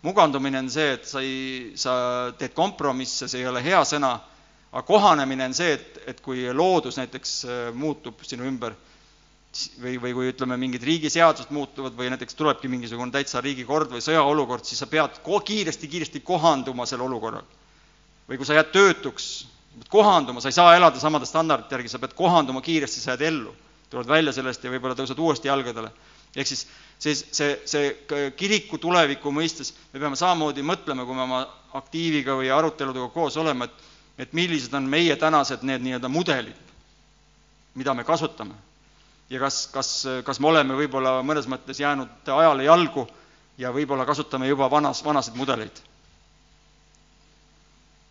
mugandumine 0.01 0.59
on 0.59 0.69
see, 0.71 0.93
et 0.95 1.05
sa 1.07 1.21
ei, 1.21 1.71
sa 1.75 1.93
teed 2.39 2.53
kompromisse, 2.55 3.27
see 3.27 3.41
ei 3.43 3.49
ole 3.49 3.63
hea 3.63 3.81
sõna, 3.87 4.13
aga 4.71 4.85
kohanemine 4.85 5.49
on 5.49 5.53
see, 5.57 5.73
et, 5.73 5.99
et 6.07 6.21
kui 6.21 6.45
loodus 6.53 6.99
näiteks 6.99 7.33
muutub 7.73 8.21
sinu 8.27 8.45
ümber 8.45 8.75
või, 9.81 9.97
või 9.97 10.13
kui 10.13 10.29
ütleme, 10.29 10.57
mingid 10.61 10.83
riigiseadused 10.85 11.51
muutuvad 11.55 11.95
või 11.97 12.11
näiteks 12.13 12.37
tulebki 12.37 12.69
mingisugune 12.69 13.11
täitsa 13.11 13.41
riigikord 13.41 13.89
või 13.91 14.03
sõjaolukord, 14.05 14.65
siis 14.67 14.81
sa 14.81 14.87
pead 14.87 15.17
kiiresti-kiiresti 15.25 16.21
kohanduma 16.21 16.85
selle 16.85 17.07
olukorraga. 17.07 17.47
või 18.29 18.37
kui 18.37 18.45
sa 18.45 18.53
jääd 18.53 18.69
töötuks, 18.71 19.47
kohanduma, 19.89 20.41
sa 20.41 20.49
ei 20.49 20.53
saa 20.53 20.75
elada 20.75 20.99
samade 20.99 21.25
standardite 21.25 21.75
järgi, 21.75 21.89
sa 21.89 21.99
pead 21.99 22.13
kohanduma 22.13 22.61
kiiresti, 22.61 23.01
sa 23.01 23.15
jääd 23.15 23.21
ellu. 23.21 23.55
tuled 23.89 24.07
välja 24.07 24.31
sellest 24.33 24.63
ja 24.63 24.69
võib-olla 24.69 24.93
tõused 24.93 25.17
uuesti 25.17 25.47
jalgadele. 25.47 25.91
ehk 26.35 26.47
siis 26.47 26.67
see, 26.99 27.15
see, 27.15 27.61
see 27.65 28.31
kiriku 28.37 28.77
tuleviku 28.77 29.31
mõistes 29.31 29.73
me 29.93 29.99
peame 29.99 30.15
samamoodi 30.15 30.61
mõtlema, 30.61 31.05
kui 31.05 31.15
me 31.15 31.21
oma 31.21 31.47
aktiiviga 31.73 32.35
või 32.37 32.51
aruteludega 32.53 33.09
koos 33.09 33.37
oleme, 33.37 33.65
et, 33.65 33.88
et 34.19 34.33
millised 34.35 34.73
on 34.75 34.87
meie 34.91 35.15
tänased 35.15 35.63
need 35.63 35.83
nii-öelda 35.85 36.09
mudelid, 36.11 36.57
mida 37.79 37.93
me 37.95 38.03
kasutame. 38.03 38.55
ja 39.29 39.39
kas, 39.39 39.67
kas, 39.71 39.89
kas 40.25 40.39
me 40.41 40.47
oleme 40.49 40.73
võib-olla 40.75 41.19
mõnes 41.23 41.47
mõttes 41.47 41.79
jäänud 41.79 42.29
ajale 42.35 42.63
jalgu 42.65 43.07
ja 43.57 43.71
võib-olla 43.71 44.05
kasutame 44.05 44.47
juba 44.49 44.69
vanas, 44.71 45.03
vanasid 45.05 45.35
mudeleid. 45.37 45.81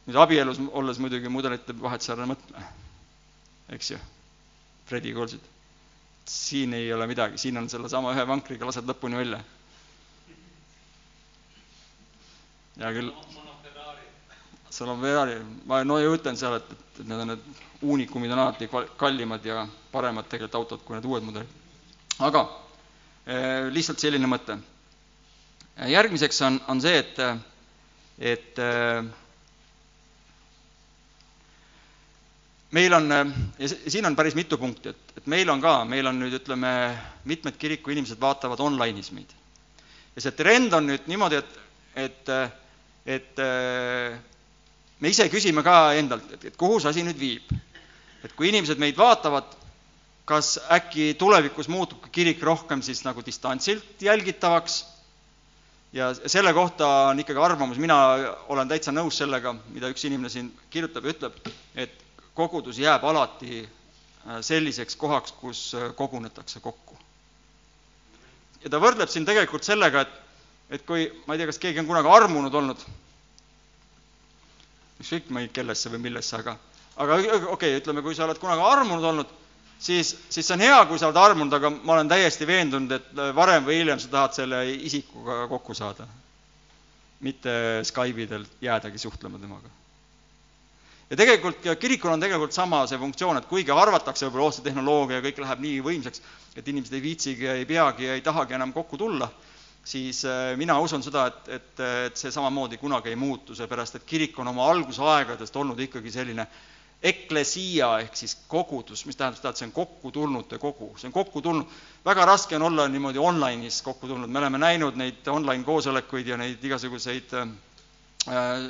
nüüd 0.06 0.16
abielus 0.16 0.60
olles 0.72 0.98
muidugi 0.98 1.28
mudelite 1.28 1.74
vahet 1.82 2.02
seal 2.02 2.20
ei 2.24 2.30
mõtle, 2.32 2.64
eks 3.76 3.90
ju, 3.92 3.98
Fredi 4.88 5.12
kuulsid 5.12 5.44
siin 6.28 6.74
ei 6.74 6.92
ole 6.92 7.06
midagi, 7.06 7.38
siin 7.38 7.56
on 7.58 7.68
sellesama 7.70 8.12
ühe 8.12 8.26
vankriga, 8.28 8.66
lased 8.68 8.88
lõpuni 8.88 9.16
välja. 9.20 9.40
hea 12.78 12.90
küll. 12.94 13.08
Sul 14.70 14.88
on 14.88 15.00
Ferrari, 15.00 15.38
ma 15.66 15.82
no 15.84 15.98
ju 16.00 16.12
ütlen 16.16 16.36
seal, 16.36 16.58
et, 16.60 16.72
et 17.00 17.06
need 17.06 17.20
on 17.22 17.30
need 17.32 17.44
uunikumid 17.82 18.32
on 18.34 18.38
alati 18.42 18.68
kallimad 18.98 19.44
ja 19.46 19.66
paremad 19.92 20.26
tegelikult 20.28 20.54
autod 20.58 20.82
kui 20.84 20.96
need 20.96 21.06
uued 21.06 21.24
mudelid. 21.24 21.48
aga 22.18 22.42
eh, 23.26 23.68
lihtsalt 23.72 23.98
selline 24.02 24.26
mõte. 24.26 24.58
järgmiseks 25.86 26.40
on, 26.42 26.60
on 26.68 26.80
see, 26.82 26.98
et, 26.98 27.20
et 28.18 28.58
eh, 28.58 29.02
meil 32.70 32.92
on, 32.98 33.08
ja 33.58 33.68
siin 33.70 34.06
on 34.06 34.16
päris 34.16 34.34
mitu 34.34 34.58
punkti, 34.58 34.88
et, 34.92 35.14
et 35.22 35.26
meil 35.26 35.48
on 35.50 35.60
ka, 35.62 35.84
meil 35.88 36.06
on 36.10 36.18
nüüd 36.18 36.34
ütleme, 36.40 36.72
mitmed 37.24 37.56
kiriku 37.58 37.94
inimesed 37.94 38.20
vaatavad 38.20 38.60
online'is 38.60 39.12
meid. 39.14 39.30
ja 40.16 40.20
see 40.26 40.34
trend 40.36 40.72
on 40.74 40.90
nüüd 40.90 41.06
niimoodi, 41.08 41.38
et, 41.38 41.60
et, 41.94 42.34
et 43.06 43.40
me 45.00 45.12
ise 45.12 45.28
küsime 45.30 45.62
ka 45.62 45.94
endalt, 45.98 46.32
et, 46.34 46.44
et 46.50 46.56
kuhu 46.56 46.80
see 46.80 46.90
asi 46.90 47.06
nüüd 47.06 47.18
viib. 47.18 47.56
et 48.24 48.32
kui 48.34 48.48
inimesed 48.50 48.80
meid 48.82 48.96
vaatavad, 48.98 49.46
kas 50.28 50.58
äkki 50.74 51.14
tulevikus 51.18 51.68
muutub 51.72 52.02
ka 52.02 52.10
kirik 52.12 52.42
rohkem 52.42 52.82
siis 52.82 53.04
nagu 53.06 53.22
distantsilt 53.24 54.02
jälgitavaks 54.02 54.82
ja 55.92 56.10
selle 56.26 56.52
kohta 56.54 56.88
on 57.08 57.20
ikkagi 57.20 57.40
arvamus, 57.40 57.78
mina 57.78 57.96
olen 58.48 58.68
täitsa 58.68 58.92
nõus 58.92 59.18
sellega, 59.22 59.54
mida 59.72 59.88
üks 59.92 60.04
inimene 60.04 60.28
siin 60.32 60.50
kirjutab 60.70 61.06
ja 61.06 61.14
ütleb, 61.14 61.38
et 61.74 61.94
kogudus 62.36 62.78
jääb 62.78 63.04
alati 63.08 63.62
äh, 63.64 64.40
selliseks 64.44 64.96
kohaks, 64.96 65.32
kus 65.40 65.62
äh, 65.74 65.88
kogunetakse 65.96 66.60
kokku. 66.60 66.98
ja 68.64 68.70
ta 68.70 68.80
võrdleb 68.82 69.08
siin 69.08 69.24
tegelikult 69.24 69.64
sellega, 69.64 70.02
et, 70.04 70.14
et 70.76 70.86
kui, 70.86 71.08
ma 71.26 71.34
ei 71.34 71.40
tea, 71.40 71.48
kas 71.48 71.62
keegi 71.62 71.80
on 71.80 71.88
kunagi 71.88 72.10
armunud 72.12 72.54
olnud, 72.54 72.84
ükskõik 74.98 75.52
kellesse 75.54 75.90
või 75.92 76.00
millesse, 76.08 76.36
aga, 76.38 76.56
aga 76.96 77.18
okei 77.18 77.40
okay,, 77.54 77.76
ütleme, 77.78 78.02
kui 78.02 78.16
sa 78.16 78.26
oled 78.26 78.40
kunagi 78.42 78.64
armunud 78.66 79.04
olnud, 79.12 79.34
siis, 79.78 80.14
siis 80.28 80.46
see 80.46 80.56
on 80.56 80.64
hea, 80.64 80.78
kui 80.90 80.98
sa 80.98 81.08
oled 81.08 81.20
armunud, 81.22 81.54
aga 81.54 81.70
ma 81.76 81.96
olen 81.96 82.10
täiesti 82.10 82.46
veendunud, 82.48 82.94
et 82.98 83.24
varem 83.36 83.66
või 83.66 83.80
hiljem 83.80 84.00
sa 84.02 84.10
tahad 84.12 84.38
selle 84.38 84.64
isikuga 84.74 85.46
kokku 85.50 85.74
saada. 85.78 86.08
mitte 87.20 87.50
Skype'i 87.82 88.28
del 88.30 88.44
jäädagi 88.62 88.98
suhtlema 88.98 89.38
temaga. 89.38 89.68
ja 91.10 91.16
tegelikult 91.16 91.64
kirikul 91.80 92.12
on 92.12 92.20
tegelikult 92.20 92.52
sama 92.52 92.86
see 92.86 92.98
funktsioon, 92.98 93.38
et 93.38 93.46
kuigi 93.46 93.70
arvatakse 93.70 94.26
võib-olla, 94.26 94.46
oh 94.46 94.54
see 94.54 94.62
tehnoloogia 94.62 95.22
kõik 95.22 95.38
läheb 95.42 95.60
nii 95.60 95.80
võimsaks, 95.82 96.22
et 96.56 96.68
inimesed 96.68 96.94
ei 96.94 97.02
viitsigi 97.02 97.44
ja 97.44 97.54
ei 97.54 97.66
peagi 97.66 98.04
ja 98.04 98.14
ei 98.14 98.20
tahagi 98.22 98.54
enam 98.54 98.72
kokku 98.72 98.98
tulla, 98.98 99.30
siis 99.84 100.24
äh, 100.24 100.56
mina 100.56 100.78
usun 100.80 101.02
seda, 101.02 101.26
et, 101.26 101.48
et, 101.48 101.84
et 102.08 102.16
see 102.16 102.32
samamoodi 102.32 102.78
kunagi 102.80 103.12
ei 103.12 103.16
muutu, 103.16 103.54
seepärast 103.54 104.00
et 104.00 104.08
kirik 104.08 104.38
on 104.38 104.48
oma 104.48 104.66
algusaegadest 104.72 105.56
olnud 105.56 105.80
ikkagi 105.80 106.12
selline 106.12 106.46
eklesia 107.02 107.92
ehk 108.02 108.16
siis 108.18 108.34
kogudus, 108.50 109.04
mis 109.06 109.16
tähendab 109.16 109.38
seda, 109.38 109.52
et 109.52 109.60
see 109.60 109.68
on 109.68 109.74
kokkutulnute 109.76 110.58
kogu, 110.58 110.90
see 110.98 111.06
on 111.08 111.14
kokku 111.14 111.42
tulnud, 111.42 111.78
väga 112.04 112.26
raske 112.26 112.56
on 112.58 112.66
olla 112.70 112.88
niimoodi 112.90 113.22
online'is 113.22 113.80
kokku 113.86 114.10
tulnud, 114.10 114.30
me 114.30 114.42
oleme 114.42 114.58
näinud 114.58 114.98
neid 114.98 115.28
online 115.30 115.64
koosolekuid 115.64 116.26
ja 116.26 116.38
neid 116.40 116.64
igasuguseid 116.64 117.36
äh, 117.38 117.52
äh, 118.34 118.64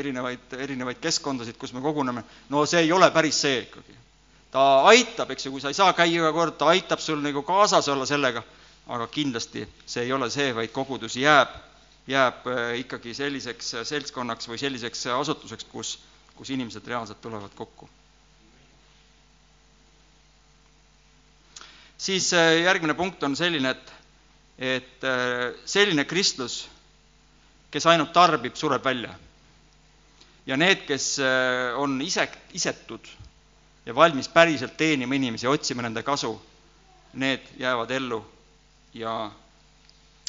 erinevaid, 0.00 0.56
erinevaid 0.58 0.98
keskkondasid, 1.02 1.58
kus 1.58 1.72
me 1.72 1.82
koguneme, 1.84 2.24
no 2.50 2.66
see 2.66 2.82
ei 2.82 2.92
ole 2.92 3.10
päris 3.14 3.38
see 3.46 3.62
ikkagi. 3.62 4.02
ta 4.54 4.82
aitab, 4.90 5.30
eks 5.34 5.46
ju, 5.46 5.54
kui 5.54 5.62
sa 5.62 5.70
ei 5.70 5.78
saa 5.78 5.92
käia 5.94 6.10
iga 6.10 6.32
kord, 6.34 6.58
ta 6.58 6.68
aitab 6.74 7.00
sul 7.02 7.22
nagu 7.22 7.42
kaasas 7.42 7.88
olla 7.90 8.06
sellega, 8.06 8.42
aga 8.86 9.06
kindlasti 9.08 9.66
see 9.86 10.02
ei 10.04 10.12
ole 10.12 10.30
see, 10.30 10.52
vaid 10.54 10.72
kogudus 10.72 11.16
jääb, 11.16 11.52
jääb 12.06 12.46
äh, 12.46 12.64
ikkagi 12.84 13.14
selliseks 13.14 13.74
seltskonnaks 13.88 14.48
või 14.48 14.58
selliseks 14.60 15.06
asutuseks, 15.14 15.64
kus 15.72 15.98
kus 16.34 16.50
inimesed 16.50 16.86
reaalselt 16.86 17.20
tulevad 17.22 17.54
kokku. 17.54 17.88
siis 22.04 22.32
äh, 22.34 22.60
järgmine 22.60 22.94
punkt 22.94 23.22
on 23.22 23.36
selline, 23.36 23.70
et, 23.70 23.92
et 24.58 25.04
äh, 25.08 25.54
selline 25.64 26.04
kristlus, 26.04 26.66
kes 27.70 27.86
ainult 27.86 28.12
tarbib, 28.12 28.54
sureb 28.60 28.84
välja. 28.84 29.14
ja 30.46 30.56
need, 30.56 30.82
kes 30.84 31.18
äh, 31.18 31.78
on 31.80 32.02
ise, 32.02 32.28
isetud 32.52 33.08
ja 33.86 33.94
valmis 33.94 34.28
päriselt 34.28 34.76
teenima 34.76 35.14
inimesi, 35.14 35.46
otsima 35.46 35.82
nende 35.82 36.02
kasu, 36.02 36.34
need 37.14 37.46
jäävad 37.58 37.90
ellu 37.90 38.20
ja, 38.94 39.32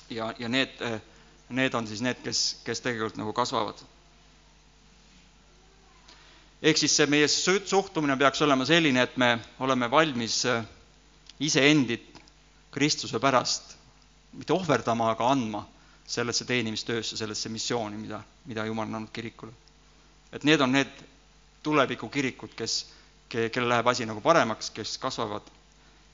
ja, 0.09 0.33
ja 0.39 0.49
need, 0.49 0.79
need 1.49 1.73
on 1.73 1.87
siis 1.87 2.01
need, 2.01 2.21
kes, 2.23 2.45
kes 2.65 2.81
tegelikult 2.81 3.17
nagu 3.21 3.33
kasvavad 3.33 3.83
ehk 6.65 6.79
siis 6.81 6.95
see 6.97 7.05
meie 7.11 7.27
suhtumine 7.29 8.15
peaks 8.17 8.41
olema 8.41 8.65
selline, 8.65 9.03
et 9.05 9.17
me 9.21 9.35
oleme 9.61 9.89
valmis 9.91 10.39
äh, 10.49 10.63
iseendid 11.39 12.07
Kristuse 12.73 13.19
pärast 13.23 13.75
mitte 14.35 14.53
ohverdama, 14.53 15.11
aga 15.13 15.29
andma 15.31 15.61
sellesse 16.07 16.45
teenimistöösse, 16.45 17.17
sellesse 17.17 17.49
missiooni, 17.49 17.97
mida, 17.97 18.19
mida 18.45 18.65
Jumal 18.67 18.89
on 18.89 18.95
andnud 18.99 19.13
kirikule. 19.13 19.51
et 20.33 20.43
need 20.43 20.61
on 20.61 20.71
need 20.71 20.91
tulevikukirikud, 21.63 22.51
kes, 22.55 22.73
kellel 23.29 23.69
läheb 23.69 23.87
asi 23.87 24.05
nagu 24.05 24.21
paremaks, 24.21 24.69
kes 24.75 24.97
kasvavad 24.97 25.45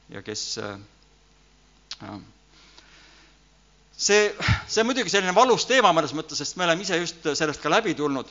ja 0.10 0.22
kes 0.22 0.58
äh, 0.62 2.20
see, 4.02 4.32
see 4.68 4.82
on 4.82 4.89
muidugi 4.89 5.14
selline 5.14 5.36
valus 5.38 5.68
teema 5.70 5.93
mõnes 5.93 6.16
mõttes, 6.18 6.41
sest 6.41 6.58
me 6.58 6.66
oleme 6.66 6.86
ise 6.88 6.97
just 7.02 7.28
sellest 7.38 7.62
ka 7.62 7.70
läbi 7.70 7.93
tulnud 7.97 8.30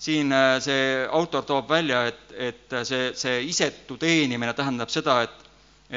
siin 0.00 0.32
äh, 0.32 0.56
see 0.64 1.06
autor 1.12 1.44
toob 1.44 1.68
välja, 1.68 2.06
et, 2.08 2.32
et 2.32 2.76
see, 2.88 3.10
see 3.18 3.42
isetu 3.50 3.98
teenimine 4.00 4.54
tähendab 4.56 4.92
seda, 4.92 5.18
et, 5.26 5.48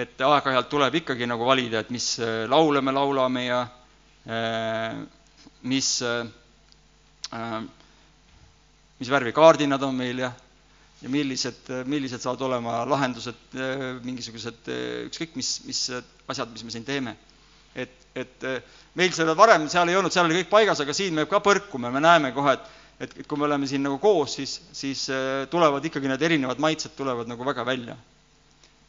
et 0.03 0.23
aeg-ajalt 0.27 0.69
tuleb 0.71 0.97
ikkagi 0.99 1.27
nagu 1.29 1.47
valida, 1.47 1.83
et 1.85 1.91
mis 1.93 2.09
äh, 2.19 2.43
laule 2.51 2.83
me 2.83 2.91
laulame 2.95 3.45
ja 3.47 3.61
äh, 4.27 5.03
mis, 5.63 5.89
mis 8.99 9.09
värvi 9.09 9.31
kaardinad 9.33 9.83
on 9.87 9.95
meil 9.95 10.19
ja, 10.25 10.33
ja 10.99 11.11
millised, 11.11 11.71
millised 11.87 12.19
saavad 12.21 12.43
olema 12.49 12.81
lahendused, 12.85 13.55
mingisugused 14.03 14.67
ükskõik 15.07 15.37
mis, 15.39 15.53
mis 15.63 15.79
asjad, 16.27 16.51
mis 16.51 16.67
me 16.67 16.75
siin 16.75 16.85
teeme. 16.87 17.15
Et, 17.75 17.93
et 18.15 18.47
meil 18.95 19.13
selle 19.15 19.35
varem 19.37 19.67
seal 19.71 19.89
ei 19.89 19.97
olnud, 19.97 20.13
seal 20.13 20.27
oli 20.29 20.41
kõik 20.41 20.51
paigas, 20.51 20.81
aga 20.83 20.93
siin 20.93 21.15
me 21.17 21.25
ka 21.29 21.41
põrkume, 21.43 21.91
me 21.93 22.01
näeme 22.03 22.33
kohe, 22.35 22.57
et 22.57 22.71
et, 23.01 23.13
et 23.19 23.27
kui 23.27 23.39
me 23.39 23.47
oleme 23.47 23.67
siin 23.67 23.83
nagu 23.83 23.97
koos, 24.01 24.35
siis, 24.37 24.57
siis 24.75 25.07
äh, 25.11 25.45
tulevad 25.51 25.83
ikkagi 25.85 26.09
need 26.11 26.21
erinevad 26.23 26.61
maitsed 26.61 26.93
tulevad 26.97 27.29
nagu 27.29 27.45
väga 27.45 27.65
välja. 27.67 27.95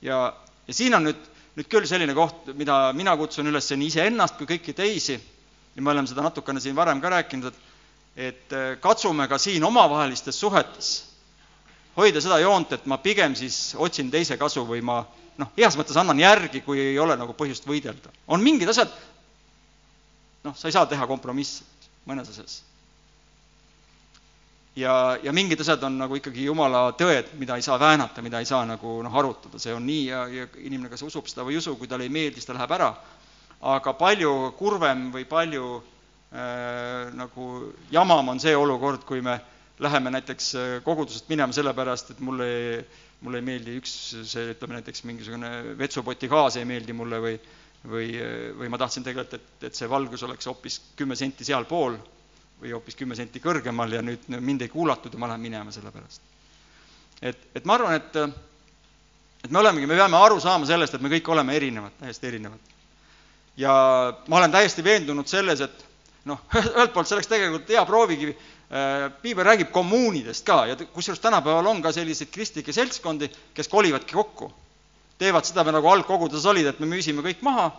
ja, 0.02 0.18
ja 0.66 0.74
siin 0.74 0.94
on 0.94 1.08
nüüd, 1.08 1.22
nüüd 1.56 1.70
küll 1.72 1.88
selline 1.88 2.14
koht, 2.14 2.52
mida 2.58 2.92
mina 2.96 3.16
kutsun 3.16 3.48
üles 3.50 3.70
nii 3.72 3.90
iseennast 3.92 4.36
kui 4.38 4.48
kõiki 4.54 4.74
teisi 4.76 5.16
ja 5.16 5.82
me 5.82 5.90
oleme 5.90 6.10
seda 6.10 6.22
natukene 6.26 6.60
siin 6.60 6.76
varem 6.76 7.00
ka 7.00 7.12
rääkinud, 7.16 7.50
et 7.50 7.72
et 8.14 8.52
äh, 8.54 8.76
katsume 8.78 9.26
ka 9.28 9.40
siin 9.42 9.64
omavahelistes 9.66 10.38
suhetes 10.38 10.90
hoida 11.96 12.20
seda 12.20 12.38
joont, 12.42 12.72
et 12.72 12.86
ma 12.86 12.98
pigem 12.98 13.34
siis 13.38 13.74
otsin 13.78 14.10
teise 14.10 14.38
kasu 14.40 14.66
või 14.66 14.82
ma 14.82 15.00
noh, 15.38 15.50
heas 15.58 15.76
mõttes 15.78 15.96
annan 16.00 16.20
järgi, 16.20 16.62
kui 16.66 16.80
ei 16.80 16.98
ole 16.98 17.16
nagu 17.16 17.34
põhjust 17.38 17.66
võidelda. 17.66 18.12
on 18.26 18.42
mingid 18.42 18.68
asjad, 18.68 18.92
noh, 20.44 20.54
sa 20.56 20.68
ei 20.68 20.76
saa 20.76 20.86
teha 20.86 21.06
kompromisse 21.06 21.64
mõnes 22.06 22.28
asjas 22.30 22.62
ja, 24.76 25.18
ja 25.22 25.32
mingid 25.32 25.60
asjad 25.60 25.82
on 25.86 25.98
nagu 25.98 26.18
ikkagi 26.18 26.46
jumala 26.48 26.88
tõed, 26.98 27.32
mida 27.38 27.56
ei 27.58 27.64
saa 27.66 27.78
väänata, 27.80 28.22
mida 28.22 28.40
ei 28.42 28.48
saa 28.48 28.64
nagu 28.66 28.98
noh, 29.02 29.18
arutada, 29.18 29.58
see 29.62 29.74
on 29.74 29.86
nii 29.86 30.04
ja, 30.08 30.24
ja 30.28 30.46
inimene 30.62 30.90
kas 30.92 31.04
usub 31.06 31.28
seda 31.30 31.46
või 31.46 31.56
ei 31.56 31.62
usu, 31.62 31.76
kui 31.78 31.90
talle 31.90 32.06
ei 32.08 32.12
meeldi, 32.12 32.40
siis 32.40 32.50
ta 32.50 32.56
läheb 32.56 32.74
ära. 32.78 32.94
aga 33.64 33.92
palju 33.96 34.52
kurvem 34.58 35.10
või 35.12 35.24
palju 35.24 35.68
äh, 35.78 37.12
nagu 37.16 37.72
jamam 37.90 38.28
on 38.28 38.40
see 38.40 38.56
olukord, 38.56 39.04
kui 39.06 39.22
me 39.22 39.38
läheme 39.84 40.12
näiteks 40.14 40.54
äh, 40.58 40.70
kogudusest 40.84 41.28
minema 41.32 41.52
sellepärast, 41.56 42.14
et 42.14 42.22
mulle, 42.24 42.46
mulle 43.20 43.40
ei 43.42 43.46
meeldi 43.52 43.76
üks, 43.80 43.92
see 44.30 44.54
ütleme 44.54 44.80
näiteks 44.80 45.04
mingisugune 45.08 45.76
vetsupoti 45.78 46.30
gaas 46.32 46.58
ei 46.60 46.66
meeldi 46.68 46.96
mulle 46.96 47.20
või 47.22 47.36
või, 47.88 48.16
või 48.58 48.70
ma 48.72 48.78
tahtsin 48.80 49.04
tegelikult, 49.04 49.36
et, 49.36 49.68
et 49.68 49.76
see 49.76 49.88
valgus 49.90 50.22
oleks 50.24 50.48
hoopis 50.48 50.80
kümme 50.96 51.16
senti 51.16 51.44
sealpool 51.44 51.98
või 52.60 52.72
hoopis 52.72 52.96
kümme 52.96 53.16
senti 53.18 53.42
kõrgemal 53.44 53.92
ja 53.92 54.02
nüüd 54.04 54.28
mind 54.40 54.64
ei 54.64 54.72
kuulatud 54.72 55.12
ja 55.12 55.20
ma 55.20 55.28
lähen 55.30 55.44
minema 55.44 55.72
selle 55.74 55.92
pärast. 55.92 56.22
et, 57.20 57.48
et 57.54 57.64
ma 57.64 57.76
arvan, 57.76 57.98
et, 57.98 58.16
et 59.44 59.50
me 59.50 59.60
olemegi, 59.60 59.88
me 59.90 59.98
peame 59.98 60.16
aru 60.16 60.40
saama 60.40 60.66
sellest, 60.68 60.94
et 60.94 61.04
me 61.04 61.12
kõik 61.12 61.28
oleme 61.34 61.56
erinevad, 61.56 61.98
täiesti 62.00 62.30
erinevad. 62.30 62.72
ja 63.56 63.74
ma 64.28 64.40
olen 64.40 64.54
täiesti 64.54 64.84
veendunud 64.84 65.28
selles, 65.28 65.60
et 65.60 65.84
noh, 66.24 66.40
ühelt 66.76 66.94
poolt 66.94 67.10
see 67.10 67.18
oleks 67.18 67.28
tegelikult 67.28 67.68
hea 67.68 67.84
proovikivi, 67.84 68.36
äh, 68.36 68.53
piibel 69.22 69.44
räägib 69.44 69.70
kommuunidest 69.70 70.46
ka 70.46 70.66
ja 70.66 70.76
kusjuures 70.76 71.20
tänapäeval 71.20 71.66
on 71.66 71.82
ka 71.82 71.92
selliseid 71.92 72.30
kristlikke 72.32 72.72
seltskondi, 72.72 73.28
kes 73.54 73.68
kolivadki 73.68 74.14
kokku. 74.14 74.52
teevad 75.18 75.44
seda, 75.46 75.62
nagu 75.70 75.88
algkoguduses 75.88 76.46
olid, 76.46 76.66
et 76.66 76.80
me 76.80 76.86
müüsime 76.90 77.22
kõik 77.22 77.42
maha 77.42 77.70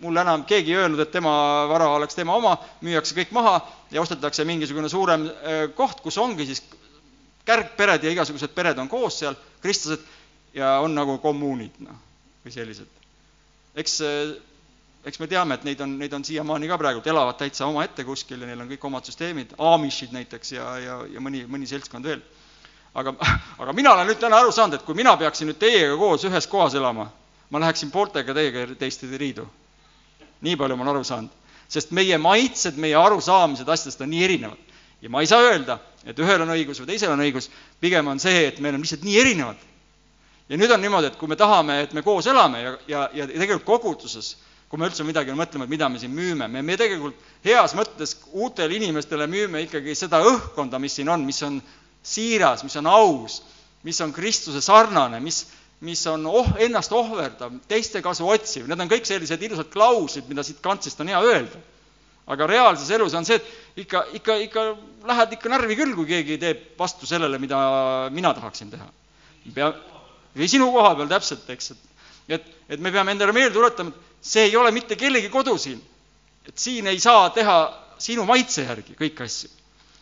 mulle 0.00 0.20
enam 0.20 0.44
keegi 0.46 0.72
ei 0.72 0.82
öelnud, 0.82 1.00
et 1.02 1.10
tema 1.10 1.32
vara 1.70 1.88
oleks 1.96 2.16
tema 2.18 2.36
oma, 2.38 2.54
müüakse 2.84 3.16
kõik 3.16 3.32
maha 3.34 3.58
ja 3.90 4.02
ostetakse 4.02 4.46
mingisugune 4.46 4.90
suurem 4.90 5.26
äh, 5.28 5.64
koht, 5.74 6.00
kus 6.04 6.18
ongi 6.22 6.46
siis 6.46 6.62
kärgpered 7.48 8.04
ja 8.04 8.12
igasugused 8.12 8.52
pered 8.54 8.78
on 8.78 8.90
koos 8.90 9.18
seal, 9.22 9.36
kristlased, 9.62 10.04
ja 10.54 10.78
on 10.84 10.94
nagu 10.94 11.18
kommuunid, 11.22 11.80
noh, 11.84 11.98
või 12.44 12.54
sellised. 12.54 12.90
eks, 13.78 14.00
äh, 14.06 14.36
eks 15.08 15.20
me 15.22 15.28
teame, 15.30 15.58
et 15.58 15.64
neid 15.64 15.80
on, 15.80 15.94
neid 15.98 16.12
on 16.12 16.24
siiamaani 16.24 16.68
ka 16.68 16.78
praegu, 16.80 17.02
elavad 17.04 17.38
täitsa 17.40 17.66
omaette 17.66 18.04
kuskil 18.04 18.42
ja 18.42 18.48
neil 18.48 18.60
on 18.60 18.68
kõik 18.68 18.84
omad 18.84 19.08
süsteemid, 19.08 19.54
Amishid 19.58 20.12
näiteks 20.12 20.52
ja, 20.52 20.72
ja, 20.84 20.98
ja 21.08 21.22
mõni, 21.24 21.46
mõni 21.48 21.68
seltskond 21.70 22.04
veel. 22.04 22.20
aga, 22.94 23.14
aga 23.58 23.72
mina 23.72 23.92
olen 23.94 24.10
nüüd 24.10 24.20
täna 24.20 24.42
aru 24.42 24.52
saanud, 24.52 24.78
et 24.78 24.84
kui 24.84 24.94
mina 24.98 25.16
peaksin 25.16 25.48
nüüd 25.48 25.58
teiega 25.58 25.96
koos 25.96 26.24
ühes 26.28 26.46
kohas 26.50 26.74
elama, 26.74 27.08
ma 27.50 27.60
läheksin 27.64 27.90
pooltega 27.90 28.34
teiega 28.34 28.66
teistpidi 28.78 29.18
riidu 29.18 29.48
nii 30.40 30.56
palju 30.56 30.76
ma 30.76 30.84
olen 30.84 30.94
aru 30.94 31.04
saanud. 31.04 31.30
sest 31.68 31.90
meie 31.92 32.16
maitsed, 32.18 32.78
meie 32.80 32.96
arusaamised 32.96 33.68
asjadest 33.68 34.00
on 34.00 34.10
nii 34.10 34.24
erinevad. 34.24 34.58
ja 35.02 35.10
ma 35.10 35.20
ei 35.20 35.26
saa 35.26 35.40
öelda, 35.42 35.78
et 36.04 36.18
ühel 36.18 36.42
on 36.42 36.54
õigus 36.54 36.80
või 36.80 36.86
teisel 36.92 37.12
on 37.12 37.20
õigus, 37.22 37.50
pigem 37.80 38.06
on 38.08 38.18
see, 38.18 38.46
et 38.48 38.60
me 38.60 38.68
oleme 38.68 38.82
lihtsalt 38.82 39.04
nii 39.04 39.18
erinevad. 39.20 39.56
ja 40.48 40.56
nüüd 40.56 40.70
on 40.70 40.80
niimoodi, 40.80 41.06
et 41.06 41.16
kui 41.16 41.28
me 41.28 41.36
tahame, 41.36 41.82
et 41.82 41.92
me 41.92 42.02
koos 42.02 42.26
elame 42.26 42.62
ja, 42.62 42.76
ja, 42.88 43.08
ja 43.14 43.26
tegelikult 43.26 43.66
koguduses, 43.66 44.36
kui 44.68 44.80
me 44.80 44.88
üldse 44.88 45.04
midagi 45.06 45.32
mõtleme, 45.32 45.64
et 45.64 45.72
mida 45.72 45.88
me 45.88 46.00
siin 46.00 46.12
müüme, 46.12 46.48
me, 46.52 46.62
me 46.62 46.76
tegelikult 46.76 47.16
heas 47.44 47.72
mõttes 47.76 48.14
uutele 48.36 48.76
inimestele 48.76 49.28
müüme 49.30 49.62
ikkagi 49.64 49.94
seda 49.96 50.20
õhkkonda, 50.28 50.80
mis 50.82 50.98
siin 50.98 51.08
on, 51.08 51.24
mis 51.24 51.40
on 51.46 51.56
siiras, 52.04 52.64
mis 52.66 52.76
on 52.76 52.90
aus, 52.92 53.38
mis 53.88 54.00
on 54.04 54.12
Kristuse 54.12 54.60
sarnane, 54.64 55.22
mis, 55.24 55.40
mis 55.84 56.04
on 56.12 56.26
oh, 56.28 56.52
ennast 56.60 56.92
ohverdav, 56.92 57.56
teiste 57.70 58.02
kasu 58.04 58.28
otsiv, 58.28 58.68
need 58.68 58.84
on 58.84 58.92
kõik 58.92 59.08
sellised 59.08 59.42
ilusad 59.48 59.72
klauslid, 59.72 60.28
mida 60.28 60.44
siit 60.44 60.60
kantsist 60.64 61.00
on 61.00 61.14
hea 61.14 61.24
öelda. 61.24 61.64
aga 62.28 62.44
reaalses 62.44 62.90
elus 62.92 63.14
on 63.16 63.24
see, 63.24 63.38
et 63.40 63.84
ikka, 63.86 64.02
ikka, 64.18 64.34
ikka 64.44 64.62
lähed 65.08 65.30
ikka 65.38 65.48
närvi 65.48 65.78
küll, 65.78 65.94
kui 65.96 66.04
keegi 66.10 66.36
teeb 66.36 66.66
vastu 66.76 67.08
sellele, 67.08 67.38
mida 67.40 67.58
mina 68.12 68.34
tahaksin 68.36 68.68
teha. 68.68 68.88
pea, 69.54 69.72
või 70.36 70.48
sinu 70.52 70.68
koha 70.74 70.92
peal 70.98 71.08
täpselt, 71.08 71.48
eks, 71.56 71.70
et 71.72 71.87
et, 72.28 72.44
et 72.68 72.80
me 72.80 72.92
peame 72.92 73.12
endale 73.14 73.32
meelde 73.32 73.54
tuletama, 73.54 73.90
et 73.90 74.28
see 74.32 74.48
ei 74.50 74.56
ole 74.56 74.70
mitte 74.74 74.96
kellegi 74.96 75.30
kodu 75.32 75.56
siin. 75.58 75.80
et 76.48 76.58
siin 76.58 76.86
ei 76.86 77.00
saa 77.00 77.30
teha 77.30 77.56
sinu 78.00 78.24
maitse 78.24 78.64
järgi 78.64 78.96
kõiki 78.96 79.24
asju. 79.24 79.50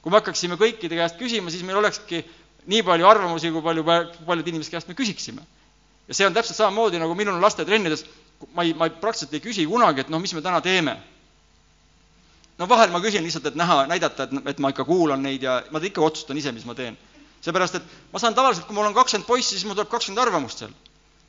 kui 0.02 0.10
me 0.10 0.20
hakkaksime 0.20 0.58
kõikide 0.58 0.98
käest 0.98 1.18
küsima, 1.18 1.50
siis 1.50 1.64
meil 1.66 1.78
olekski 1.78 2.24
nii 2.66 2.82
palju 2.86 3.06
arvamusi, 3.06 3.50
kui 3.50 3.62
palju, 3.62 3.84
paljude 4.26 4.50
inimeste 4.50 4.74
käest 4.76 4.88
me 4.88 4.94
küsiksime. 4.94 5.42
ja 6.08 6.14
see 6.14 6.26
on 6.26 6.34
täpselt 6.34 6.58
samamoodi, 6.58 6.98
nagu 7.02 7.14
minul 7.14 7.34
on 7.34 7.42
lastetrennides, 7.42 8.04
ma 8.54 8.62
ei, 8.62 8.74
ma 8.74 8.86
ei, 8.86 8.94
praktiliselt 9.00 9.34
ei 9.34 9.44
küsi 9.44 9.66
kunagi, 9.66 10.00
et 10.04 10.10
noh, 10.10 10.20
mis 10.22 10.34
me 10.34 10.42
täna 10.42 10.60
teeme. 10.60 10.96
no 12.58 12.68
vahel 12.68 12.90
ma 12.90 13.00
küsin 13.00 13.22
lihtsalt, 13.22 13.46
et 13.46 13.54
näha, 13.54 13.86
näidata, 13.86 14.26
et, 14.26 14.50
et 14.54 14.58
ma 14.58 14.70
ikka 14.74 14.84
kuulan 14.84 15.22
neid 15.22 15.42
ja 15.42 15.62
ma 15.70 15.82
ikka 15.82 16.02
otsustan 16.02 16.36
ise, 16.36 16.52
mis 16.52 16.64
ma 16.64 16.74
teen. 16.74 16.98
seepärast, 17.40 17.74
et 17.74 18.12
ma 18.12 18.18
saan 18.18 18.34
tavaliselt, 18.34 18.66
kui 18.66 18.74
mul 18.74 18.86
on 18.86 18.94
kakskümmend 18.94 19.26
poissi, 19.26 19.54
siis 19.54 19.64
mul 19.64 19.78
tuleb 19.78 19.90
kakskümmend 19.90 20.26
arvamust 20.26 20.62
seal 20.64 20.74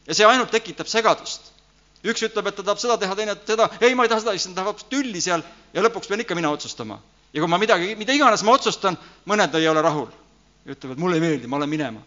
ja 0.08 0.16
see 0.16 0.28
ainult 0.28 0.52
tekitab 0.52 0.88
segadust. 0.88 1.54
üks 2.08 2.22
ütleb, 2.24 2.48
et 2.48 2.56
ta 2.56 2.64
tahab 2.64 2.80
seda 2.80 2.96
teha, 3.02 3.16
teine 3.18 3.34
seda, 3.48 3.68
ei, 3.82 3.96
ma 3.98 4.06
ei 4.06 4.10
taha 4.12 4.22
seda, 4.24 4.34
siis 4.38 4.48
ta 4.54 4.62
tahab 4.62 4.80
tülli 4.90 5.20
seal 5.22 5.42
ja 5.74 5.84
lõpuks 5.84 6.08
pean 6.08 6.22
ikka 6.24 6.36
mina 6.38 6.52
otsustama. 6.54 7.00
ja 7.34 7.42
kui 7.42 7.50
ma 7.50 7.58
midagi, 7.60 7.96
mida 8.00 8.14
iganes 8.14 8.44
ma 8.44 8.54
otsustan, 8.56 8.98
mõned 9.28 9.56
ei 9.60 9.68
ole 9.68 9.82
rahul. 9.82 10.08
ütlevad, 10.68 10.98
mulle 10.98 11.18
ei 11.18 11.26
meeldi, 11.26 11.48
ma 11.48 11.60
lähen 11.60 11.70
minema. 11.70 12.02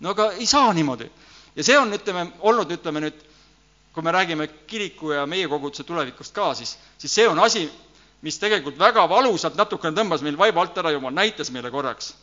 no 0.00 0.10
aga 0.10 0.32
ei 0.32 0.46
saa 0.46 0.72
niimoodi. 0.72 1.10
ja 1.56 1.64
see 1.64 1.78
on, 1.78 1.92
ütleme, 1.92 2.30
olnud, 2.40 2.70
ütleme 2.70 3.04
nüüd, 3.04 3.20
kui 3.92 4.02
me 4.02 4.12
räägime 4.12 4.48
kiriku 4.66 5.12
ja 5.12 5.26
meie 5.26 5.48
koguduse 5.48 5.84
tulevikust 5.84 6.34
ka, 6.34 6.54
siis, 6.54 6.78
siis 6.98 7.12
see 7.12 7.28
on 7.28 7.38
asi, 7.38 7.68
mis 8.22 8.38
tegelikult 8.38 8.78
väga 8.78 9.08
valusalt 9.08 9.56
natukene 9.56 9.96
tõmbas 9.96 10.22
meil 10.22 10.38
vaiba 10.38 10.60
alt 10.62 10.78
ära, 10.78 10.90
jumal 10.94 11.12
näitas 11.12 11.50
meile 11.50 11.70
korraks. 11.70 12.14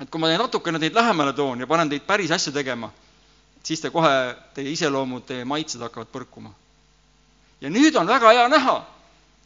et 0.00 0.10
kui 0.10 0.20
ma 0.20 0.28
natukene 0.36 0.78
teid 0.78 0.94
lähemale 0.94 1.32
toon 1.32 1.60
ja 1.60 1.66
panen 1.66 1.88
teid 1.88 2.04
päris 2.04 2.30
asju 2.30 2.52
tegema 2.52 2.92
siis 3.66 3.82
te 3.82 3.90
kohe, 3.90 4.12
teie 4.54 4.70
iseloomud, 4.70 5.24
teie 5.26 5.46
maitsed 5.48 5.82
hakkavad 5.82 6.12
põrkuma. 6.12 6.52
ja 7.60 7.70
nüüd 7.72 7.96
on 7.98 8.06
väga 8.06 8.32
hea 8.36 8.48
näha, 8.52 8.76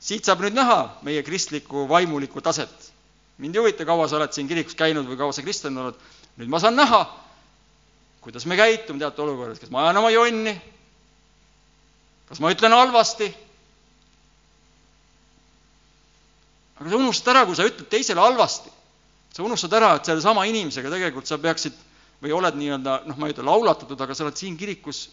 siit 0.03 0.27
saab 0.29 0.43
nüüd 0.45 0.57
näha 0.59 0.81
meie 1.07 1.23
kristlikku 1.25 1.87
vaimulikku 1.89 2.41
taset. 2.45 2.93
mind 3.39 3.57
ei 3.57 3.63
huvita, 3.63 3.87
kaua 3.89 4.09
sa 4.09 4.19
oled 4.21 4.33
siin 4.37 4.49
kirikus 4.49 4.77
käinud 4.77 5.09
või 5.09 5.17
kaua 5.17 5.33
sa 5.33 5.43
kristlane 5.43 5.81
oled, 5.81 6.01
nüüd 6.37 6.53
ma 6.53 6.61
saan 6.61 6.77
näha, 6.77 7.05
kuidas 8.21 8.45
me 8.47 8.57
käitume 8.61 9.01
teatud 9.01 9.25
olukordades, 9.25 9.63
kas 9.63 9.73
ma 9.73 9.87
ajan 9.87 10.03
oma 10.03 10.11
jonni, 10.13 10.53
kas 12.29 12.43
ma 12.45 12.53
ütlen 12.53 12.77
halvasti, 12.77 13.31
aga 16.77 16.91
sa 16.91 17.01
unustad 17.01 17.33
ära, 17.33 17.47
kui 17.49 17.57
sa 17.57 17.65
ütled 17.69 17.89
teisele 17.89 18.21
halvasti, 18.21 18.73
sa 19.33 19.47
unustad 19.47 19.73
ära, 19.81 19.95
et 19.97 20.13
sellesama 20.13 20.45
inimesega 20.49 20.93
tegelikult 20.93 21.29
sa 21.29 21.41
peaksid 21.41 21.87
või 22.21 22.35
oled 22.37 22.57
nii-öelda, 22.61 23.01
noh, 23.09 23.19
ma 23.19 23.29
ei 23.29 23.35
ütle 23.35 23.47
laulatatud, 23.47 24.01
aga 24.01 24.15
sa 24.17 24.27
oled 24.27 24.37
siin 24.37 24.57
kirikus 24.61 25.07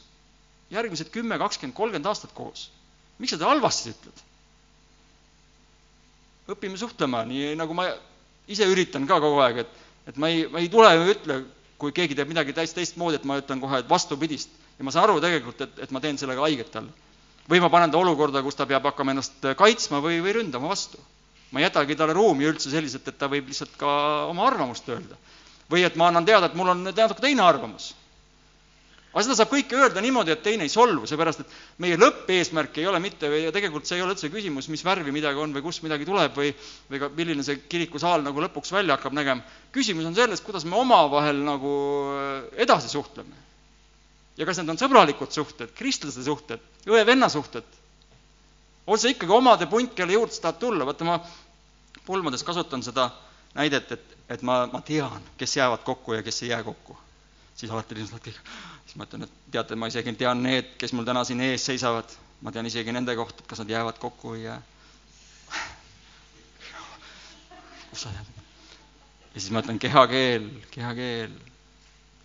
järgmised 0.73 1.11
kümme, 1.13 1.37
kakskümmend, 1.39 1.75
kolmkümmend 1.77 2.09
aastat 2.11 2.33
koos. 2.35 2.69
miks 3.17 3.31
sa 3.33 3.39
teda 3.39 3.49
halvasti 3.49 3.93
ütled? 3.95 4.23
õpime 6.51 6.79
suhtlema, 6.79 7.23
nii 7.27 7.55
nagu 7.59 7.75
ma 7.75 7.87
ise 8.47 8.67
üritan 8.71 9.07
ka 9.07 9.19
kogu 9.23 9.41
aeg, 9.43 9.63
et, 9.63 9.79
et 10.11 10.19
ma 10.19 10.29
ei, 10.31 10.45
ma 10.51 10.61
ei 10.63 10.69
tule 10.71 10.91
ja 10.93 11.07
ütle, 11.11 11.41
kui 11.77 11.91
keegi 11.95 12.15
teeb 12.15 12.29
midagi 12.31 12.55
täiesti 12.55 12.79
teistmoodi, 12.79 13.19
et 13.19 13.27
ma 13.27 13.39
ütlen 13.41 13.59
kohe, 13.63 13.81
et 13.83 13.89
vastupidist. 13.89 14.49
ja 14.77 14.85
ma 14.85 14.93
saan 14.93 15.07
aru 15.07 15.19
tegelikult, 15.23 15.61
et, 15.61 15.79
et 15.87 15.91
ma 15.91 15.99
teen 16.03 16.17
sellega 16.19 16.43
haiget 16.45 16.71
talle. 16.71 16.91
või 17.49 17.59
ma 17.63 17.69
panen 17.71 17.91
ta 17.91 17.97
olukorda, 17.97 18.43
kus 18.43 18.55
ta 18.55 18.65
peab 18.67 18.83
hakkama 18.83 19.15
ennast 19.15 19.47
kaitsma 19.57 19.99
või, 20.03 20.19
või 20.23 20.35
ründama 20.39 20.71
vastu. 20.71 20.99
ma 21.51 21.59
ei 21.59 21.67
jätagi 21.67 21.95
talle 21.95 22.13
ruumi 22.13 22.47
üldse 22.47 22.71
selliselt, 22.71 23.07
et 23.07 23.17
ta 23.17 23.27
võib 23.31 23.47
lihtsalt 23.47 23.75
ka 23.79 23.89
oma 24.27 24.47
arvamust 24.47 24.87
öelda 24.89 25.15
või 25.71 25.85
et 25.87 25.95
ma 25.99 26.09
annan 26.11 26.25
teada, 26.27 26.47
et 26.47 26.57
mul 26.57 26.71
on 26.71 26.83
natuke 26.87 27.23
teine 27.23 27.43
arvamus. 27.43 27.93
aga 29.11 29.23
seda 29.25 29.37
saab 29.39 29.49
kõike 29.49 29.73
öelda 29.73 30.01
niimoodi, 30.03 30.29
et 30.35 30.43
teine 30.45 30.67
ei 30.67 30.69
solvu, 30.69 31.07
seepärast 31.09 31.39
et 31.41 31.53
meie 31.81 31.97
lõppeesmärk 31.97 32.75
ei 32.77 32.85
ole 32.85 32.99
mitte 33.01 33.29
või 33.31 33.47
tegelikult 33.55 33.87
see 33.89 33.97
ei 33.97 34.03
ole 34.05 34.13
üldse 34.13 34.29
küsimus, 34.29 34.67
mis 34.69 34.83
värvi 34.85 35.13
midagi 35.15 35.41
on 35.41 35.55
või 35.55 35.63
kust 35.65 35.81
midagi 35.81 36.05
tuleb 36.05 36.37
või, 36.37 36.51
või 36.91 37.01
ka 37.01 37.09
milline 37.17 37.45
see 37.45 37.63
kirikusaal 37.71 38.21
nagu 38.21 38.43
lõpuks 38.45 38.71
välja 38.75 38.97
hakkab 38.97 39.15
nägema. 39.17 39.41
küsimus 39.73 40.05
on 40.05 40.15
selles, 40.15 40.43
kuidas 40.45 40.67
me 40.69 40.77
omavahel 40.77 41.41
nagu 41.47 41.73
edasi 42.55 42.93
suhtleme. 42.93 43.33
ja 44.37 44.45
kas 44.45 44.61
need 44.61 44.69
on 44.69 44.77
sõbralikud 44.77 45.33
suhted, 45.33 45.73
kristlaste 45.73 46.23
suhted, 46.23 46.61
õe-venna 46.85 47.29
suhted. 47.29 47.65
on 48.85 48.99
see 48.99 49.15
ikkagi 49.15 49.33
omade 49.33 49.65
punt, 49.65 49.95
kelle 49.95 50.13
juurde 50.13 50.35
sa 50.35 50.47
tahad 50.47 50.59
tulla, 50.59 50.85
vaata 50.85 51.03
ma 51.03 51.19
pulmades 52.05 52.43
kasutan 52.43 52.83
seda 52.83 53.09
näidet, 53.55 53.91
et, 53.91 54.16
et 54.29 54.41
ma, 54.43 54.65
ma 54.71 54.81
tean, 54.81 55.23
kes 55.37 55.57
jäävad 55.57 55.83
kokku 55.87 56.13
ja 56.17 56.23
kes 56.23 56.41
ei 56.43 56.49
jää 56.49 56.63
kokku. 56.63 56.97
siis 57.57 57.71
alati 57.73 57.95
inimesed 57.95 58.21
kõik, 58.21 58.39
siis 58.85 58.95
ma 58.99 59.07
ütlen, 59.07 59.23
et 59.25 59.31
teate, 59.51 59.75
ma 59.75 59.87
isegi 59.89 60.13
tean 60.19 60.43
need, 60.45 60.75
kes 60.77 60.93
mul 60.93 61.07
täna 61.07 61.23
siin 61.25 61.39
ees 61.41 61.63
seisavad, 61.65 62.11
ma 62.45 62.51
tean 62.53 62.65
isegi 62.69 62.93
nende 62.93 63.15
kohta, 63.17 63.41
et 63.41 63.47
kas 63.49 63.63
nad 63.63 63.71
jäävad 63.73 63.97
kokku 64.03 64.35
või 64.35 64.43
ei 64.43 64.49
jää. 64.49 64.61
kus 67.89 68.01
sa 68.05 68.11
jääd? 68.13 68.33
ja 69.33 69.41
siis 69.41 69.51
ma 69.53 69.61
ütlen 69.65 69.79
kehakeel, 69.79 70.45
kehakeel. 70.71 71.33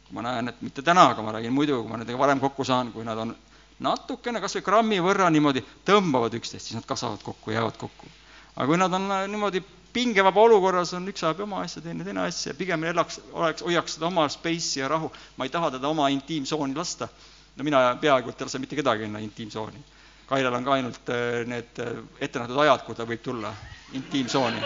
kui 0.05 0.15
ma 0.19 0.23
näen, 0.29 0.49
et 0.53 0.61
mitte 0.63 0.83
täna, 0.83 1.07
aga 1.15 1.23
ma 1.23 1.33
räägin 1.39 1.53
muidu, 1.53 1.81
kui 1.83 1.91
ma 1.93 1.97
nendega 2.03 2.19
varem 2.19 2.41
kokku 2.41 2.65
saan, 2.65 2.93
kui 2.93 3.05
nad 3.05 3.19
on 3.19 3.35
natukene, 3.83 4.41
kas 4.41 4.57
või 4.59 4.65
grammi 4.69 5.01
võrra 5.05 5.31
niimoodi 5.33 5.63
tõmbavad 5.89 6.35
üksteist, 6.39 6.69
siis 6.71 6.77
nad 6.79 6.87
kasvavad 6.89 7.23
kokku, 7.25 7.53
jäävad 7.57 7.77
kokku. 7.81 8.09
Aga 8.57 8.67
kui 8.69 8.79
nad 8.81 8.93
on 8.93 9.09
niimoodi 9.33 9.63
pingevaba 9.93 10.41
olukorras 10.41 10.93
on, 10.97 11.07
üks 11.13 11.23
ajab 11.25 11.43
oma 11.45 11.63
asja, 11.67 11.83
teine 11.85 12.05
teine 12.05 12.25
asja, 12.25 12.55
pigem 12.57 12.85
elaks, 12.89 13.19
oleks, 13.37 13.65
hoiaks 13.67 13.97
seda 13.97 14.09
oma 14.09 14.25
space'i 14.33 14.81
ja 14.81 14.89
rahu, 14.93 15.11
ma 15.37 15.47
ei 15.47 15.53
taha 15.53 15.71
teda 15.77 15.89
oma 15.89 16.09
intiimtsooni 16.13 16.77
lasta. 16.77 17.09
no 17.57 17.65
mina 17.65 17.83
peaaegu 18.01 18.31
et 18.31 18.41
ei 18.41 18.47
lase 18.49 18.59
mitte 18.59 18.77
kedagi 18.77 19.05
enda 19.05 19.21
intiimtsooni. 19.21 19.83
Kairel 20.27 20.55
on 20.57 20.65
ka 20.65 20.73
ainult 20.73 21.11
äh, 21.13 21.43
need 21.47 21.81
äh, 21.85 21.99
ettenähtud 22.25 22.57
ajad, 22.65 22.87
kui 22.87 22.97
ta 22.97 23.05
võib 23.05 23.21
tulla 23.23 23.53
intiimtsooni. 23.93 24.63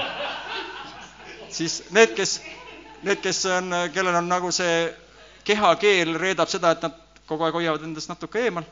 siis 1.51 1.83
need, 1.91 2.15
kes, 2.15 2.37
need, 3.03 3.19
kes 3.25 3.43
on, 3.51 3.75
kellel 3.95 4.21
on 4.23 4.29
nagu 4.31 4.53
see 4.55 4.87
kehakeel 5.45 6.15
reedab 6.23 6.51
seda, 6.51 6.71
et 6.77 6.87
nad 6.87 7.03
kogu 7.27 7.47
aeg 7.47 7.59
hoiavad 7.59 7.83
endast 7.83 8.11
natuke 8.13 8.47
eemal, 8.47 8.67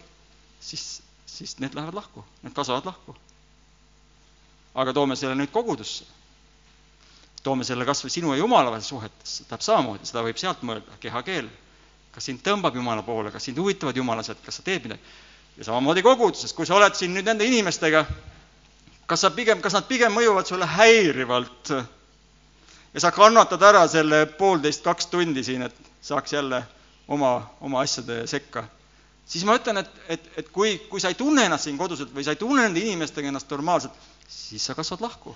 siis, 0.62 1.02
siis 1.26 1.58
need 1.58 1.74
lähevad 1.74 1.98
lahku, 1.98 2.22
need 2.46 2.54
kasvavad 2.54 2.86
lahku. 2.92 3.16
Aga 4.74 4.92
toome 4.92 5.16
selle 5.16 5.34
nüüd 5.38 5.52
kogudusse 5.54 6.04
toome 7.44 7.64
selle 7.68 7.84
kas 7.84 8.00
või 8.04 8.12
sinu 8.12 8.32
ja 8.32 8.40
Jumala 8.40 8.72
vahel 8.72 8.84
suhetesse, 8.84 9.44
täpselt 9.44 9.68
samamoodi, 9.68 10.08
seda 10.08 10.22
võib 10.24 10.40
sealt 10.40 10.64
mõelda, 10.64 10.96
kehakeel. 11.02 11.50
kas 12.14 12.28
sind 12.30 12.40
tõmbab 12.46 12.76
Jumala 12.78 13.02
poole, 13.02 13.30
kas 13.34 13.44
sind 13.44 13.58
huvitavad 13.58 13.96
Jumala 13.98 14.22
asjad, 14.22 14.38
kas 14.44 14.60
sa 14.60 14.62
teed 14.62 14.86
midagi. 14.86 15.02
ja 15.58 15.64
samamoodi 15.64 16.02
koguduses, 16.02 16.52
kui 16.52 16.66
sa 16.66 16.74
oled 16.74 16.94
siin 16.94 17.12
nüüd 17.14 17.26
nende 17.28 17.44
inimestega, 17.44 18.06
kas 19.06 19.20
sa 19.20 19.30
pigem, 19.30 19.60
kas 19.60 19.76
nad 19.76 19.84
pigem 19.88 20.14
mõjuvad 20.14 20.48
sulle 20.48 20.66
häirivalt 20.66 21.74
ja 22.94 23.00
sa 23.00 23.10
kannatad 23.12 23.62
ära 23.62 23.84
selle 23.88 24.24
poolteist, 24.26 24.82
kaks 24.82 25.06
tundi 25.12 25.44
siin, 25.44 25.62
et 25.68 25.76
saaks 26.02 26.32
jälle 26.32 26.62
oma, 27.08 27.50
oma 27.60 27.82
asjade 27.84 28.24
sekka, 28.26 28.64
siis 29.26 29.44
ma 29.48 29.56
ütlen, 29.56 29.80
et, 29.80 29.90
et, 30.08 30.30
et 30.42 30.52
kui, 30.52 30.76
kui 30.90 31.00
sa 31.00 31.10
ei 31.12 31.18
tunne 31.18 31.46
ennast 31.46 31.68
siin 31.68 31.78
koduselt 31.80 32.12
või 32.14 32.24
sa 32.26 32.34
ei 32.34 32.40
tunne 32.40 32.66
nende 32.66 32.80
inimestega 32.80 33.30
ennast 33.30 33.50
normaalselt, 33.50 33.96
siis 34.28 34.64
sa 34.64 34.76
kasvad 34.76 35.04
lahku 35.04 35.34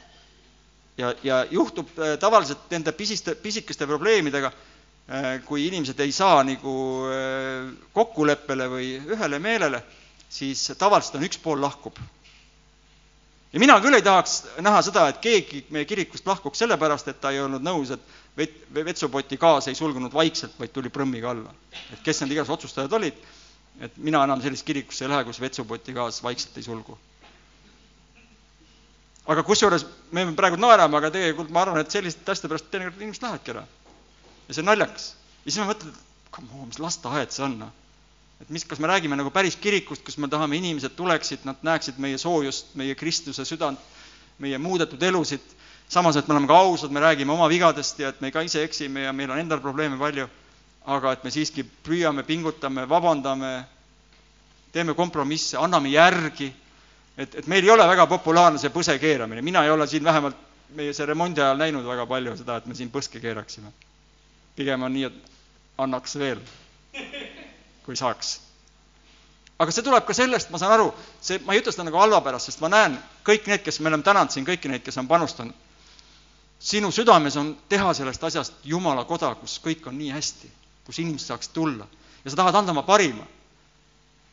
ja, 0.98 1.14
ja 1.22 1.46
juhtub 1.50 1.88
äh, 1.98 2.18
tavaliselt 2.18 2.70
nende 2.70 2.92
pisiste, 2.92 3.34
pisikeste 3.34 3.86
probleemidega, 3.86 4.50
äh, 4.50 5.30
kui 5.46 5.66
inimesed 5.68 6.00
ei 6.00 6.12
saa 6.12 6.42
nagu 6.46 6.74
äh, 7.08 7.72
kokkuleppele 7.94 8.68
või 8.72 8.92
ühele 9.14 9.40
meelele, 9.42 9.82
siis 10.28 10.66
tavaliselt 10.78 11.20
on 11.20 11.28
üks 11.28 11.40
pool 11.42 11.62
lahkub. 11.62 11.96
ja 13.52 13.60
mina 13.60 13.78
küll 13.80 13.96
ei 13.96 14.04
tahaks 14.04 14.42
näha 14.60 14.82
seda, 14.84 15.06
et 15.08 15.22
keegi 15.24 15.64
meie 15.70 15.86
kirikust 15.88 16.26
lahkuks 16.26 16.58
sellepärast, 16.58 17.08
et 17.08 17.20
ta 17.20 17.30
ei 17.32 17.40
olnud 17.40 17.64
nõus, 17.64 17.94
et 17.94 18.00
vet-, 18.36 18.60
vetsupoti 18.74 19.38
gaas 19.40 19.68
ei 19.68 19.74
sulgunud 19.78 20.12
vaikselt, 20.12 20.58
vaid 20.58 20.74
tuli 20.74 20.90
prõmmiga 20.92 21.30
alla. 21.30 21.54
et 21.92 22.02
kes 22.04 22.20
need 22.20 22.36
igasugused 22.36 22.58
otsustajad 22.58 22.98
olid, 22.98 23.22
et 23.80 23.96
mina 23.96 24.24
enam 24.24 24.42
sellist 24.42 24.66
kirikusse 24.66 25.04
ei 25.04 25.12
lähe, 25.12 25.24
kus 25.24 25.40
vetsupoti 25.40 25.92
gaas 25.92 26.22
vaikselt 26.22 26.56
ei 26.56 26.66
sulgu 26.66 26.98
aga 29.28 29.44
kusjuures 29.44 29.84
me 30.16 30.24
praegu 30.36 30.56
naerame, 30.60 30.96
aga 30.96 31.10
tegelikult 31.12 31.50
ma 31.52 31.62
arvan, 31.62 31.82
et 31.82 31.92
selliste 31.92 32.32
asjade 32.32 32.48
pärast 32.52 32.70
teinekord 32.72 33.02
inimesed 33.02 33.24
lähevadki 33.26 33.52
ära. 33.52 33.64
ja 34.48 34.54
see 34.54 34.62
on 34.62 34.70
naljakas. 34.70 35.10
ja 35.44 35.50
siis 35.50 35.60
ma 35.60 35.68
mõtlen, 35.68 35.92
et 35.92 36.32
come 36.32 36.48
on, 36.56 36.70
mis 36.70 36.80
lasteaed 36.80 37.34
see 37.34 37.44
on, 37.44 37.58
noh. 37.64 37.74
et 38.40 38.50
mis, 38.54 38.64
kas 38.64 38.80
me 38.80 38.88
räägime 38.88 39.18
nagu 39.20 39.30
päris 39.34 39.58
kirikust, 39.60 40.04
kus 40.06 40.16
me 40.16 40.30
tahame, 40.32 40.56
inimesed 40.56 40.96
tuleksid, 40.96 41.44
nad 41.44 41.60
näeksid 41.62 42.00
meie 42.00 42.18
soojust, 42.18 42.72
meie 42.80 42.96
Kristuse 42.96 43.44
südant, 43.44 43.80
meie 44.38 44.58
muudetud 44.58 45.02
elusid, 45.02 45.44
samas, 45.92 46.16
et 46.16 46.28
me 46.28 46.36
oleme 46.36 46.48
ka 46.48 46.56
ausad, 46.64 46.94
me 46.94 47.04
räägime 47.04 47.34
oma 47.34 47.50
vigadest 47.52 48.00
ja 48.00 48.14
et 48.14 48.20
me 48.24 48.32
ka 48.32 48.46
ise 48.46 48.64
eksime 48.64 49.04
ja 49.04 49.12
meil 49.12 49.34
on 49.34 49.42
endal 49.42 49.60
probleeme 49.60 50.00
palju, 50.00 50.28
aga 50.88 51.12
et 51.12 51.24
me 51.24 51.30
siiski 51.30 51.62
püüame, 51.84 52.24
pingutame, 52.24 52.86
vabandame, 52.88 53.52
teeme 54.72 54.94
kompromisse, 54.96 55.58
anname 55.60 55.92
järgi 55.92 56.48
et, 57.18 57.34
et 57.34 57.46
meil 57.50 57.64
ei 57.66 57.70
ole 57.74 57.86
väga 57.90 58.06
populaarne 58.10 58.60
see 58.62 58.70
põse 58.72 58.94
keeramine, 59.02 59.42
mina 59.42 59.64
ei 59.66 59.70
ole 59.74 59.86
siin 59.90 60.04
vähemalt 60.06 60.46
meie 60.78 60.92
see 60.94 61.06
remondi 61.08 61.40
ajal 61.42 61.58
näinud 61.58 61.86
väga 61.86 62.04
palju 62.06 62.34
seda, 62.38 62.58
et 62.60 62.66
me 62.70 62.76
siin 62.78 62.90
põske 62.94 63.20
keeraksime. 63.20 63.72
pigem 64.56 64.82
on 64.82 64.92
nii, 64.92 65.04
et 65.04 65.78
annaks 65.78 66.16
veel. 66.18 66.40
kui 67.86 67.96
saaks. 67.96 68.40
aga 69.58 69.72
see 69.72 69.82
tuleb 69.82 70.04
ka 70.06 70.14
sellest, 70.14 70.50
ma 70.50 70.58
saan 70.58 70.72
aru, 70.76 70.92
see, 71.20 71.38
ma 71.46 71.54
ei 71.54 71.62
ütle 71.62 71.72
seda 71.72 71.88
nagu 71.88 71.98
halva 71.98 72.20
pärast, 72.22 72.50
sest 72.50 72.60
ma 72.60 72.68
näen 72.68 72.98
kõik 73.26 73.48
need, 73.50 73.64
kes 73.64 73.80
me 73.80 73.88
oleme 73.90 74.02
tänanud 74.06 74.30
siin, 74.34 74.46
kõiki 74.46 74.70
neid, 74.70 74.84
kes 74.84 74.98
on 75.02 75.08
panustanud. 75.08 75.54
sinu 76.58 76.90
südames 76.92 77.36
on 77.36 77.56
teha 77.68 77.94
sellest 77.94 78.24
asjast 78.24 78.54
Jumala 78.64 79.04
koda, 79.04 79.34
kus 79.34 79.58
kõik 79.64 79.86
on 79.86 79.98
nii 79.98 80.10
hästi, 80.14 80.50
kus 80.88 81.02
inimesed 81.04 81.28
saaksid 81.28 81.52
tulla 81.52 81.84
ja 82.24 82.32
sa 82.32 82.40
tahad 82.40 82.56
anda 82.56 82.72
oma 82.72 82.86
parima. 82.88 83.26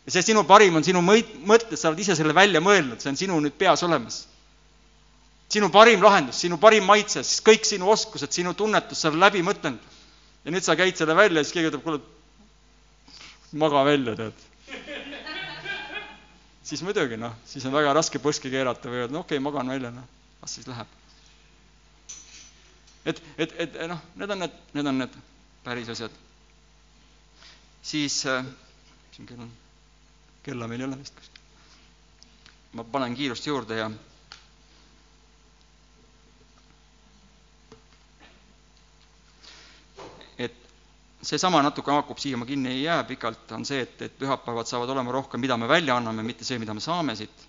ja 0.05 0.15
see 0.15 0.31
sinu 0.31 0.45
parim 0.47 0.79
on 0.79 0.83
sinu 0.83 1.03
mõtted, 1.03 1.75
sa 1.75 1.91
oled 1.91 1.99
ise 1.99 2.15
selle 2.15 2.33
välja 2.33 2.63
mõelnud, 2.63 3.03
see 3.03 3.11
on 3.11 3.19
sinu 3.19 3.41
nüüd 3.43 3.59
peas 3.59 3.83
olemas 3.83 4.23
sinu 5.49 5.69
parim 5.71 6.01
lahendus, 6.01 6.39
sinu 6.41 6.57
parim 6.61 6.85
maitse, 6.87 7.23
siis 7.23 7.43
kõik 7.45 7.67
sinu 7.67 7.89
oskused, 7.93 8.33
sinu 8.33 8.55
tunnetus, 8.57 9.01
sa 9.01 9.11
oled 9.11 9.21
läbi 9.21 9.43
mõtelnud. 9.45 9.93
ja 10.45 10.53
nüüd 10.53 10.65
sa 10.65 10.75
käid 10.77 10.97
selle 10.97 11.15
välja 11.17 11.41
ja 11.41 11.45
siis 11.45 11.55
keegi 11.55 11.71
ütleb, 11.71 11.83
kuule, 11.85 12.01
maga 13.53 13.83
välja, 13.85 14.15
tead. 14.15 14.43
siis 16.69 16.83
muidugi 16.85 17.17
noh, 17.17 17.33
siis 17.45 17.65
on 17.65 17.73
väga 17.73 17.93
raske 17.97 18.21
põski 18.21 18.51
keerata 18.53 18.89
või 18.89 19.03
öelda, 19.03 19.13
no 19.13 19.23
okei 19.23 19.37
okay,, 19.37 19.43
magan 19.43 19.73
välja, 19.73 19.93
noh, 19.93 20.05
las 20.41 20.57
siis 20.57 20.69
läheb. 20.69 20.93
et, 23.05 23.21
et, 23.37 23.57
et 23.65 23.81
noh, 23.89 24.01
need 24.15 24.35
on 24.35 24.45
need, 24.45 24.61
need 24.73 24.93
on 24.93 25.01
need 25.03 25.17
päris 25.65 25.89
asjad. 25.93 26.21
Siis 27.85 28.19
äh,, 28.25 28.45
siin 29.11 29.27
kell 29.29 29.39
on? 29.45 29.51
kella 30.43 30.67
meil 30.67 30.81
ei 30.81 30.87
ole 30.89 30.97
vist 30.99 31.15
kuskil. 31.17 31.41
ma 32.73 32.83
panen 32.83 33.15
kiirust 33.15 33.45
juurde 33.47 33.77
ja 33.79 33.89
seesama 41.25 41.61
natuke 41.65 41.91
haakub 41.91 42.19
siia, 42.21 42.37
ma 42.37 42.45
kinni 42.45 42.69
ei 42.71 42.83
jää 42.83 43.03
pikalt, 43.03 43.51
on 43.57 43.65
see, 43.65 43.81
et, 43.85 44.01
et 44.05 44.17
pühapäevad 44.19 44.69
saavad 44.69 44.89
olema 44.93 45.11
rohkem, 45.15 45.41
mida 45.41 45.57
me 45.57 45.67
välja 45.67 45.95
anname, 45.97 46.23
mitte 46.23 46.45
see, 46.45 46.59
mida 46.61 46.73
me 46.77 46.83
saame 46.85 47.15
siit. 47.15 47.45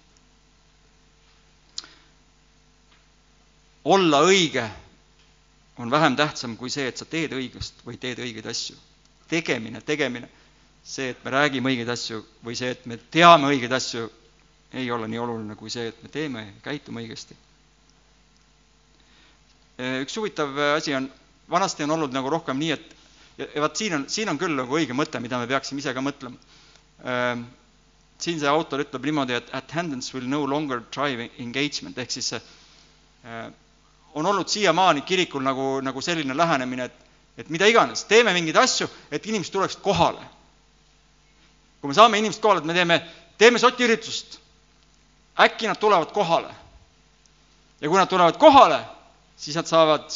olla 3.86 4.18
õige 4.26 4.64
on 5.78 5.90
vähem 5.90 6.16
tähtsam 6.18 6.56
kui 6.58 6.70
see, 6.74 6.88
et 6.90 6.98
sa 6.98 7.04
teed 7.06 7.30
õigust 7.36 7.84
või 7.86 8.00
teed 8.02 8.18
õigeid 8.18 8.48
asju. 8.50 8.74
Tegemine, 9.28 9.80
tegemine, 9.80 10.28
see, 10.86 11.10
et 11.12 11.24
me 11.24 11.32
räägime 11.34 11.72
õigeid 11.72 11.90
asju 11.90 12.22
või 12.46 12.56
see, 12.58 12.70
et 12.76 12.86
me 12.86 12.98
teame 13.10 13.50
õigeid 13.50 13.72
asju, 13.72 14.06
ei 14.76 14.90
ole 14.90 15.08
nii 15.10 15.22
oluline 15.22 15.56
kui 15.58 15.70
see, 15.72 15.88
et 15.90 16.02
me 16.02 16.10
teeme 16.12 16.44
ja 16.44 16.54
käitume 16.64 17.02
õigesti. 17.02 17.36
üks 19.76 20.16
huvitav 20.16 20.56
asi 20.76 20.94
on, 20.96 21.10
vanasti 21.50 21.84
on 21.84 21.90
olnud 21.96 22.14
nagu 22.14 22.30
rohkem 22.30 22.58
nii, 22.58 22.70
et 22.72 22.96
ja, 23.38 23.46
ja 23.54 23.62
vaat 23.64 23.76
siin 23.76 23.94
on, 23.98 24.08
siin 24.08 24.30
on 24.32 24.38
küll 24.40 24.56
nagu 24.56 24.78
õige 24.78 24.96
mõte, 24.96 25.20
mida 25.20 25.38
me 25.40 25.48
peaksime 25.50 25.82
ise 25.82 25.94
ka 25.94 26.02
mõtlema. 26.04 26.56
Ähm, 27.04 27.44
siin 28.22 28.40
see 28.40 28.48
autor 28.48 28.82
ütleb 28.84 29.04
niimoodi, 29.04 29.36
et 29.36 29.52
attendance 29.56 30.14
will 30.16 30.28
no 30.28 30.44
longer 30.48 30.80
drive 30.94 31.28
engagement, 31.42 31.98
ehk 31.98 32.14
siis 32.14 32.32
äh, 32.38 33.50
on 34.16 34.26
olnud 34.26 34.48
siiamaani 34.48 35.04
kirikul 35.04 35.44
nagu, 35.44 35.76
nagu 35.84 36.02
selline 36.04 36.36
lähenemine, 36.36 36.88
et, 36.88 37.02
et 37.36 37.50
mida 37.52 37.68
iganes, 37.68 38.04
teeme 38.08 38.32
mingeid 38.32 38.56
asju, 38.56 38.88
et 39.12 39.26
inimesed 39.26 39.52
tuleksid 39.52 39.82
kohale. 39.84 40.22
kui 41.80 41.88
me 41.88 41.94
saame 41.94 42.18
inimesed 42.18 42.42
kohale, 42.42 42.60
et 42.60 42.66
me 42.66 42.74
teeme, 42.74 43.00
teeme 43.38 43.58
sotiüritust, 43.58 44.38
äkki 45.38 45.68
nad 45.68 45.78
tulevad 45.78 46.12
kohale. 46.12 46.54
ja 47.80 47.88
kui 47.88 47.98
nad 47.98 48.08
tulevad 48.08 48.38
kohale, 48.40 48.80
siis 49.36 49.56
nad 49.56 49.68
saavad 49.68 50.08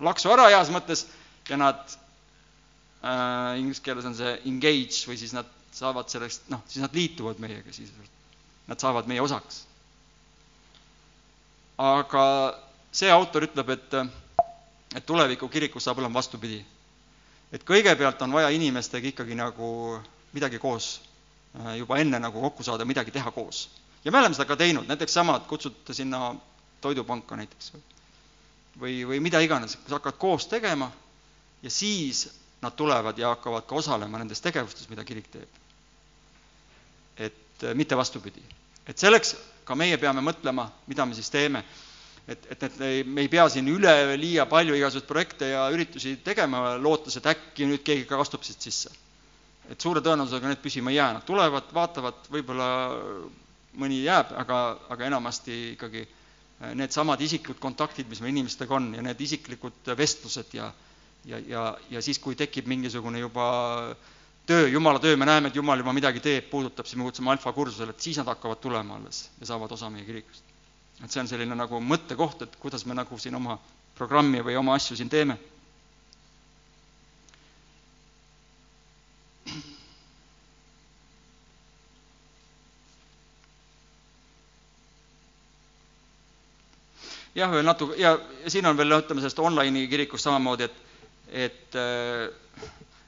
laksu 0.00 0.30
ära 0.30 0.48
heas 0.48 0.70
mõttes 0.70 1.06
ja 1.48 1.56
nad 1.56 1.82
äh,, 3.02 3.58
inglise 3.58 3.82
keeles 3.82 4.06
on 4.08 4.14
see 4.14 4.38
engage 4.46 5.04
või 5.08 5.18
siis 5.18 5.34
nad 5.34 5.50
saavad 5.74 6.08
sellest, 6.10 6.46
noh, 6.52 6.62
siis 6.70 6.82
nad 6.84 6.94
liituvad 6.94 7.40
meiega 7.42 7.72
sisuliselt. 7.72 8.10
Nad 8.70 8.80
saavad 8.80 9.08
meie 9.10 9.20
osaks. 9.20 9.64
aga 11.78 12.24
see 12.94 13.10
autor 13.10 13.42
ütleb, 13.48 13.72
et, 13.74 13.94
et 14.94 15.06
tuleviku 15.06 15.48
kirikus 15.48 15.84
saab 15.84 15.98
olema 15.98 16.14
vastupidi. 16.14 16.64
et 17.52 17.64
kõigepealt 17.64 18.22
on 18.22 18.32
vaja 18.32 18.48
inimestega 18.48 19.08
ikkagi 19.08 19.34
nagu 19.34 20.00
midagi 20.32 20.58
koos 20.58 21.00
äh, 21.60 21.76
juba 21.78 21.98
enne 21.98 22.18
nagu 22.18 22.40
kokku 22.40 22.62
saada, 22.62 22.84
midagi 22.84 23.10
teha 23.10 23.30
koos. 23.30 23.70
ja 24.04 24.12
me 24.12 24.18
oleme 24.18 24.34
seda 24.34 24.44
ka 24.44 24.56
teinud, 24.56 24.86
näiteks 24.88 25.14
sama, 25.14 25.36
et 25.36 25.46
kutsute 25.46 25.94
sinna 25.94 26.34
toidupanka 26.80 27.36
näiteks 27.36 27.72
või, 28.80 29.04
või 29.06 29.20
mida 29.20 29.40
iganes, 29.40 29.78
sa 29.86 29.98
hakkad 29.98 30.18
koos 30.18 30.46
tegema 30.46 30.90
ja 31.62 31.70
siis 31.70 32.26
nad 32.62 32.74
tulevad 32.76 33.18
ja 33.18 33.34
hakkavad 33.34 33.66
ka 33.68 33.74
osalema 33.74 34.18
nendes 34.18 34.40
tegevustes, 34.40 34.88
mida 34.88 35.04
kirik 35.04 35.28
teeb. 35.30 35.48
et 37.16 37.64
äh, 37.64 37.74
mitte 37.74 37.96
vastupidi. 37.96 38.42
et 38.86 38.98
selleks 38.98 39.36
ka 39.64 39.74
meie 39.74 39.96
peame 39.98 40.20
mõtlema, 40.20 40.68
mida 40.86 41.06
me 41.06 41.14
siis 41.14 41.30
teeme. 41.30 41.64
Et, 42.28 42.46
et, 42.50 42.62
et 42.62 43.06
me 43.06 43.24
ei 43.24 43.30
pea 43.32 43.46
siin 43.52 43.68
üleliia 43.68 44.46
palju 44.50 44.76
igasuguseid 44.78 45.08
projekte 45.08 45.50
ja 45.50 45.66
üritusi 45.72 46.16
tegema, 46.24 46.76
lootes, 46.80 47.18
et 47.20 47.28
äkki 47.34 47.68
nüüd 47.68 47.84
keegi 47.86 48.06
ka 48.08 48.20
astub 48.20 48.46
siit 48.46 48.60
sisse. 48.64 48.92
et 49.70 49.80
suure 49.80 50.02
tõenäosusega 50.04 50.50
need 50.50 50.60
püsima 50.60 50.92
ei 50.92 50.98
jää, 50.98 51.12
nad 51.16 51.24
tulevad, 51.24 51.70
vaatavad, 51.72 52.26
võib-olla 52.32 52.68
mõni 53.80 54.02
jääb, 54.04 54.34
aga, 54.36 54.58
aga 54.92 55.06
enamasti 55.06 55.54
ikkagi 55.72 56.02
äh, 56.04 56.74
needsamad 56.76 57.20
isiklikud 57.20 57.62
kontaktid, 57.62 58.08
mis 58.08 58.20
meil 58.20 58.34
inimestega 58.34 58.76
on 58.76 58.90
ja 58.94 59.04
need 59.04 59.20
isiklikud 59.24 59.94
vestlused 59.96 60.52
ja 60.58 60.68
ja, 61.24 61.38
ja, 61.48 61.62
ja 61.90 62.02
siis, 62.02 62.18
kui 62.20 62.36
tekib 62.36 62.68
mingisugune 62.68 63.20
juba 63.22 63.46
töö, 64.46 64.68
jumala 64.68 65.00
töö, 65.00 65.16
me 65.16 65.28
näeme, 65.28 65.48
et 65.48 65.56
jumal 65.56 65.80
juba 65.80 65.94
midagi 65.96 66.20
teeb, 66.24 66.50
puudutab, 66.50 66.88
siis 66.88 66.98
me 67.00 67.08
kutsume 67.08 67.32
alfakursusele, 67.32 67.94
et 67.94 68.04
siis 68.04 68.18
nad 68.20 68.28
hakkavad 68.28 68.60
tulema 68.60 68.98
alles 68.98 69.28
ja 69.40 69.48
saavad 69.52 69.72
osa 69.72 69.90
meie 69.90 70.04
kirikust. 70.04 70.53
Et 71.02 71.10
see 71.10 71.20
on 71.20 71.28
selline 71.28 71.56
nagu 71.58 71.80
mõttekoht, 71.82 72.44
et 72.46 72.54
kuidas 72.62 72.84
me 72.86 72.94
nagu 72.94 73.18
siin 73.18 73.34
oma 73.34 73.58
programmi 73.98 74.42
või 74.46 74.56
oma 74.60 74.76
asju 74.78 74.96
siin 75.00 75.10
teeme. 75.10 75.38
jah, 87.34 87.50
veel 87.50 87.64
natuke 87.66 87.96
ja, 87.98 88.12
siin 88.46 88.66
on 88.70 88.76
veel, 88.78 88.92
ütleme 88.94 89.18
sellest 89.24 89.40
online'i 89.42 89.88
kirikust 89.90 90.22
samamoodi, 90.28 90.68
et 90.70 90.84
et, 91.34 91.74
äh, 91.74 92.30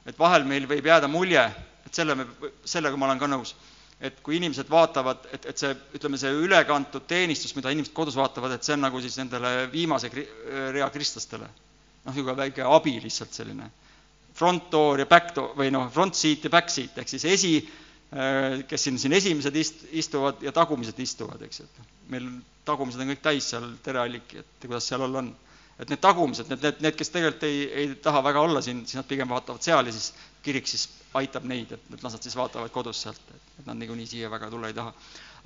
et 0.05 0.17
vahel 0.19 0.43
meil 0.47 0.65
võib 0.67 0.85
jääda 0.89 1.07
mulje, 1.07 1.43
et 1.87 1.95
selle 1.95 2.15
me, 2.19 2.25
sellega 2.67 2.97
ma 2.99 3.07
olen 3.07 3.21
ka 3.21 3.29
nõus, 3.31 3.53
et 4.01 4.19
kui 4.21 4.37
inimesed 4.37 4.69
vaatavad, 4.69 5.25
et, 5.33 5.47
et 5.49 5.57
see, 5.57 5.71
ütleme, 5.97 6.19
see 6.21 6.33
ülekantud 6.43 7.07
teenistus, 7.09 7.55
mida 7.57 7.71
inimesed 7.73 7.95
kodus 7.97 8.17
vaatavad, 8.19 8.53
et 8.53 8.67
see 8.67 8.75
on 8.75 8.85
nagu 8.85 9.01
siis 9.01 9.17
nendele 9.17 9.53
viimase 9.73 10.11
rea 10.13 10.89
kristlastele. 10.93 11.49
noh, 12.05 12.13
niisugune 12.13 12.37
väike 12.37 12.63
abi 12.63 12.93
lihtsalt 13.03 13.33
selline. 13.35 13.65
Front 14.37 14.69
door 14.71 15.01
ja 15.01 15.07
back 15.09 15.33
door 15.35 15.57
või 15.57 15.71
noh, 15.73 15.89
front 15.91 16.15
seat 16.15 16.45
ja 16.45 16.51
back 16.53 16.69
seat 16.69 17.01
ehk 17.01 17.09
siis 17.09 17.25
esi, 17.25 17.55
äh, 18.13 18.61
kes 18.69 18.85
siin, 18.85 18.99
siin 19.01 19.17
esimesed 19.17 19.57
ist-, 19.57 19.83
istuvad 19.91 20.45
ja 20.45 20.53
tagumised 20.55 20.99
istuvad, 21.03 21.41
eks 21.43 21.63
ju, 21.63 21.67
meil 22.13 22.29
tagumised 22.69 23.01
on 23.01 23.11
kõik 23.11 23.25
täis 23.25 23.49
seal, 23.49 23.65
tere 23.83 24.03
Alliki, 24.03 24.43
et 24.43 24.67
kuidas 24.69 24.87
seal 24.87 25.03
all 25.03 25.23
on 25.23 25.33
et 25.77 25.91
need 25.91 26.01
tagumised, 26.01 26.49
need, 26.49 26.63
need, 26.63 26.81
need, 26.81 26.95
kes 26.97 27.11
tegelikult 27.13 27.45
ei, 27.45 27.61
ei 27.81 27.93
taha 28.01 28.23
väga 28.25 28.41
olla 28.47 28.63
siin, 28.65 28.81
siis 28.89 28.97
nad 28.97 29.07
pigem 29.09 29.29
vaatavad 29.29 29.61
seal 29.61 29.85
ja 29.85 29.93
siis 29.93 30.09
kirik 30.45 30.69
siis 30.69 30.87
aitab 31.17 31.45
neid, 31.49 31.71
et, 31.75 31.87
et 31.93 32.03
las 32.03 32.15
nad 32.15 32.23
siis 32.23 32.35
vaatavad 32.37 32.71
kodus 32.73 33.03
sealt, 33.05 33.33
et 33.59 33.65
nad 33.67 33.77
niikuinii 33.77 34.07
siia 34.09 34.29
väga 34.31 34.49
tulla 34.53 34.71
ei 34.71 34.77
taha. 34.77 34.93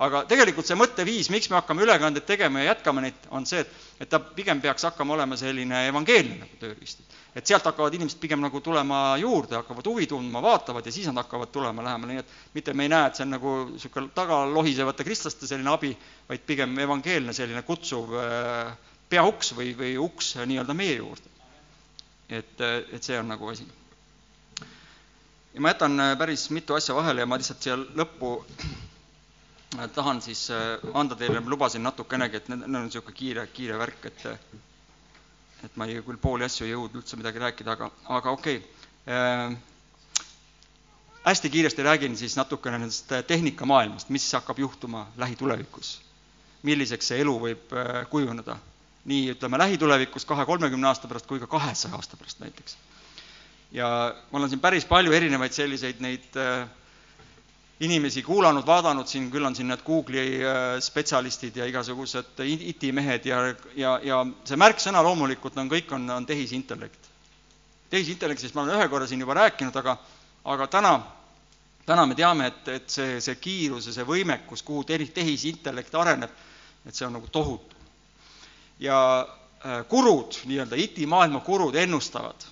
aga 0.01 0.23
tegelikult 0.25 0.65
see 0.65 0.77
mõtteviis, 0.79 1.29
miks 1.33 1.49
me 1.51 1.57
hakkame 1.59 1.83
ülekandeid 1.85 2.25
tegema 2.25 2.61
ja 2.61 2.71
jätkame 2.71 3.03
neid, 3.05 3.25
on 3.29 3.45
see, 3.45 3.59
et, 3.61 3.73
et 4.01 4.09
ta 4.09 4.19
pigem 4.19 4.61
peaks 4.63 4.87
hakkama 4.87 5.13
olema 5.17 5.37
selline 5.37 5.83
evangeelne 5.89 6.37
nagu 6.39 6.59
tööriist. 6.61 7.03
et 7.35 7.47
sealt 7.47 7.67
hakkavad 7.67 7.93
inimesed 7.99 8.19
pigem 8.19 8.41
nagu 8.43 8.59
tulema 8.63 9.17
juurde, 9.19 9.55
hakkavad 9.59 9.87
huvi 9.91 10.07
tundma, 10.07 10.41
vaatavad 10.43 10.85
ja 10.85 10.95
siis 10.95 11.07
nad 11.11 11.19
hakkavad 11.21 11.51
tulema 11.51 11.83
lähemale, 11.83 12.15
nii 12.15 12.23
et 12.23 12.55
mitte 12.55 12.73
me 12.73 12.87
ei 12.87 12.93
näe, 12.95 13.07
et 13.11 13.19
see 13.19 13.27
on 13.27 13.35
nagu 13.35 13.57
niisugune 13.73 14.15
taga 14.15 14.45
lohisevate 14.47 15.07
kristlaste 15.07 15.47
selline 15.47 15.75
abi, 15.75 15.91
vaid 16.29 16.47
pigem 16.47 16.79
evangeelne 16.87 17.35
selline 17.35 17.63
kutsuv 17.67 18.15
äh, 18.19 18.73
peauks 19.11 19.51
või, 19.57 19.73
või 19.77 19.95
uks 19.99 20.35
nii-öelda 20.39 20.75
meie 20.77 20.95
juurde. 20.95 21.29
et, 22.31 22.61
et 22.95 23.03
see 23.03 23.17
on 23.19 23.27
nagu 23.27 23.49
asi. 23.51 23.65
ja 25.53 25.63
ma 25.63 25.73
jätan 25.73 25.99
äh, 25.99 26.13
päris 26.17 26.47
mitu 26.49 26.77
asja 26.77 26.95
vahele 26.95 27.25
ja 27.25 27.27
ma 27.27 27.39
lihtsalt 27.39 27.65
siia 27.65 27.75
lõppu 27.75 28.29
äh, 28.39 29.89
tahan 29.95 30.21
siis 30.23 30.45
äh, 30.55 30.77
anda 30.93 31.17
teile, 31.19 31.41
ma 31.43 31.51
lubasin 31.51 31.83
natukenegi, 31.83 32.39
et 32.39 32.47
need, 32.53 32.63
need 32.63 32.79
on 32.79 32.87
niisugune 32.87 33.17
kiire, 33.17 33.47
kiire 33.51 33.79
värk, 33.81 34.07
et 34.11 34.27
et 35.61 35.75
ma 35.77 35.85
ei, 35.85 35.99
küll 36.01 36.17
pooli 36.17 36.47
asju 36.47 36.65
ei 36.65 36.71
jõudnud 36.71 37.03
üldse 37.03 37.19
midagi 37.19 37.43
rääkida, 37.43 37.75
aga, 37.75 37.91
aga 38.09 38.31
okei 38.33 38.55
okay. 38.57 39.57
hästi 41.27 41.51
kiiresti 41.53 41.83
räägin 41.85 42.15
siis 42.17 42.33
natukene 42.39 42.79
nendest 42.81 43.11
tehnikamaailmast, 43.27 44.09
mis 44.09 44.25
hakkab 44.33 44.57
juhtuma 44.59 45.05
lähitulevikus. 45.21 45.99
milliseks 46.63 47.07
see 47.11 47.21
elu 47.21 47.35
võib 47.45 47.75
kujuneda 48.09 48.57
nii 49.05 49.31
ütleme, 49.33 49.57
lähitulevikus 49.57 50.25
kahe-kolmekümne 50.29 50.87
aasta 50.87 51.09
pärast 51.09 51.25
kui 51.29 51.39
ka 51.41 51.47
kahesaja 51.49 51.95
aasta 51.95 52.17
pärast 52.17 52.39
näiteks. 52.39 52.77
ja 53.71 53.87
ma 54.31 54.37
olen 54.37 54.49
siin 54.49 54.59
päris 54.59 54.85
palju 54.85 55.11
erinevaid 55.11 55.53
selliseid 55.55 56.01
neid 56.03 56.37
äh, 56.37 56.67
inimesi 57.81 58.21
kuulanud, 58.23 58.65
vaadanud 58.67 59.07
siin, 59.09 59.29
küll 59.31 59.45
on 59.45 59.55
siin 59.57 59.71
need 59.71 59.81
Google'i 59.85 60.41
äh, 60.45 60.75
spetsialistid 60.79 61.55
ja 61.57 61.65
igasugused 61.65 62.43
IT-mehed 62.45 63.25
ja, 63.25 63.39
ja, 63.75 63.95
ja 64.03 64.19
see 64.45 64.59
märksõna 64.59 65.01
loomulikult 65.03 65.57
on, 65.57 65.71
kõik 65.71 65.89
on, 65.97 66.09
on 66.09 66.27
tehisintellekt. 66.29 67.09
tehisintellektist 67.89 68.55
ma 68.55 68.61
olen 68.67 68.77
ühe 68.77 68.87
korra 68.87 69.07
siin 69.07 69.25
juba 69.25 69.33
rääkinud, 69.39 69.75
aga, 69.81 69.97
aga 70.45 70.67
täna, 70.67 70.93
täna 71.85 72.05
me 72.05 72.15
teame, 72.15 72.51
et, 72.53 72.67
et 72.67 72.89
see, 72.89 73.17
see 73.21 73.35
kiirus 73.41 73.89
ja 73.89 73.97
see 73.97 74.05
võimekus, 74.05 74.61
kuhu 74.63 74.85
tehisintellekt 74.85 75.95
areneb, 75.95 76.37
et 76.85 76.95
see 76.95 77.07
on 77.09 77.17
nagu 77.17 77.33
tohutu. 77.33 77.80
Ja 78.81 78.99
äh, 79.21 79.81
kurud, 79.87 80.41
nii-öelda 80.49 80.75
IT-maailma 80.75 81.39
kurud 81.45 81.75
ennustavad, 81.75 82.49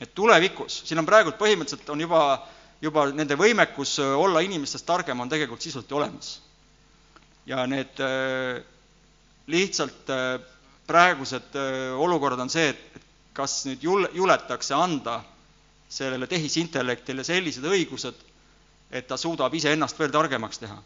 et 0.00 0.14
tulevikus, 0.14 0.82
siin 0.84 1.00
on 1.00 1.08
praegult 1.08 1.38
põhimõtteliselt 1.40 1.88
on 1.92 2.06
juba 2.06 2.24
juba 2.80 3.06
nende 3.12 3.36
võimekus 3.38 3.98
äh, 4.00 4.12
olla 4.16 4.42
inimestest 4.44 4.86
targem 4.88 5.20
on 5.20 5.28
tegelikult 5.28 5.62
sisuliselt 5.62 5.92
olemas. 5.92 6.40
ja 7.46 7.66
need 7.66 8.00
äh, 8.00 8.62
lihtsalt 9.46 10.10
äh, 10.10 10.40
praegused 10.86 11.54
olukorrad 11.96 12.40
on 12.42 12.50
see, 12.50 12.72
et 12.72 13.02
kas 13.34 13.60
nüüd 13.66 13.84
jul-, 13.84 14.08
juletakse 14.14 14.74
anda 14.74 15.20
sellele 15.90 16.26
tehisintellektile 16.26 17.24
sellised 17.24 17.64
õigused, 17.64 18.16
et 18.90 19.06
ta 19.06 19.16
suudab 19.16 19.54
iseennast 19.54 19.98
veel 19.98 20.10
targemaks 20.10 20.58
teha. 20.58 20.80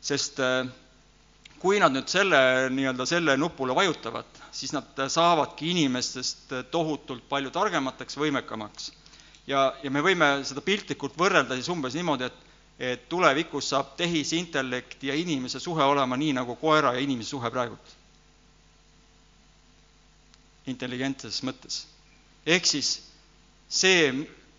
sest 0.00 0.38
kui 1.58 1.80
nad 1.82 1.92
nüüd 1.94 2.08
selle, 2.10 2.38
nii-öelda 2.70 3.06
selle 3.06 3.36
nupule 3.36 3.74
vajutavad, 3.74 4.28
siis 4.54 4.72
nad 4.76 5.00
saavadki 5.10 5.70
inimestest 5.72 6.52
tohutult 6.70 7.24
palju 7.28 7.50
targemateks, 7.54 8.18
võimekamaks 8.20 8.92
ja, 9.48 9.72
ja 9.82 9.90
me 9.90 10.02
võime 10.04 10.28
seda 10.46 10.62
piltlikult 10.64 11.16
võrrelda 11.18 11.56
siis 11.58 11.70
umbes 11.72 11.96
niimoodi, 11.98 12.28
et 12.28 12.44
et 12.78 13.08
tulevikus 13.10 13.72
saab 13.72 13.96
tehisintellekt 13.98 15.02
ja 15.02 15.14
inimese 15.18 15.58
suhe 15.60 15.82
olema 15.82 16.16
nii, 16.16 16.32
nagu 16.36 16.54
koera 16.60 16.92
ja 16.94 17.00
inimese 17.02 17.34
suhe 17.34 17.50
praegult. 17.50 17.94
intelligentses 20.68 21.40
mõttes. 21.42 21.86
ehk 22.46 22.66
siis 22.66 22.90
see, 23.68 24.12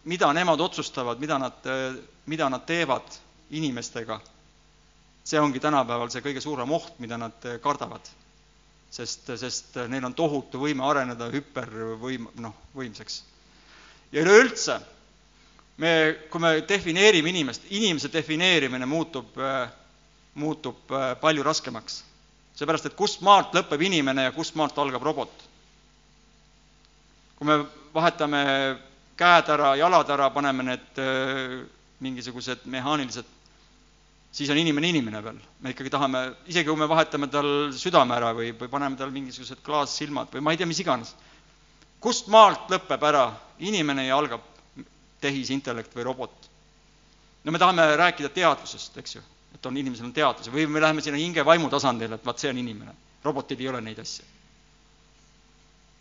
mida 0.04 0.34
nemad 0.34 0.60
otsustavad, 0.60 1.20
mida 1.20 1.38
nad, 1.38 1.54
mida 2.26 2.50
nad 2.50 2.66
teevad 2.66 3.06
inimestega, 3.50 4.20
see 5.30 5.40
ongi 5.42 5.62
tänapäeval 5.62 6.10
see 6.10 6.24
kõige 6.26 6.42
suurem 6.42 6.72
oht, 6.74 6.96
mida 7.00 7.18
nad 7.22 7.46
kardavad. 7.62 8.08
sest, 8.90 9.30
sest 9.38 9.76
neil 9.88 10.06
on 10.06 10.16
tohutu 10.18 10.58
võime 10.58 10.82
areneda 10.82 11.28
hüpervõim-, 11.30 12.32
noh, 12.42 12.56
võimsaks 12.74 13.20
ja 14.12 14.24
üleüldse, 14.24 14.80
me, 15.78 15.92
kui 16.32 16.42
me 16.42 16.54
defineerime 16.68 17.30
inimest, 17.30 17.68
inimese 17.70 18.12
defineerimine 18.14 18.88
muutub, 18.90 19.38
muutub 20.34 20.96
palju 21.22 21.44
raskemaks. 21.46 22.04
seepärast, 22.60 22.90
et 22.90 22.96
kust 22.96 23.22
maalt 23.24 23.54
lõpeb 23.56 23.82
inimene 23.88 24.26
ja 24.26 24.32
kust 24.36 24.56
maalt 24.56 24.78
algab 24.78 25.04
robot. 25.04 25.46
kui 27.38 27.48
me 27.48 27.62
vahetame 27.94 28.44
käed 29.18 29.50
ära, 29.50 29.76
jalad 29.76 30.10
ära, 30.10 30.30
paneme 30.30 30.64
need 30.64 31.00
mingisugused 32.00 32.66
mehaanilised, 32.66 33.26
siis 34.32 34.50
on 34.50 34.58
inimene 34.58 34.90
inimene 34.90 35.24
veel. 35.24 35.40
me 35.60 35.74
ikkagi 35.74 35.90
tahame, 35.90 36.22
isegi 36.48 36.70
kui 36.70 36.78
me 36.78 36.88
vahetame 36.90 37.28
tal 37.28 37.72
südame 37.74 38.16
ära 38.16 38.34
või, 38.38 38.52
või 38.58 38.70
paneme 38.70 38.98
tal 38.98 39.12
mingisugused 39.12 39.64
klaassilmad 39.66 40.30
või 40.34 40.44
ma 40.46 40.54
ei 40.54 40.62
tea, 40.62 40.70
mis 40.70 40.80
iganes 40.84 41.16
kust 42.00 42.30
maalt 42.32 42.70
lõpeb 42.72 43.04
ära 43.10 43.26
inimene 43.60 44.06
ja 44.08 44.18
algab 44.18 44.46
tehisintellekt 45.22 45.96
või 45.96 46.08
robot? 46.08 46.50
no 47.44 47.52
me 47.52 47.60
tahame 47.60 47.86
rääkida 48.00 48.30
teadvusest, 48.36 48.98
eks 49.02 49.16
ju, 49.16 49.22
et 49.56 49.66
on, 49.66 49.78
inimesel 49.78 50.08
on 50.08 50.16
teadvus 50.16 50.52
või 50.54 50.68
me 50.70 50.82
läheme 50.84 51.04
sinna 51.04 51.20
hinge 51.20 51.46
vaimu 51.46 51.70
tasandile, 51.72 52.20
et 52.20 52.26
vaat 52.26 52.40
see 52.40 52.52
on 52.52 52.60
inimene. 52.62 52.94
robotid 53.24 53.60
ei 53.60 53.68
ole 53.68 53.82
neid 53.82 54.00
asju. 54.00 54.26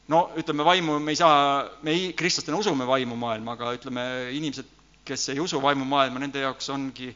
no 0.08 0.28
ütleme, 0.36 0.64
vaimu 0.64 0.98
me 1.00 1.14
ei 1.14 1.16
saa, 1.16 1.64
me 1.82 1.94
ei, 1.94 2.12
kristlastena 2.12 2.58
usume 2.58 2.86
vaimumaailma, 2.86 3.56
aga 3.56 3.72
ütleme, 3.78 4.04
inimesed, 4.36 4.76
kes 5.04 5.28
ei 5.32 5.40
usu 5.40 5.62
vaimumaailma, 5.62 6.20
nende 6.20 6.44
jaoks 6.44 6.68
ongi 6.74 7.14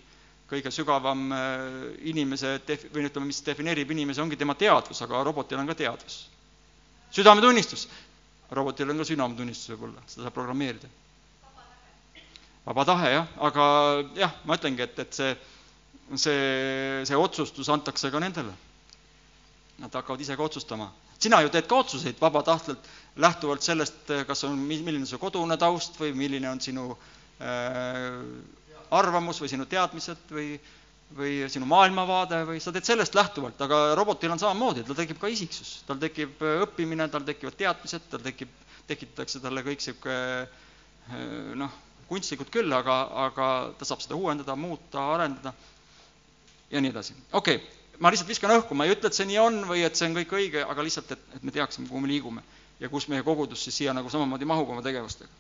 kõige 0.53 0.73
sügavam 0.75 1.25
äh, 1.33 1.63
inimese 2.13 2.59
def-, 2.69 2.89
või 2.93 3.07
ütleme, 3.09 3.31
mis 3.31 3.41
defineerib 3.47 3.93
inimese, 3.95 4.23
ongi 4.25 4.39
tema 4.41 4.57
teadvus, 4.59 5.01
aga 5.05 5.23
robotil 5.25 5.61
on 5.63 5.71
ka 5.71 5.77
teadvus. 5.79 6.27
südametunnistus, 7.13 7.87
robotil 8.53 8.91
on 8.93 9.01
ka 9.01 9.09
südametunnistus 9.09 9.73
võib-olla, 9.73 10.05
seda 10.07 10.27
saab 10.27 10.37
programmeerida. 10.37 10.91
vaba 12.67 12.85
tahe, 12.85 13.13
jah, 13.17 13.33
aga 13.49 13.65
jah, 14.17 14.35
ma 14.45 14.59
ütlengi, 14.61 14.85
et, 14.85 14.99
et 14.99 15.17
see, 15.17 15.33
see, 16.15 16.43
see 17.09 17.17
otsustus 17.17 17.69
antakse 17.73 18.11
ka 18.11 18.21
nendele. 18.23 18.53
Nad 19.83 19.95
hakkavad 19.95 20.21
ise 20.21 20.37
ka 20.37 20.45
otsustama. 20.45 20.93
sina 21.19 21.41
ju 21.41 21.49
teed 21.49 21.67
ka 21.71 21.79
otsuseid 21.79 22.21
vabatahtlikult, 22.21 22.89
lähtuvalt 23.17 23.63
sellest, 23.63 24.11
kas 24.27 24.45
on, 24.45 24.59
milline 24.59 25.07
su 25.07 25.19
kodune 25.19 25.57
taust 25.57 25.97
või 26.01 26.13
milline 26.17 26.49
on 26.51 26.61
sinu 26.61 26.91
äh, 27.41 28.21
arvamus 28.99 29.41
või 29.43 29.51
sinu 29.53 29.67
teadmised 29.71 30.31
või 30.33 30.55
või 31.17 31.33
sinu 31.53 31.67
maailmavaade 31.69 32.43
või 32.49 32.61
sa 32.63 32.73
teed 32.73 32.87
sellest 32.89 33.17
lähtuvalt, 33.17 33.61
aga 33.61 33.81
robotil 33.99 34.33
on 34.33 34.41
samamoodi, 34.41 34.85
tal 34.87 34.97
tekib 34.97 35.19
ka 35.21 35.29
isiksus, 35.29 35.83
tal 35.89 36.01
tekib 36.01 36.41
äh, 36.41 36.63
õppimine, 36.67 37.09
tal 37.13 37.27
tekivad 37.27 37.57
teadmised, 37.59 38.07
tal 38.11 38.23
tekib, 38.25 38.53
tekitatakse 38.89 39.43
talle 39.43 39.65
kõik 39.67 39.83
niisugune 39.83 40.17
äh, 40.17 41.53
noh, 41.61 41.77
kunstlikult 42.09 42.53
küll, 42.53 42.73
aga, 42.77 42.97
aga 43.27 43.47
ta 43.79 43.89
saab 43.89 44.03
seda 44.05 44.17
uuendada, 44.19 44.57
muuta, 44.57 45.05
arendada 45.15 45.55
ja 46.73 46.81
nii 46.81 46.93
edasi. 46.93 47.17
okei 47.33 47.61
okay., 47.61 47.79
ma 48.03 48.11
lihtsalt 48.11 48.33
viskan 48.33 48.57
õhku, 48.57 48.77
ma 48.77 48.89
ei 48.89 48.97
ütle, 48.97 49.13
et 49.13 49.17
see 49.17 49.29
nii 49.29 49.39
on 49.39 49.63
või 49.69 49.85
et 49.87 49.99
see 49.99 50.09
on 50.09 50.17
kõik 50.17 50.33
õige, 50.39 50.65
aga 50.65 50.85
lihtsalt, 50.85 51.13
et, 51.15 51.25
et 51.37 51.45
me 51.47 51.55
teaksime, 51.55 51.89
kuhu 51.89 52.03
me 52.03 52.11
liigume 52.11 52.45
ja 52.81 52.91
kus 52.91 53.07
meie 53.13 53.23
kogudus 53.23 53.63
siis 53.63 53.77
siia 53.83 53.95
nagu 53.95 54.11
samamoodi 54.11 54.49
mahub 54.49 54.73
oma 54.75 54.83
tegevustega. 54.83 55.31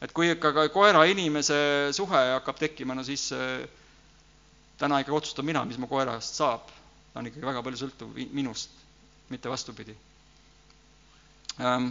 Et 0.00 0.12
kui 0.16 0.30
ikka 0.32 0.52
ka 0.56 0.68
koera 0.72 1.04
ja 1.04 1.12
inimese 1.12 1.56
suhe 1.96 2.20
hakkab 2.34 2.58
tekkima, 2.60 2.94
no 2.96 3.04
siis 3.04 3.26
äh, 3.36 3.64
täna 4.80 5.00
ikkagi 5.02 5.16
otsustan 5.16 5.44
mina, 5.44 5.64
mis 5.68 5.78
mu 5.78 5.88
koerast 5.90 6.38
saab. 6.40 6.68
ta 7.12 7.18
on 7.20 7.26
ikkagi 7.26 7.46
väga 7.46 7.62
palju 7.66 7.80
sõltuv 7.80 8.14
minust, 8.32 8.70
mitte 9.28 9.50
vastupidi 9.50 9.96
ähm,. 11.60 11.90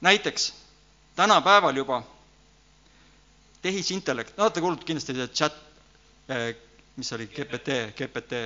näiteks 0.00 0.52
tänapäeval 1.16 1.76
juba 1.76 2.02
tehisintellekt, 3.62 4.38
olete 4.38 4.60
kuulnud 4.60 4.84
kindlasti 4.84 5.14
seda 5.14 5.28
chat 5.28 5.56
äh,, 6.30 6.54
mis 6.96 7.12
oli 7.12 7.26
GPT, 7.26 7.76
GPT. 7.98 8.40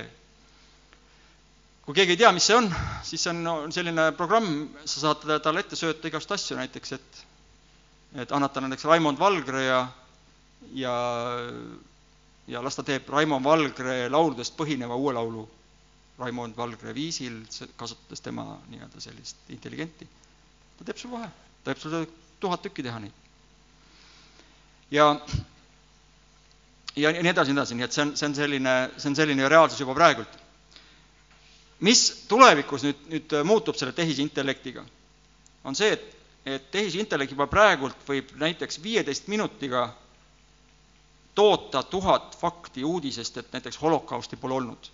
kui 1.85 1.95
keegi 1.95 2.17
ei 2.17 2.19
tea, 2.19 2.31
mis 2.35 2.43
see 2.47 2.55
on, 2.57 2.67
siis 3.03 3.23
see 3.23 3.31
on 3.31 3.43
no, 3.43 3.55
selline 3.71 4.09
programm, 4.17 4.67
sa 4.85 4.99
saad 5.05 5.23
talle 5.43 5.63
ette 5.63 5.79
sööta 5.79 6.09
igast 6.11 6.31
asju, 6.35 6.57
näiteks 6.59 6.97
et 6.97 7.23
et 8.15 8.31
annad 8.31 8.53
talle 8.53 8.67
näiteks 8.67 8.85
Raimond 8.85 9.19
Valgre 9.19 9.63
ja, 9.65 9.87
ja 10.73 10.93
ja 12.47 12.63
las 12.63 12.75
ta 12.75 12.83
teeb 12.83 13.09
Raimond 13.11 13.45
Valgre 13.45 14.07
lauludest 14.09 14.55
põhineva 14.57 14.95
uue 14.95 15.13
laulu 15.13 15.43
Raimond 16.17 16.55
Valgre 16.57 16.93
viisil, 16.95 17.41
kasutades 17.77 18.23
tema 18.25 18.45
nii-öelda 18.71 19.01
sellist 19.03 19.51
intelligenti. 19.53 20.07
ta 20.77 20.85
teeb 20.87 20.97
sul 20.97 21.11
kohe, 21.11 21.27
ta 21.63 21.71
teeb 21.71 21.81
sulle 21.81 22.07
tuhat 22.39 22.61
tükki 22.61 22.83
teha 22.83 22.99
neid. 22.99 23.13
ja, 24.91 25.05
ja 26.95 27.11
nii 27.11 27.29
edasi, 27.33 27.53
nii 27.53 27.59
edasi, 27.59 27.75
nii 27.77 27.85
et 27.85 27.93
see 27.93 28.05
on, 28.05 28.15
see 28.17 28.29
on 28.29 28.35
selline, 28.35 28.75
see 28.97 29.09
on 29.11 29.15
selline 29.19 29.49
reaalsus 29.49 29.79
juba 29.83 29.93
praegult. 29.93 30.39
mis 31.79 32.05
tulevikus 32.27 32.87
nüüd, 32.87 33.03
nüüd 33.11 33.37
muutub 33.45 33.77
selle 33.77 33.93
tehisintellektiga, 33.93 34.85
on 35.63 35.75
see, 35.75 35.91
et, 35.93 36.16
et 36.47 36.69
tehisintellekt 36.71 37.33
juba 37.35 37.47
praegult 37.51 38.03
võib 38.07 38.29
näiteks 38.39 38.79
viieteist 38.83 39.27
minutiga 39.27 39.87
toota 41.35 41.83
tuhat 41.83 42.37
fakti 42.39 42.83
uudisest, 42.87 43.37
et 43.37 43.51
näiteks 43.53 43.81
holokausti 43.81 44.39
pole 44.41 44.53
olnud. 44.61 44.93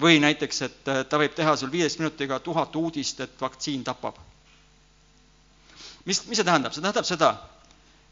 või 0.00 0.18
näiteks, 0.20 0.58
et 0.62 0.88
äh, 0.92 0.98
ta 1.08 1.16
võib 1.16 1.32
teha 1.32 1.54
sul 1.56 1.70
viieteist 1.72 1.98
minutiga 2.02 2.36
tuhat 2.44 2.74
uudist, 2.76 3.20
et 3.20 3.40
vaktsiin 3.40 3.84
tapab. 3.84 4.18
mis, 6.04 6.20
mis 6.28 6.36
see 6.36 6.44
tähendab? 6.44 6.74
see 6.76 6.84
tähendab 6.84 7.08
seda, 7.08 7.30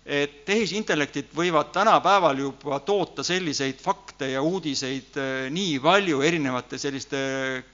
et 0.06 0.44
tehisintellektid 0.48 1.28
võivad 1.36 1.72
tänapäeval 1.76 2.38
juba 2.38 2.80
toota 2.80 3.22
selliseid 3.22 3.82
fakte 3.84 4.30
ja 4.32 4.42
uudiseid 4.42 5.20
äh, 5.20 5.50
nii 5.50 5.78
palju 5.84 6.22
erinevate 6.22 6.78
selliste 6.78 7.18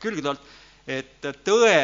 külgede 0.03 0.35
alt, 0.35 0.51
et 0.87 1.31
tõe 1.47 1.79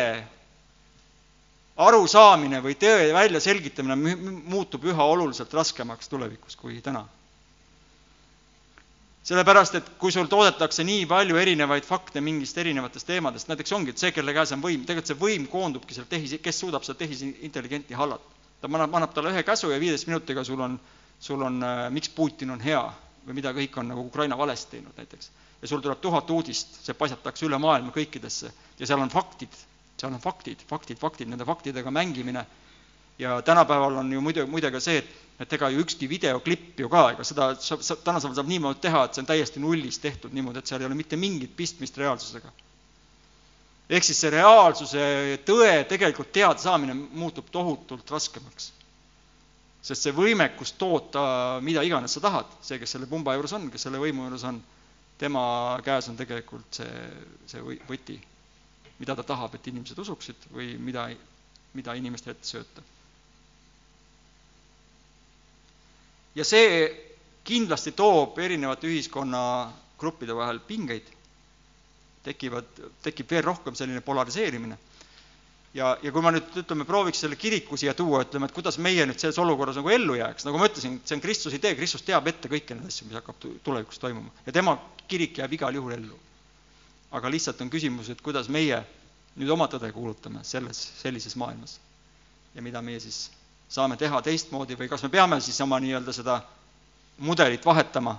arusaamine 1.77 2.63
või 2.65 2.77
tõe 2.81 3.11
väljaselgitamine 3.13 4.17
muutub 4.49 4.85
üha 4.89 5.05
oluliselt 5.05 5.53
raskemaks 5.55 6.09
tulevikus 6.09 6.57
kui 6.57 6.81
täna. 6.81 7.05
sellepärast, 9.27 9.75
et 9.75 9.89
kui 9.99 10.13
sul 10.15 10.29
toodetakse 10.31 10.85
nii 10.87 11.07
palju 11.11 11.37
erinevaid 11.37 11.85
fakte 11.85 12.21
mingist 12.23 12.59
erinevatest 12.63 13.07
teemadest, 13.07 13.49
näiteks 13.51 13.73
ongi, 13.73 13.91
et 13.91 13.99
see, 13.99 14.13
kelle 14.15 14.33
käes 14.33 14.53
on 14.55 14.63
võim, 14.63 14.85
tegelikult 14.87 15.11
see 15.11 15.19
võim 15.19 15.49
koondubki 15.51 15.95
seal 15.95 16.07
tehis, 16.07 16.37
kes 16.43 16.61
suudab 16.63 16.87
seda 16.87 17.01
tehisintelligenti 17.01 17.95
hallata. 17.95 18.37
ta 18.61 18.71
annab, 18.71 18.95
annab 18.95 19.15
talle 19.15 19.35
ühe 19.35 19.43
käsu 19.43 19.71
ja 19.71 19.81
viieteist 19.81 20.07
minutiga 20.07 20.45
sul 20.45 20.61
on, 20.61 20.79
sul 21.21 21.43
on 21.43 21.63
äh,, 21.63 21.91
miks 21.91 22.09
Putin 22.09 22.55
on 22.55 22.61
hea 22.61 22.85
või 23.27 23.35
mida 23.35 23.53
kõik 23.53 23.77
on 23.77 23.89
nagu 23.91 24.07
Ukraina 24.07 24.39
valesti 24.39 24.77
teinud 24.77 24.97
näiteks. 24.97 25.31
ja 25.63 25.69
sul 25.69 25.83
tuleb 25.83 26.01
tuhat 26.01 26.31
uudist, 26.31 26.85
see 26.87 26.95
paisatakse 26.95 27.47
üle 27.47 27.59
maailma 27.59 27.91
kõikidesse 27.91 28.53
ja 28.79 28.87
seal 28.87 29.03
on 29.03 29.11
faktid, 29.11 29.51
seal 29.97 30.13
on 30.13 30.21
faktid, 30.21 30.63
faktid, 30.69 30.99
faktid, 31.01 31.29
nende 31.33 31.45
faktidega 31.49 31.91
mängimine 31.91 32.45
ja 33.19 33.43
tänapäeval 33.43 33.97
on 33.97 34.13
ju 34.13 34.21
muidu, 34.21 34.47
muide 34.47 34.71
ka 34.71 34.81
see, 34.81 34.99
et, 35.01 35.09
et 35.41 35.53
ega 35.53 35.71
ju 35.73 35.81
ükski 35.81 36.09
videoklipp 36.09 36.81
ju 36.81 36.89
ka, 36.93 37.09
ega 37.15 37.25
seda 37.25 37.49
saab, 37.55 37.83
saab, 37.85 38.03
tänapäeval 38.05 38.37
saab 38.37 38.51
niimoodi 38.51 38.83
teha, 38.85 39.05
et 39.05 39.17
see 39.17 39.25
on 39.25 39.31
täiesti 39.31 39.63
nullist 39.63 40.03
tehtud 40.05 40.37
niimoodi, 40.37 40.61
et 40.61 40.73
seal 40.73 40.85
ei 40.85 40.89
ole 40.91 40.99
mitte 40.99 41.17
mingit 41.17 41.57
pistmist 41.57 41.97
reaalsusega. 41.99 42.53
ehk 43.89 44.05
siis 44.05 44.21
see 44.21 44.31
reaalsuse 44.35 45.03
tõe 45.47 45.85
tegelikult 45.89 46.33
teada 46.33 46.59
saamine 46.59 46.95
muutub 46.95 47.51
tohutult 47.53 48.11
raskemaks. 48.11 48.73
sest 49.83 50.03
see 50.03 50.13
võimekus 50.13 50.75
toota 50.79 51.59
mida 51.63 51.83
iganes 51.83 52.13
sa 52.13 52.21
tahad, 52.21 52.47
see, 52.61 52.79
kes 52.79 52.91
selle 52.91 53.07
pumba 53.07 53.35
juures 53.35 53.53
on, 53.53 53.71
kes 53.71 53.89
selle 53.89 53.99
võimu 54.03 54.27
juures 54.27 54.45
on, 54.45 54.63
tema 55.19 55.43
käes 55.85 56.09
on 56.09 56.17
tegelikult 56.17 56.83
see, 56.83 57.05
see 57.47 57.63
võti, 57.89 58.21
mida 58.99 59.17
ta 59.17 59.25
tahab, 59.27 59.55
et 59.55 59.67
inimesed 59.69 59.99
usuksid 59.99 60.49
või 60.53 60.75
mida, 60.81 61.09
mida 61.77 61.95
inimeste 61.99 62.33
ette 62.33 62.49
sööta. 62.49 62.85
Ja 66.37 66.45
see 66.45 66.89
kindlasti 67.47 67.93
toob 67.97 68.39
erinevate 68.43 68.89
ühiskonnagruppide 68.91 70.35
vahel 70.37 70.59
pingeid, 70.67 71.07
tekivad, 72.27 72.69
tekib 73.05 73.31
veel 73.31 73.45
rohkem 73.47 73.77
selline 73.79 74.03
polariseerimine. 74.05 74.79
ja, 75.77 75.91
ja 76.03 76.11
kui 76.13 76.23
ma 76.25 76.33
nüüd 76.33 76.55
ütleme, 76.63 76.87
prooviks 76.89 77.21
selle 77.21 77.37
kiriku 77.37 77.77
siia 77.77 77.93
tuua, 77.95 78.23
ütleme, 78.25 78.49
et 78.49 78.55
kuidas 78.57 78.79
meie 78.81 79.05
nüüd 79.07 79.21
selles 79.21 79.39
olukorras 79.39 79.77
nagu 79.77 79.93
ellu 79.93 80.17
jääks, 80.17 80.47
nagu 80.49 80.61
ma 80.61 80.69
ütlesin, 80.71 81.01
see 81.05 81.19
on 81.19 81.23
Kristuse 81.25 81.61
idee, 81.61 81.75
Kristus 81.77 82.05
teab 82.05 82.29
ette 82.33 82.49
kõiki 82.49 82.77
neid 82.77 82.89
asju, 82.89 83.09
mis 83.09 83.19
hakkab 83.21 83.45
tulevikus 83.65 84.01
toimuma. 84.01 84.33
Ja 84.47 84.57
tema 84.57 84.79
kirik 85.09 85.37
jääb 85.43 85.53
igal 85.53 85.77
juhul 85.77 85.97
ellu. 85.99 86.17
Aga 87.11 87.31
lihtsalt 87.31 87.61
on 87.61 87.71
küsimus, 87.71 88.09
et 88.11 88.21
kuidas 88.23 88.49
meie 88.49 88.83
nüüd 89.37 89.51
oma 89.53 89.69
tõde 89.69 89.91
kuulutame 89.93 90.45
selles, 90.45 90.81
sellises 91.03 91.37
maailmas. 91.37 91.79
ja 92.55 92.63
mida 92.63 92.81
meie 92.83 93.01
siis 93.01 93.31
saame 93.69 93.97
teha 94.01 94.23
teistmoodi 94.23 94.79
või 94.79 94.89
kas 94.89 95.03
me 95.05 95.09
peame 95.13 95.41
siis 95.45 95.61
oma 95.61 95.79
nii-öelda 95.81 96.13
seda 96.13 96.39
mudelit 97.19 97.65
vahetama, 97.67 98.17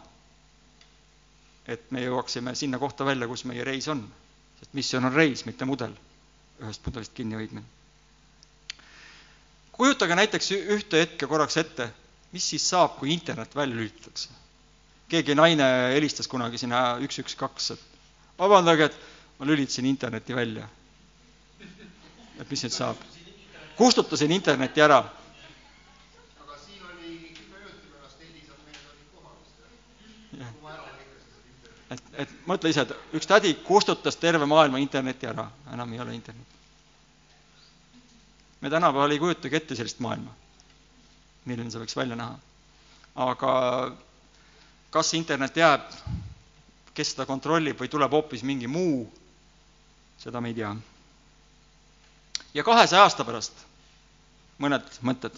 et 1.68 1.90
me 1.92 2.04
jõuaksime 2.04 2.54
sinna 2.56 2.80
kohta 2.80 3.06
välja, 3.06 3.28
kus 3.28 3.46
meie 3.46 3.64
reis 3.64 3.88
on. 3.88 4.06
sest 4.60 4.74
missioon 4.74 5.06
on 5.06 5.14
reis, 5.14 5.46
mitte 5.46 5.66
mudel, 5.66 5.92
ühest 6.62 6.86
mudelist 6.86 7.14
kinnihoidmine. 7.14 7.64
kujutage 9.72 10.16
näiteks 10.16 10.52
ühte 10.52 11.00
hetke 11.00 11.28
korraks 11.28 11.58
ette, 11.58 11.90
mis 12.32 12.50
siis 12.50 12.70
saab, 12.70 12.98
kui 13.00 13.14
internet 13.14 13.56
välja 13.56 13.76
lülitatakse. 13.76 14.30
keegi 15.10 15.36
naine 15.36 15.68
helistas 15.94 16.28
kunagi 16.28 16.58
sinna 16.58 16.98
üks, 17.02 17.20
üks, 17.20 17.36
kaks, 17.36 17.72
et 17.72 17.97
vabandage, 18.40 18.86
et 18.92 18.98
ma 19.40 19.46
lülitasin 19.46 19.86
interneti 19.86 20.36
välja. 20.36 20.68
et 22.40 22.50
mis 22.52 22.64
nüüd 22.64 22.74
saab? 22.74 22.98
kustutasin 23.78 24.32
interneti 24.32 24.82
ära 24.82 25.04
et, 31.92 32.02
et 32.24 32.32
mõtle 32.50 32.72
ise, 32.72 32.84
et 32.84 33.16
üks 33.18 33.28
tädi 33.30 33.54
kustutas 33.66 34.18
terve 34.20 34.48
maailma 34.50 34.80
interneti 34.84 35.28
ära, 35.30 35.46
enam 35.74 35.94
ei 35.96 36.02
ole 36.04 36.16
internetti. 36.16 36.56
me 38.62 38.70
tänapäeval 38.74 39.12
ei 39.14 39.20
kujutagi 39.22 39.56
ette 39.56 39.76
sellist 39.78 40.00
maailma, 40.02 40.34
milline 41.46 41.72
see 41.72 41.82
võiks 41.84 41.96
välja 41.98 42.16
näha. 42.20 42.38
aga 43.28 43.52
kas 44.92 45.14
internet 45.14 45.56
jääb, 45.58 45.86
kes 46.98 47.14
seda 47.14 47.28
kontrollib 47.30 47.78
või 47.78 47.92
tuleb 47.94 48.12
hoopis 48.18 48.42
mingi 48.44 48.68
muu, 48.68 49.06
seda 50.18 50.42
me 50.42 50.50
ei 50.50 50.58
tea. 50.58 50.76
ja 52.54 52.64
kahesaja 52.64 53.04
aasta 53.06 53.26
pärast 53.26 53.66
mõned 54.58 54.98
mõtted 55.06 55.38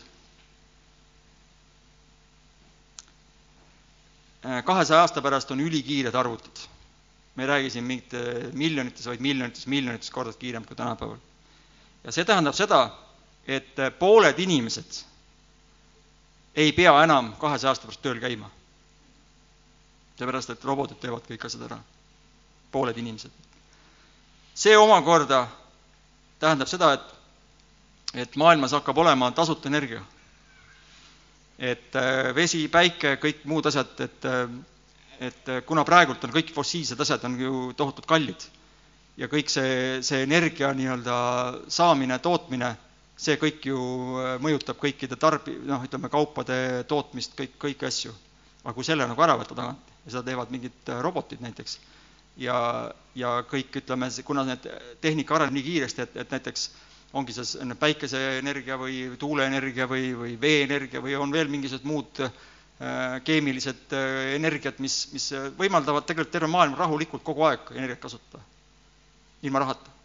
Äh, 4.45 4.63
kahesaja 4.63 5.01
aasta 5.01 5.21
pärast 5.21 5.51
on 5.51 5.59
ülikiired 5.59 6.15
arvutid. 6.15 6.67
me 7.35 7.43
ei 7.43 7.47
räägi 7.47 7.69
siin 7.69 7.83
mingit 7.83 8.13
miljonites, 8.53 9.05
vaid 9.07 9.19
miljonites, 9.19 9.67
miljonites 9.67 10.09
kordades 10.11 10.37
kiirem 10.37 10.65
kui 10.65 10.75
tänapäeval. 10.75 11.17
ja 12.03 12.11
see 12.11 12.25
tähendab 12.25 12.55
seda, 12.55 12.89
et 13.47 13.79
äh, 13.79 13.91
pooled 13.99 14.39
inimesed 14.39 15.01
ei 16.55 16.71
pea 16.71 17.03
enam 17.03 17.33
kahesaja 17.35 17.71
aasta 17.71 17.87
pärast 17.87 18.01
tööl 18.01 18.19
käima. 18.19 18.49
Seepärast, 20.19 20.53
et 20.53 20.65
robotid 20.65 20.99
teevad 21.01 21.25
kõik 21.27 21.45
asjad 21.45 21.65
ära. 21.69 21.79
pooled 22.71 22.97
inimesed. 22.97 23.31
see 24.53 24.77
omakorda 24.77 25.47
tähendab 26.39 26.67
seda, 26.67 26.93
et, 26.93 28.21
et 28.27 28.35
maailmas 28.35 28.71
hakkab 28.71 28.97
olema 28.97 29.31
tasuta 29.31 29.67
energia 29.69 30.03
et 31.59 31.95
äh, 31.99 32.31
vesi, 32.35 32.63
päike, 32.71 33.17
kõik 33.19 33.43
muud 33.51 33.67
asjad, 33.67 33.91
et, 34.05 34.25
äh, 34.25 34.45
et 35.27 35.51
äh, 35.51 35.61
kuna 35.67 35.83
praegult 35.87 36.23
on 36.23 36.31
kõik 36.33 36.53
fossiilsed 36.55 36.99
asjad 37.03 37.25
on 37.27 37.35
ju 37.39 37.55
tohutult 37.77 38.07
kallid 38.07 38.45
ja 39.19 39.27
kõik 39.27 39.51
see, 39.51 39.99
see 40.05 40.23
energia 40.23 40.71
nii-öelda 40.73 41.17
saamine, 41.67 42.21
tootmine, 42.23 42.71
see 43.19 43.35
kõik 43.41 43.67
ju 43.67 43.79
mõjutab 44.39 44.79
kõikide 44.79 45.19
tarbi-, 45.19 45.57
noh, 45.67 45.83
ütleme, 45.83 46.07
kaupade 46.11 46.85
tootmist, 46.87 47.35
kõik, 47.35 47.57
kõiki 47.59 47.89
asju. 47.89 48.15
aga 48.63 48.73
kui 48.75 48.87
selle 48.87 49.07
nagu 49.07 49.23
ära 49.23 49.35
võtta 49.39 49.55
tagant 49.55 49.88
ja 50.09 50.17
seda 50.17 50.25
teevad 50.31 50.51
mingid 50.51 50.93
robotid 51.05 51.45
näiteks 51.45 51.77
ja, 52.39 52.57
ja 53.15 53.39
kõik, 53.49 53.73
ütleme, 53.81 54.09
kuna 54.25 54.45
need 54.47 54.67
tehnika 55.03 55.37
areneb 55.37 55.57
nii 55.57 55.65
kiiresti, 55.65 56.05
et, 56.05 56.15
et 56.23 56.37
näiteks 56.37 56.69
ongi 57.17 57.33
see 57.33 57.75
päikeseenergia 57.79 58.77
või 58.77 59.01
tuuleenergia 59.19 59.87
või, 59.89 60.11
või 60.17 60.35
veeenergia 60.41 61.01
või 61.01 61.17
on 61.17 61.33
veel 61.33 61.49
mingisugused 61.49 61.87
muud 61.89 62.21
äh, 62.25 62.31
keemilised 63.25 63.95
äh, 63.97 64.35
energiat, 64.37 64.79
mis, 64.83 65.01
mis 65.13 65.29
võimaldavad 65.57 66.05
tegelikult 66.07 66.35
terve 66.37 66.51
maailm 66.53 66.77
rahulikult 66.79 67.25
kogu 67.25 67.47
aeg 67.49 67.71
energiat 67.75 68.03
kasutada, 68.05 68.43
ilma 69.41 69.65
rahata. 69.65 69.95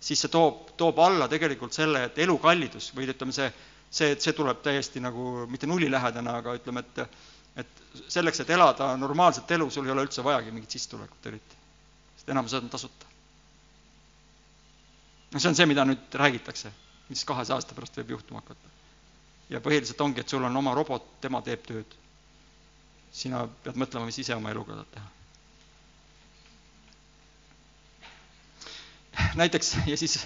siis 0.00 0.20
see 0.20 0.32
toob, 0.32 0.70
toob 0.80 0.98
alla 0.98 1.28
tegelikult 1.28 1.76
selle, 1.76 2.06
et 2.08 2.18
elukallidus 2.18 2.90
või 2.96 3.06
ütleme, 3.12 3.32
see, 3.36 3.50
see, 3.90 4.14
see 4.18 4.32
tuleb 4.32 4.62
täiesti 4.64 5.00
nagu 5.00 5.46
mitte 5.46 5.68
nullilähedane, 5.68 6.32
aga 6.42 6.56
ütleme, 6.58 6.80
et 6.80 7.04
et 7.56 7.82
selleks, 8.08 8.40
et 8.44 8.50
elada 8.50 8.92
normaalset 8.96 9.50
elu, 9.56 9.70
sul 9.70 9.86
ei 9.86 9.92
ole 9.96 10.06
üldse 10.06 10.24
vajagi 10.24 10.50
mingit 10.54 10.70
sissetulekut 10.76 11.26
eriti, 11.32 11.56
sest 12.16 12.28
enamus 12.34 12.54
on 12.60 12.68
tasuta 12.70 13.10
no 15.32 15.38
see 15.38 15.48
on 15.50 15.54
see, 15.56 15.66
mida 15.70 15.84
nüüd 15.86 16.14
räägitakse, 16.18 16.72
mis 17.10 17.22
kahesaja 17.28 17.58
aasta 17.60 17.74
pärast 17.76 17.96
võib 18.00 18.10
juhtuma 18.16 18.40
hakata. 18.42 18.68
ja 19.50 19.60
põhiliselt 19.62 20.00
ongi, 20.02 20.20
et 20.22 20.28
sul 20.30 20.44
on 20.46 20.56
oma 20.56 20.74
robot, 20.74 21.06
tema 21.20 21.40
teeb 21.42 21.62
tööd. 21.66 21.96
sina 23.12 23.44
pead 23.64 23.76
mõtlema, 23.78 24.06
mis 24.06 24.18
ise 24.22 24.34
oma 24.34 24.50
eluga 24.50 24.74
tahad 24.74 24.90
teha. 24.94 25.08
näiteks, 29.36 29.72
ja 29.86 29.96
siis 29.96 30.18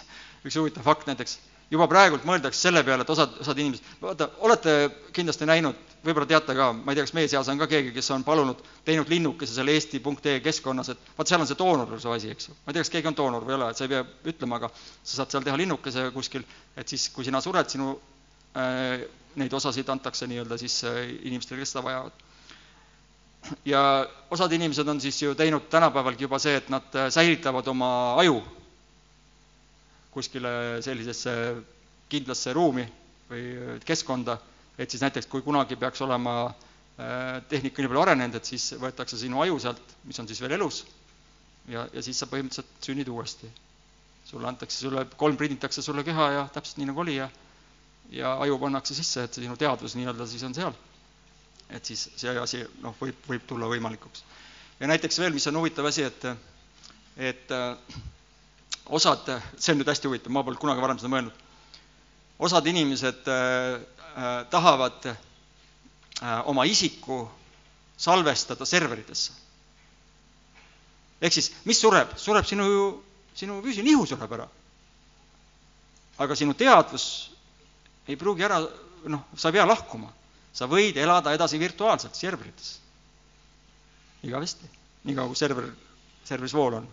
üks 0.44 0.56
huvitav 0.60 0.84
fakt 0.84 1.06
näiteks 1.08 1.38
juba 1.72 1.86
praegult 1.90 2.24
mõeldakse 2.28 2.66
selle 2.66 2.82
peale, 2.84 3.04
et 3.04 3.10
osad, 3.10 3.34
osad 3.40 3.58
inimesed, 3.58 3.86
vaata, 4.02 4.28
olete 4.44 4.74
kindlasti 5.16 5.48
näinud, 5.48 5.78
võib-olla 6.04 6.28
teate 6.28 6.56
ka, 6.56 6.68
ma 6.76 6.92
ei 6.92 6.98
tea, 6.98 7.06
kas 7.06 7.14
meie 7.16 7.30
seas 7.30 7.48
on 7.48 7.60
ka 7.60 7.68
keegi, 7.70 7.92
kes 7.94 8.10
on 8.14 8.24
palunud, 8.26 8.60
teinud 8.86 9.10
linnukese 9.10 9.56
seal 9.56 9.70
eesti.ee 9.72 10.40
keskkonnas, 10.44 10.92
et 10.92 11.12
vaat 11.16 11.30
seal 11.30 11.44
on 11.44 11.48
see 11.48 11.58
doonorluse 11.58 12.10
asi, 12.12 12.32
eks 12.34 12.50
ju. 12.50 12.56
ma 12.60 12.72
ei 12.72 12.76
tea, 12.76 12.84
kas 12.84 12.92
keegi 12.94 13.10
on 13.10 13.18
doonor 13.18 13.46
või 13.46 13.54
ei 13.54 13.58
ole, 13.60 13.70
et 13.72 13.80
sa 13.80 13.86
ei 13.86 13.92
pea 13.94 14.04
ütlema, 14.34 14.60
aga 14.60 14.70
sa 14.76 15.20
saad 15.20 15.34
seal 15.34 15.46
teha 15.46 15.60
linnukese 15.60 16.08
kuskil, 16.14 16.44
et 16.76 16.92
siis, 16.92 17.08
kui 17.14 17.26
sina 17.26 17.40
sured, 17.44 17.70
sinu 17.72 17.94
äh, 18.60 19.06
neid 19.40 19.56
osasid 19.56 19.88
antakse 19.90 20.28
nii-öelda 20.30 20.58
siis 20.60 20.82
äh, 20.88 21.00
inimestele, 21.24 21.62
kes 21.62 21.74
seda 21.74 21.84
vajavad. 21.88 22.20
ja 23.68 23.80
osad 24.32 24.52
inimesed 24.52 24.88
on 24.88 25.00
siis 25.00 25.22
ju 25.22 25.34
teinud 25.34 25.66
tänapäevalgi 25.72 26.24
juba 26.24 26.38
see, 26.38 26.56
et 26.60 26.68
nad 26.72 26.94
äh, 26.96 27.08
säilitavad 27.12 27.66
oma 27.72 27.90
aju 28.20 28.42
kuskile 30.14 30.82
sellisesse 30.84 31.34
kindlasse 32.10 32.52
ruumi 32.54 32.84
või 33.28 33.78
keskkonda, 33.86 34.38
et 34.78 34.90
siis 34.90 35.02
näiteks 35.02 35.28
kui 35.30 35.42
kunagi 35.42 35.76
peaks 35.80 36.02
olema 36.04 36.34
äh, 36.46 37.40
tehnika 37.50 37.82
nii 37.82 37.90
palju 37.90 38.04
arenenud, 38.04 38.38
et 38.38 38.50
siis 38.52 38.70
võetakse 38.80 39.18
sinu 39.20 39.42
aju 39.42 39.58
sealt, 39.62 39.94
mis 40.08 40.20
on 40.22 40.28
siis 40.30 40.42
veel 40.44 40.56
elus, 40.58 40.84
ja, 41.68 41.86
ja 41.92 42.02
siis 42.04 42.20
sa 42.20 42.28
põhimõtteliselt 42.30 42.90
sünnid 42.90 43.08
uuesti. 43.08 43.50
sulle 44.24 44.48
antakse, 44.48 44.78
sulle, 44.80 45.02
kolm 45.20 45.36
prinditakse 45.36 45.82
sulle 45.84 46.02
keha 46.04 46.30
ja 46.32 46.44
täpselt 46.52 46.78
nii, 46.80 46.86
nagu 46.88 47.00
oli 47.02 47.16
ja 47.18 47.28
ja 48.10 48.34
aju 48.40 48.58
pannakse 48.58 48.94
sisse, 48.94 49.24
et 49.24 49.34
sinu 49.34 49.56
teadvus 49.56 49.94
nii-öelda 49.96 50.26
siis 50.28 50.42
on 50.44 50.54
seal. 50.54 50.74
et 51.70 51.84
siis 51.84 52.08
see 52.20 52.32
asi 52.38 52.60
noh, 52.82 52.94
võib, 53.00 53.16
võib 53.28 53.46
tulla 53.48 53.68
võimalikuks. 53.70 54.24
ja 54.80 54.86
näiteks 54.86 55.18
veel, 55.18 55.32
mis 55.32 55.46
on 55.46 55.56
huvitav 55.56 55.86
asi, 55.88 56.04
et, 56.04 56.26
et 57.16 57.54
äh, 57.54 57.96
osad, 58.86 59.28
see 59.58 59.72
on 59.72 59.80
nüüd 59.80 59.88
hästi 59.88 60.08
huvitav, 60.08 60.32
ma 60.32 60.42
polnud 60.44 60.60
kunagi 60.60 60.82
varem 60.84 60.98
seda 61.00 61.12
mõelnud, 61.12 61.44
osad 62.44 62.66
inimesed 62.68 63.28
äh, 63.30 63.78
äh, 64.14 64.34
tahavad 64.52 65.08
äh, 65.08 65.16
oma 66.50 66.66
isiku 66.68 67.24
salvestada 67.96 68.66
serveritesse. 68.66 69.32
ehk 71.20 71.32
siis, 71.32 71.52
mis 71.64 71.80
sureb? 71.80 72.16
sureb 72.18 72.44
sinu, 72.44 72.66
sinu 73.34 73.60
füüsiline 73.62 73.94
ihu 73.94 74.06
sureb 74.06 74.32
ära. 74.32 74.48
aga 76.18 76.36
sinu 76.36 76.54
teadvus 76.54 77.30
ei 78.08 78.16
pruugi 78.16 78.44
ära, 78.44 78.60
noh, 79.08 79.24
sa 79.36 79.48
ei 79.48 79.52
pea 79.52 79.66
lahkuma. 79.66 80.12
sa 80.52 80.66
võid 80.66 80.96
elada 80.96 81.32
edasi 81.32 81.58
virtuaalselt 81.58 82.14
serverites. 82.14 82.80
igavesti, 84.22 84.68
niikaua 85.04 85.26
kui 85.26 85.36
server, 85.36 85.72
serveris 86.24 86.52
vool 86.52 86.74
on 86.82 86.92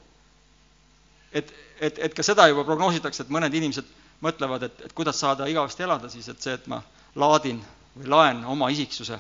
et, 1.33 1.53
et, 1.79 1.99
et 1.99 2.13
ka 2.13 2.23
seda 2.23 2.47
juba 2.51 2.63
prognoositakse, 2.67 3.23
et 3.23 3.33
mõned 3.33 3.53
inimesed 3.53 3.87
mõtlevad, 4.21 4.67
et, 4.67 4.81
et 4.87 4.93
kuidas 4.93 5.19
saada 5.19 5.47
igavesti 5.49 5.85
elada 5.85 6.09
siis, 6.11 6.27
et 6.29 6.41
see, 6.41 6.55
et 6.57 6.67
ma 6.71 6.81
laadin 7.15 7.61
või 7.95 8.11
laen 8.11 8.43
oma 8.47 8.69
isiksuse 8.71 9.17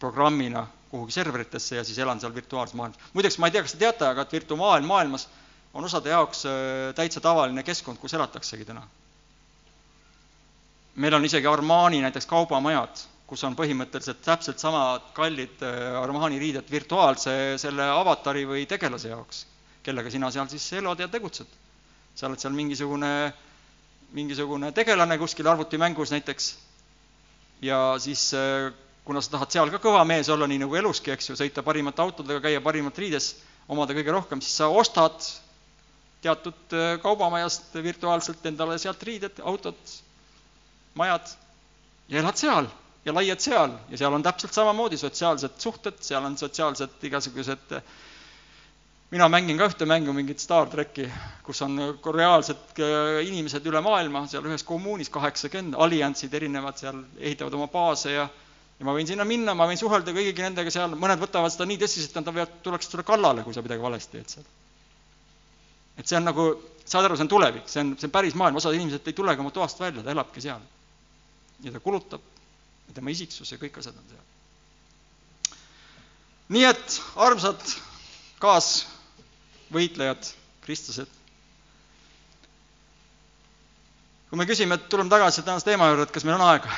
programmina 0.00 0.66
kuhugi 0.90 1.16
serveritesse 1.16 1.80
ja 1.80 1.84
siis 1.84 1.98
elan 1.98 2.20
seal 2.20 2.34
virtuaalses 2.34 2.76
maailmas. 2.78 3.10
muideks, 3.12 3.38
ma 3.38 3.48
ei 3.48 3.56
tea, 3.56 3.64
kas 3.64 3.74
te 3.74 3.82
teate, 3.82 4.06
aga 4.06 4.22
et 4.22 4.32
virtuaalmaailmas 4.32 5.28
on 5.74 5.84
osade 5.84 6.12
jaoks 6.12 6.46
äh, 6.46 6.94
täitsa 6.94 7.20
tavaline 7.20 7.62
keskkond, 7.62 7.98
kus 7.98 8.14
elataksegi 8.14 8.64
täna. 8.64 8.86
meil 10.96 11.14
on 11.14 11.24
isegi 11.24 11.46
Armani 11.46 12.00
näiteks 12.00 12.26
kaubamajad, 12.26 13.02
kus 13.26 13.44
on 13.44 13.56
põhimõtteliselt 13.56 14.22
täpselt 14.24 14.62
samad 14.62 15.10
kallid 15.12 15.62
äh, 15.62 15.98
Armani 16.02 16.38
riided 16.38 16.70
virtuaalse 16.70 17.58
selle 17.58 17.90
avatari 17.90 18.46
või 18.46 18.66
tegelase 18.66 19.08
jaoks 19.08 19.46
kellega 19.86 20.10
sina 20.12 20.30
seal 20.34 20.48
siis 20.50 20.66
elad 20.80 21.00
ja 21.00 21.08
tegutsed. 21.08 21.48
sa 22.16 22.26
oled 22.26 22.40
seal 22.40 22.54
mingisugune, 22.56 23.32
mingisugune 24.16 24.72
tegelane 24.72 25.18
kuskil 25.20 25.46
arvutimängus 25.46 26.10
näiteks 26.14 26.54
ja 27.62 27.96
siis 28.00 28.30
äh, 28.34 28.72
kuna 29.04 29.20
sa 29.22 29.36
tahad 29.36 29.52
seal 29.54 29.70
ka 29.70 29.80
kõva 29.82 30.04
mees 30.08 30.28
olla, 30.32 30.48
nii 30.50 30.64
nagu 30.64 30.76
eluski, 30.76 31.12
eks 31.14 31.30
ju, 31.30 31.36
sõita 31.38 31.62
parimate 31.66 32.02
autodega, 32.02 32.42
käia 32.48 32.62
parimat 32.64 32.98
riides, 32.98 33.34
omada 33.70 33.94
kõige 33.94 34.14
rohkem, 34.14 34.42
siis 34.42 34.56
sa 34.58 34.68
ostad 34.68 35.20
teatud 36.24 36.74
äh, 36.74 36.96
kaubamajast 37.02 37.76
virtuaalselt 37.84 38.48
endale 38.50 38.80
sealt 38.82 39.02
riided, 39.06 39.38
autod, 39.46 39.78
majad 40.98 41.30
ja 42.10 42.20
elad 42.22 42.40
seal 42.40 42.68
ja 43.06 43.14
laiad 43.14 43.42
seal 43.42 43.76
ja 43.92 44.00
seal 44.00 44.14
on 44.16 44.24
täpselt 44.26 44.56
samamoodi 44.56 44.98
sotsiaalsed 44.98 45.60
suhted, 45.62 46.00
seal 46.02 46.24
on 46.26 46.38
sotsiaalsed 46.40 47.06
igasugused 47.06 47.76
äh, 47.78 47.94
mina 49.10 49.28
mängin 49.30 49.58
ka 49.58 49.68
ühte 49.70 49.86
mängu, 49.86 50.12
mingit 50.12 50.40
Star 50.42 50.66
tracki, 50.70 51.06
kus 51.46 51.62
on 51.62 51.78
reaalsed 52.02 52.80
äh, 52.82 53.20
inimesed 53.26 53.66
üle 53.70 53.80
maailma, 53.84 54.24
seal 54.30 54.46
ühes 54.48 54.66
kommuunis 54.66 55.12
kaheksakümmend, 55.14 55.78
alliansid 55.78 56.34
erinevad 56.34 56.80
seal, 56.80 56.98
ehitavad 57.20 57.54
oma 57.54 57.70
baase 57.70 58.16
ja 58.16 58.26
ja 58.76 58.84
ma 58.84 58.92
võin 58.92 59.08
sinna 59.08 59.24
minna, 59.24 59.54
ma 59.56 59.66
võin 59.68 59.78
suhelda 59.80 60.12
kõigi 60.12 60.42
nendega 60.42 60.72
seal, 60.72 60.96
mõned 61.00 61.20
võtavad 61.22 61.52
seda 61.52 61.64
nii 61.68 61.78
tõsiselt, 61.80 62.12
et 62.12 62.18
nad 62.20 62.28
võivad, 62.28 62.56
tuleks 62.64 62.90
sulle 62.92 63.06
kallale, 63.08 63.44
kui 63.44 63.56
sa 63.56 63.64
midagi 63.64 63.82
valesti 63.82 64.18
teed 64.18 64.34
seal. 64.34 64.48
et 65.96 66.08
see 66.08 66.18
on 66.18 66.26
nagu, 66.28 66.46
saad 66.84 67.06
aru, 67.08 67.16
see 67.16 67.24
on 67.24 67.30
tulevik, 67.32 67.70
see 67.72 67.80
on, 67.80 67.94
see 67.96 68.08
on 68.08 68.12
päris 68.12 68.36
maailm, 68.36 68.58
osad 68.60 68.76
inimesed 68.76 69.06
ei 69.08 69.16
tulegi 69.16 69.40
oma 69.40 69.52
toast 69.54 69.80
välja, 69.80 70.02
ta 70.04 70.12
elabki 70.12 70.44
seal. 70.44 70.60
ja 71.64 71.72
ta 71.72 71.80
kulutab, 71.80 72.20
tema 72.92 73.10
isiksus 73.14 73.52
ja 73.52 73.58
kõik 73.60 73.78
asjad 73.80 73.96
on 73.96 74.12
seal. 74.12 75.54
nii 76.52 76.68
et 76.68 77.00
armsad 77.16 77.64
kaas 78.44 78.84
võitlejad, 79.72 80.28
kristlased. 80.64 81.12
kui 84.26 84.38
me 84.40 84.46
küsime, 84.46 84.74
et 84.74 84.88
tuleme 84.90 85.10
tagasi 85.10 85.42
tänase 85.46 85.64
teema 85.68 85.86
juurde, 85.88 86.02
et 86.08 86.12
kas 86.14 86.24
meil 86.26 86.34
on 86.34 86.42
aega, 86.48 86.70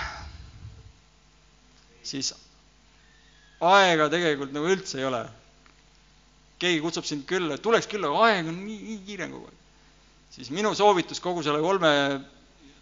siis 2.04 2.34
aega 3.64 4.08
tegelikult 4.12 4.52
nagu 4.52 4.68
üldse 4.68 4.98
ei 5.00 5.06
ole. 5.08 5.22
keegi 6.58 6.80
kutsub 6.82 7.06
sind 7.06 7.22
külla, 7.26 7.56
tuleks 7.62 7.86
külla, 7.86 8.10
aga 8.10 8.26
aeg 8.28 8.48
on 8.50 8.56
nii, 8.66 8.78
nii 8.84 8.98
kiire 9.06 9.28
kogu 9.32 9.46
aeg. 9.48 9.58
siis 10.36 10.50
minu 10.50 10.74
soovitus 10.74 11.20
kogu 11.24 11.42
selle 11.42 11.60
kolme 11.64 11.90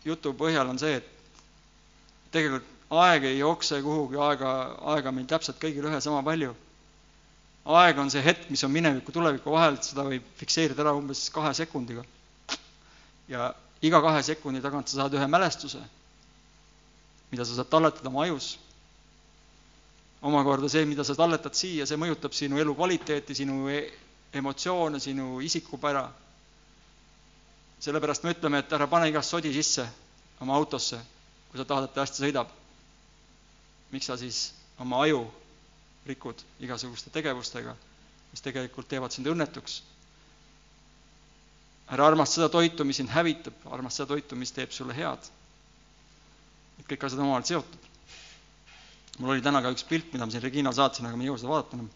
jutu 0.05 0.33
põhjal 0.35 0.69
on 0.71 0.79
see, 0.83 0.97
et 0.97 2.33
tegelikult 2.33 2.67
aeg 2.91 3.25
ei 3.31 3.39
jookse 3.39 3.81
kuhugi, 3.83 4.19
aega, 4.19 4.53
aega 4.95 5.13
meil 5.13 5.27
täpselt 5.31 5.59
kõigil 5.63 5.87
ühe 5.91 6.01
sama 6.01 6.23
palju 6.27 6.55
aeg 7.67 7.99
on 7.99 8.11
see 8.11 8.23
hetk, 8.23 8.47
mis 8.51 8.63
on 8.65 8.71
mineviku, 8.71 9.13
tuleviku 9.13 9.51
vahel, 9.51 9.79
seda 9.83 10.05
võib 10.07 10.27
fikseerida 10.39 10.85
ära 10.85 10.93
umbes 10.95 11.25
kahe 11.35 11.51
sekundiga. 11.55 12.05
ja 13.29 13.55
iga 13.83 14.01
kahe 14.03 14.23
sekundi 14.23 14.63
tagant 14.63 14.89
sa 14.89 15.01
saad 15.03 15.15
ühe 15.19 15.27
mälestuse, 15.27 15.81
mida 17.33 17.45
sa 17.45 17.57
saad 17.59 17.71
talletada 17.71 18.09
oma 18.09 18.23
ajus. 18.23 18.59
omakorda 20.23 20.69
see, 20.69 20.85
mida 20.87 21.05
sa 21.05 21.15
talletad 21.15 21.55
siia, 21.55 21.87
see 21.87 21.99
mõjutab 21.99 22.33
sinu 22.33 22.59
elukvaliteeti, 22.59 23.35
sinu 23.35 23.69
e 23.69 23.81
emotsioone, 24.33 25.01
sinu 25.01 25.41
isikupära. 25.41 26.07
sellepärast 27.81 28.23
me 28.23 28.31
ütleme, 28.31 28.59
et 28.59 28.73
ära 28.73 28.87
pane 28.87 29.09
igast 29.09 29.31
sodi 29.31 29.53
sisse 29.53 29.89
oma 30.41 30.55
autosse, 30.55 31.01
kui 31.51 31.59
sa 31.59 31.65
tahad, 31.65 31.85
et 31.85 31.95
ta 31.95 32.07
hästi 32.07 32.23
sõidab. 32.23 32.47
miks 33.91 34.07
sa 34.07 34.17
siis 34.17 34.53
oma 34.79 35.03
aju 35.03 35.27
rikud 36.07 36.43
igasuguste 36.63 37.11
tegevustega, 37.15 37.75
mis 38.31 38.43
tegelikult 38.45 38.89
teevad 38.89 39.15
sind 39.15 39.29
õnnetuks. 39.31 39.83
ära 41.95 42.07
armasta 42.07 42.41
seda 42.41 42.49
toitu, 42.51 42.85
mis 42.85 42.99
sind 42.99 43.11
hävitab, 43.15 43.55
armasta 43.71 44.03
seda 44.03 44.15
toitu, 44.15 44.37
mis 44.37 44.53
teeb 44.53 44.73
sulle 44.75 44.95
head. 44.95 45.29
et 46.79 46.87
kõik 46.87 47.07
asjad 47.07 47.21
on 47.21 47.27
omavahel 47.27 47.47
seotud. 47.47 47.87
mul 49.19 49.31
oli 49.35 49.43
täna 49.43 49.63
ka 49.63 49.71
üks 49.75 49.85
pilt, 49.85 50.13
mida 50.13 50.27
ma 50.27 50.31
siin 50.31 50.43
Reginal 50.43 50.75
saatsin, 50.75 51.07
aga 51.07 51.17
ma 51.17 51.23
ei 51.23 51.31
jõua 51.31 51.39
seda 51.39 51.53
vaadata 51.55 51.77
enam. 51.77 51.91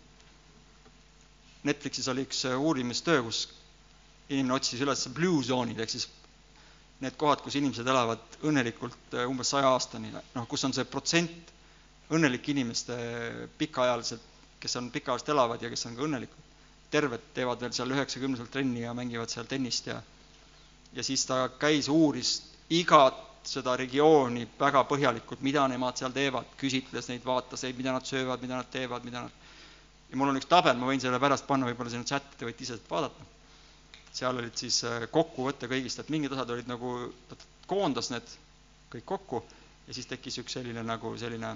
Netflixis 1.62 2.08
oli 2.08 2.22
üks 2.24 2.44
äh, 2.48 2.56
uurimistöö, 2.56 3.22
kus 3.22 3.48
inimene 4.28 4.54
otsis 4.54 4.80
üles 4.80 5.06
blue 5.12 5.42
zone'id 5.44 5.78
ehk 5.80 5.90
siis 5.90 6.06
need 7.00 7.16
kohad, 7.16 7.42
kus 7.44 7.56
inimesed 7.56 7.86
elavad 7.86 8.38
õnnelikult 8.42 9.16
äh, 9.16 9.26
umbes 9.28 9.50
saja 9.52 9.68
aastani, 9.74 10.12
noh, 10.12 10.46
kus 10.48 10.64
on 10.64 10.72
see 10.72 10.84
protsent 10.84 11.52
õnnelike 12.10 12.52
inimeste 12.52 12.96
pikaajaliselt, 13.58 14.22
kes 14.60 14.76
on 14.76 14.90
pikaajaliselt 14.90 15.34
elavad 15.34 15.62
ja 15.62 15.70
kes 15.70 15.86
on 15.86 15.96
ka 15.96 16.06
õnnelikud. 16.06 16.46
terved 16.90 17.26
teevad 17.34 17.60
veel 17.62 17.72
seal 17.72 17.92
üheksakümneselt 17.94 18.50
trenni 18.50 18.80
ja 18.82 18.94
mängivad 18.94 19.30
seal 19.30 19.46
tennist 19.46 19.86
ja 19.86 20.00
ja 20.92 21.02
siis 21.06 21.22
ta 21.26 21.48
käis, 21.58 21.88
uuris 21.88 22.42
igat 22.70 23.20
seda 23.46 23.76
regiooni 23.76 24.48
väga 24.58 24.82
põhjalikult, 24.84 25.40
mida 25.40 25.68
nemad 25.68 25.96
seal 25.96 26.12
teevad, 26.12 26.50
küsitles 26.60 27.08
neid, 27.08 27.22
vaatas 27.24 27.62
neid, 27.62 27.76
mida 27.78 27.94
nad 27.94 28.06
söövad, 28.06 28.42
mida 28.42 28.58
nad 28.58 28.70
teevad, 28.70 29.04
mida 29.06 29.22
nad 29.22 29.40
ja 30.10 30.18
mul 30.18 30.32
on 30.32 30.40
üks 30.40 30.48
tabel, 30.50 30.76
ma 30.76 30.90
võin 30.90 31.00
selle 31.02 31.20
pärast 31.22 31.46
panna 31.46 31.68
võib-olla 31.68 31.92
sinna 31.92 32.06
chati, 32.06 32.36
te 32.38 32.48
võite 32.48 32.66
ise 32.66 32.76
seda 32.76 32.90
vaadata. 32.90 33.26
seal 34.12 34.36
olid 34.42 34.56
siis 34.58 34.82
äh, 34.84 35.04
kokkuvõte 35.10 35.68
kõigist, 35.70 36.00
et 36.02 36.08
mingid 36.10 36.32
osad 36.34 36.50
olid 36.50 36.66
nagu, 36.68 37.12
ta 37.30 37.36
koondas 37.70 38.10
need 38.10 38.32
kõik 38.90 39.06
kokku 39.06 39.44
ja 39.86 39.94
siis 39.94 40.08
tekkis 40.10 40.40
üks 40.42 40.58
selline 40.58 40.82
nagu 40.82 41.12
selline 41.18 41.54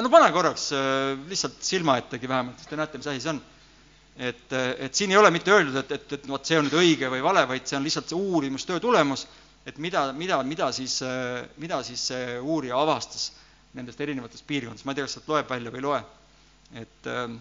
no 0.00 0.08
pane 0.08 0.30
korraks 0.32 0.70
äh, 0.72 1.12
lihtsalt 1.28 1.60
silma 1.64 1.98
ettegi 2.00 2.28
vähemalt, 2.30 2.60
siis 2.60 2.70
te 2.70 2.78
näete, 2.80 3.00
mis 3.00 3.10
asi 3.12 3.20
see 3.20 3.34
on. 3.34 3.42
et, 4.16 4.46
äh, 4.56 4.72
et 4.86 4.94
siin 4.96 5.12
ei 5.12 5.20
ole 5.20 5.30
mitte 5.34 5.52
öeldud, 5.52 5.76
et, 5.82 5.92
et, 5.98 6.16
et 6.16 6.26
vot 6.28 6.48
see 6.48 6.58
on 6.60 6.66
nüüd 6.68 6.78
õige 6.80 7.10
või 7.12 7.22
vale, 7.24 7.44
vaid 7.48 7.68
see 7.68 7.76
on 7.76 7.84
lihtsalt 7.84 8.08
see 8.08 8.18
uurimustöö 8.18 8.80
tulemus, 8.80 9.26
et 9.68 9.78
mida, 9.78 10.06
mida, 10.16 10.40
mida 10.48 10.70
siis, 10.72 10.98
äh, 11.04 11.44
mida 11.60 11.82
siis 11.84 12.06
see 12.12 12.38
uurija 12.40 12.80
avastas 12.80 13.30
nendest 13.76 14.00
erinevatest 14.04 14.46
piirkondadest, 14.48 14.84
ma 14.88 14.92
ei 14.92 15.00
tea, 15.00 15.08
kas 15.08 15.16
sealt 15.18 15.32
loeb 15.32 15.52
välja 15.52 15.72
või 15.72 15.80
ei 15.80 15.86
loe, 15.86 16.00
et 16.82 17.08
ähm, 17.12 17.38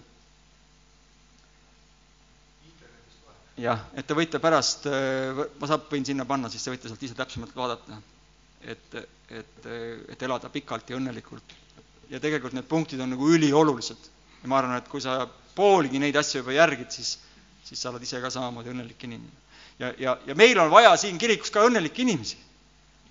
jah, 3.59 3.83
et 3.95 4.07
te 4.07 4.15
võite 4.15 4.39
pärast, 4.43 4.87
ma 4.87 5.67
saab, 5.71 5.89
võin 5.91 6.07
sinna 6.07 6.27
panna, 6.27 6.51
siis 6.51 6.63
te 6.63 6.71
võite 6.71 6.91
sealt 6.91 7.03
ise 7.03 7.19
täpsemalt 7.19 7.55
vaadata. 7.55 7.99
et, 8.61 8.95
et, 9.27 9.67
et 10.13 10.23
elada 10.23 10.49
pikalt 10.53 10.89
ja 10.89 10.99
õnnelikult 10.99 11.59
ja 12.11 12.19
tegelikult 12.19 12.55
need 12.55 12.67
punktid 12.67 12.99
on 12.99 13.13
nagu 13.13 13.29
üliolulised. 13.31 14.09
ja 14.41 14.49
ma 14.49 14.57
arvan, 14.59 14.77
et 14.81 14.87
kui 14.89 15.01
sa 15.01 15.23
poolgi 15.55 15.99
neid 16.01 16.15
asju 16.17 16.41
juba 16.41 16.55
järgid, 16.55 16.91
siis, 16.91 17.17
siis 17.63 17.79
sa 17.79 17.91
oled 17.91 18.03
ise 18.03 18.19
ka 18.21 18.31
samamoodi 18.33 18.73
õnnelik 18.73 19.03
inimene. 19.07 19.31
ja, 19.79 19.93
ja, 19.97 20.17
ja 20.27 20.35
meil 20.35 20.59
on 20.59 20.71
vaja 20.71 20.95
siin 20.97 21.17
kirikus 21.21 21.53
ka 21.53 21.63
õnnelikke 21.67 22.03
inimesi. 22.03 22.37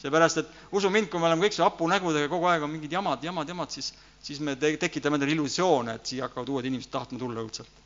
seepärast, 0.03 0.41
et 0.41 0.77
usu 0.77 0.91
mind, 0.91 1.11
kui 1.13 1.21
me 1.21 1.29
oleme 1.29 1.47
kõik 1.47 1.57
see 1.57 1.65
hapunägudega, 1.65 2.29
kogu 2.29 2.49
aeg 2.49 2.63
on 2.65 2.73
mingid 2.73 2.93
jamad, 2.93 3.25
jamad, 3.25 3.49
jamad, 3.49 3.71
siis, 3.73 3.93
siis 4.23 4.41
me 4.41 4.57
te 4.57 4.73
tekitame 4.81 5.19
endale 5.19 5.33
illusioone, 5.37 5.97
et 5.97 6.07
siia 6.07 6.25
hakkavad 6.29 6.49
uued 6.49 6.69
inimesed 6.69 6.93
tahtma 6.93 7.19
tulla 7.19 7.45
õudselt. 7.45 7.85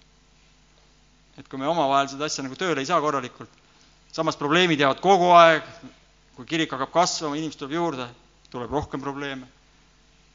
et 1.38 1.48
kui 1.48 1.58
me 1.58 1.66
omavahel 1.66 2.08
seda 2.08 2.26
asja 2.30 2.44
nagu 2.46 2.54
tööle 2.54 2.80
ei 2.80 2.86
saa 2.86 3.00
korralikult, 3.02 3.50
samas 4.12 4.36
probleemid 4.38 4.80
jäävad 4.80 5.00
kogu 5.02 5.32
aeg, 5.34 5.66
kui 6.36 6.46
kirik 6.46 6.70
hakkab 6.70 6.92
kasvama, 6.94 7.36
inimesi 7.38 7.58
tuleb 7.58 7.74
juurde, 7.74 8.06
tuleb 8.50 8.70
rohkem 8.70 9.02
probleeme 9.02 9.50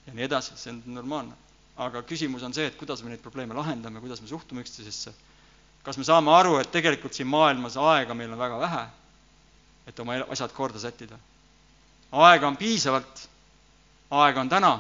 ja 0.09 0.15
nii 0.15 0.25
edasi, 0.25 0.57
see 0.57 0.73
on 0.73 0.81
normaalne. 0.97 1.35
aga 1.79 2.01
küsimus 2.03 2.43
on 2.43 2.53
see, 2.53 2.65
et 2.67 2.75
kuidas 2.75 2.99
me 3.05 3.13
neid 3.13 3.21
probleeme 3.23 3.55
lahendame, 3.55 4.01
kuidas 4.03 4.19
me 4.21 4.27
suhtume 4.27 4.61
üksteisesse. 4.65 5.13
kas 5.83 5.97
me 5.97 6.03
saame 6.03 6.31
aru, 6.33 6.57
et 6.59 6.71
tegelikult 6.71 7.13
siin 7.13 7.27
maailmas 7.27 7.77
aega 7.77 8.13
meil 8.13 8.33
on 8.33 8.39
väga 8.39 8.59
vähe, 8.59 8.85
et 9.87 9.99
oma 9.99 10.17
asjad 10.29 10.53
korda 10.53 10.79
sättida. 10.79 11.19
aega 12.11 12.47
on 12.47 12.57
piisavalt, 12.57 13.29
aega 14.11 14.41
on 14.41 14.49
täna. 14.49 14.73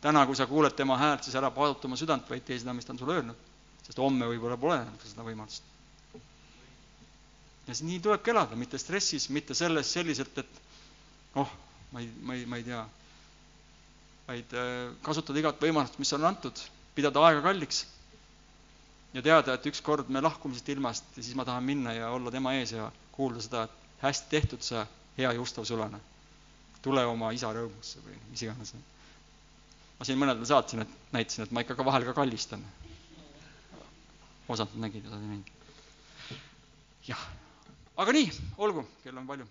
täna, 0.00 0.26
kui 0.26 0.36
sa 0.36 0.46
kuuled 0.46 0.76
tema 0.78 0.96
häält, 0.96 1.24
siis 1.24 1.34
ära 1.34 1.50
paaduta 1.50 1.88
oma 1.88 1.96
südant, 1.96 2.30
vaid 2.30 2.44
tee 2.46 2.58
seda, 2.58 2.72
mis 2.72 2.84
ta 2.86 2.92
on 2.92 2.98
sulle 2.98 3.18
öelnud. 3.18 3.36
sest 3.82 3.98
homme 3.98 4.26
võib-olla 4.26 4.56
pole 4.56 4.76
enam 4.78 4.94
seda 5.04 5.26
võimalust. 5.26 5.62
ja 7.66 7.74
nii 7.80 8.00
tulebki 8.00 8.30
elada, 8.30 8.56
mitte 8.56 8.78
stressis, 8.78 9.28
mitte 9.28 9.54
selles 9.54 9.92
selliselt, 9.92 10.38
et 10.38 10.62
oh, 11.34 11.50
ma 11.92 12.00
ei, 12.00 12.08
ma 12.22 12.34
ei, 12.34 12.46
ma 12.46 12.56
ei 12.56 12.62
tea, 12.62 12.86
vaid 14.28 14.52
äh, 14.52 14.90
kasutada 15.04 15.40
igat 15.40 15.62
võimalust, 15.62 15.96
mis 16.00 16.12
on 16.12 16.26
antud, 16.28 16.60
pidada 16.96 17.22
aega 17.24 17.40
kalliks 17.46 17.86
ja 19.16 19.22
teada, 19.24 19.54
et 19.56 19.66
ükskord 19.70 20.10
me 20.12 20.20
lahkume 20.20 20.56
siit 20.58 20.68
ilmast 20.74 21.16
ja 21.16 21.24
siis 21.24 21.36
ma 21.38 21.46
tahan 21.48 21.64
minna 21.64 21.94
ja 21.96 22.10
olla 22.12 22.32
tema 22.34 22.52
ees 22.58 22.74
ja 22.76 22.90
kuulda 23.14 23.40
seda, 23.44 23.64
et 23.64 24.02
hästi 24.04 24.30
tehtud, 24.34 24.62
sa 24.62 24.84
hea 25.16 25.32
ja 25.32 25.40
ustav 25.40 25.64
sulane. 25.68 26.00
tule 26.82 27.02
oma 27.10 27.32
isa 27.34 27.48
rõõmusse 27.52 27.98
või 28.04 28.18
mis 28.30 28.42
iganes. 28.44 28.74
ma 29.98 30.06
siin 30.06 30.20
mõnedele 30.20 30.46
saatsin, 30.46 30.84
et 30.84 30.92
näitasin, 31.12 31.44
et 31.44 31.50
ma 31.50 31.64
ikka 31.64 31.74
ka 31.74 31.84
vahel 31.84 32.04
ka 32.04 32.14
kallistan. 32.20 32.64
osad 34.48 34.76
nägid, 34.76 35.06
osad 35.06 35.22
ei 35.24 35.32
näinud. 35.32 35.52
jah, 37.08 37.28
aga 37.96 38.12
nii, 38.12 38.30
olgu, 38.58 38.84
kell 39.02 39.16
on 39.16 39.26
palju 39.26 39.48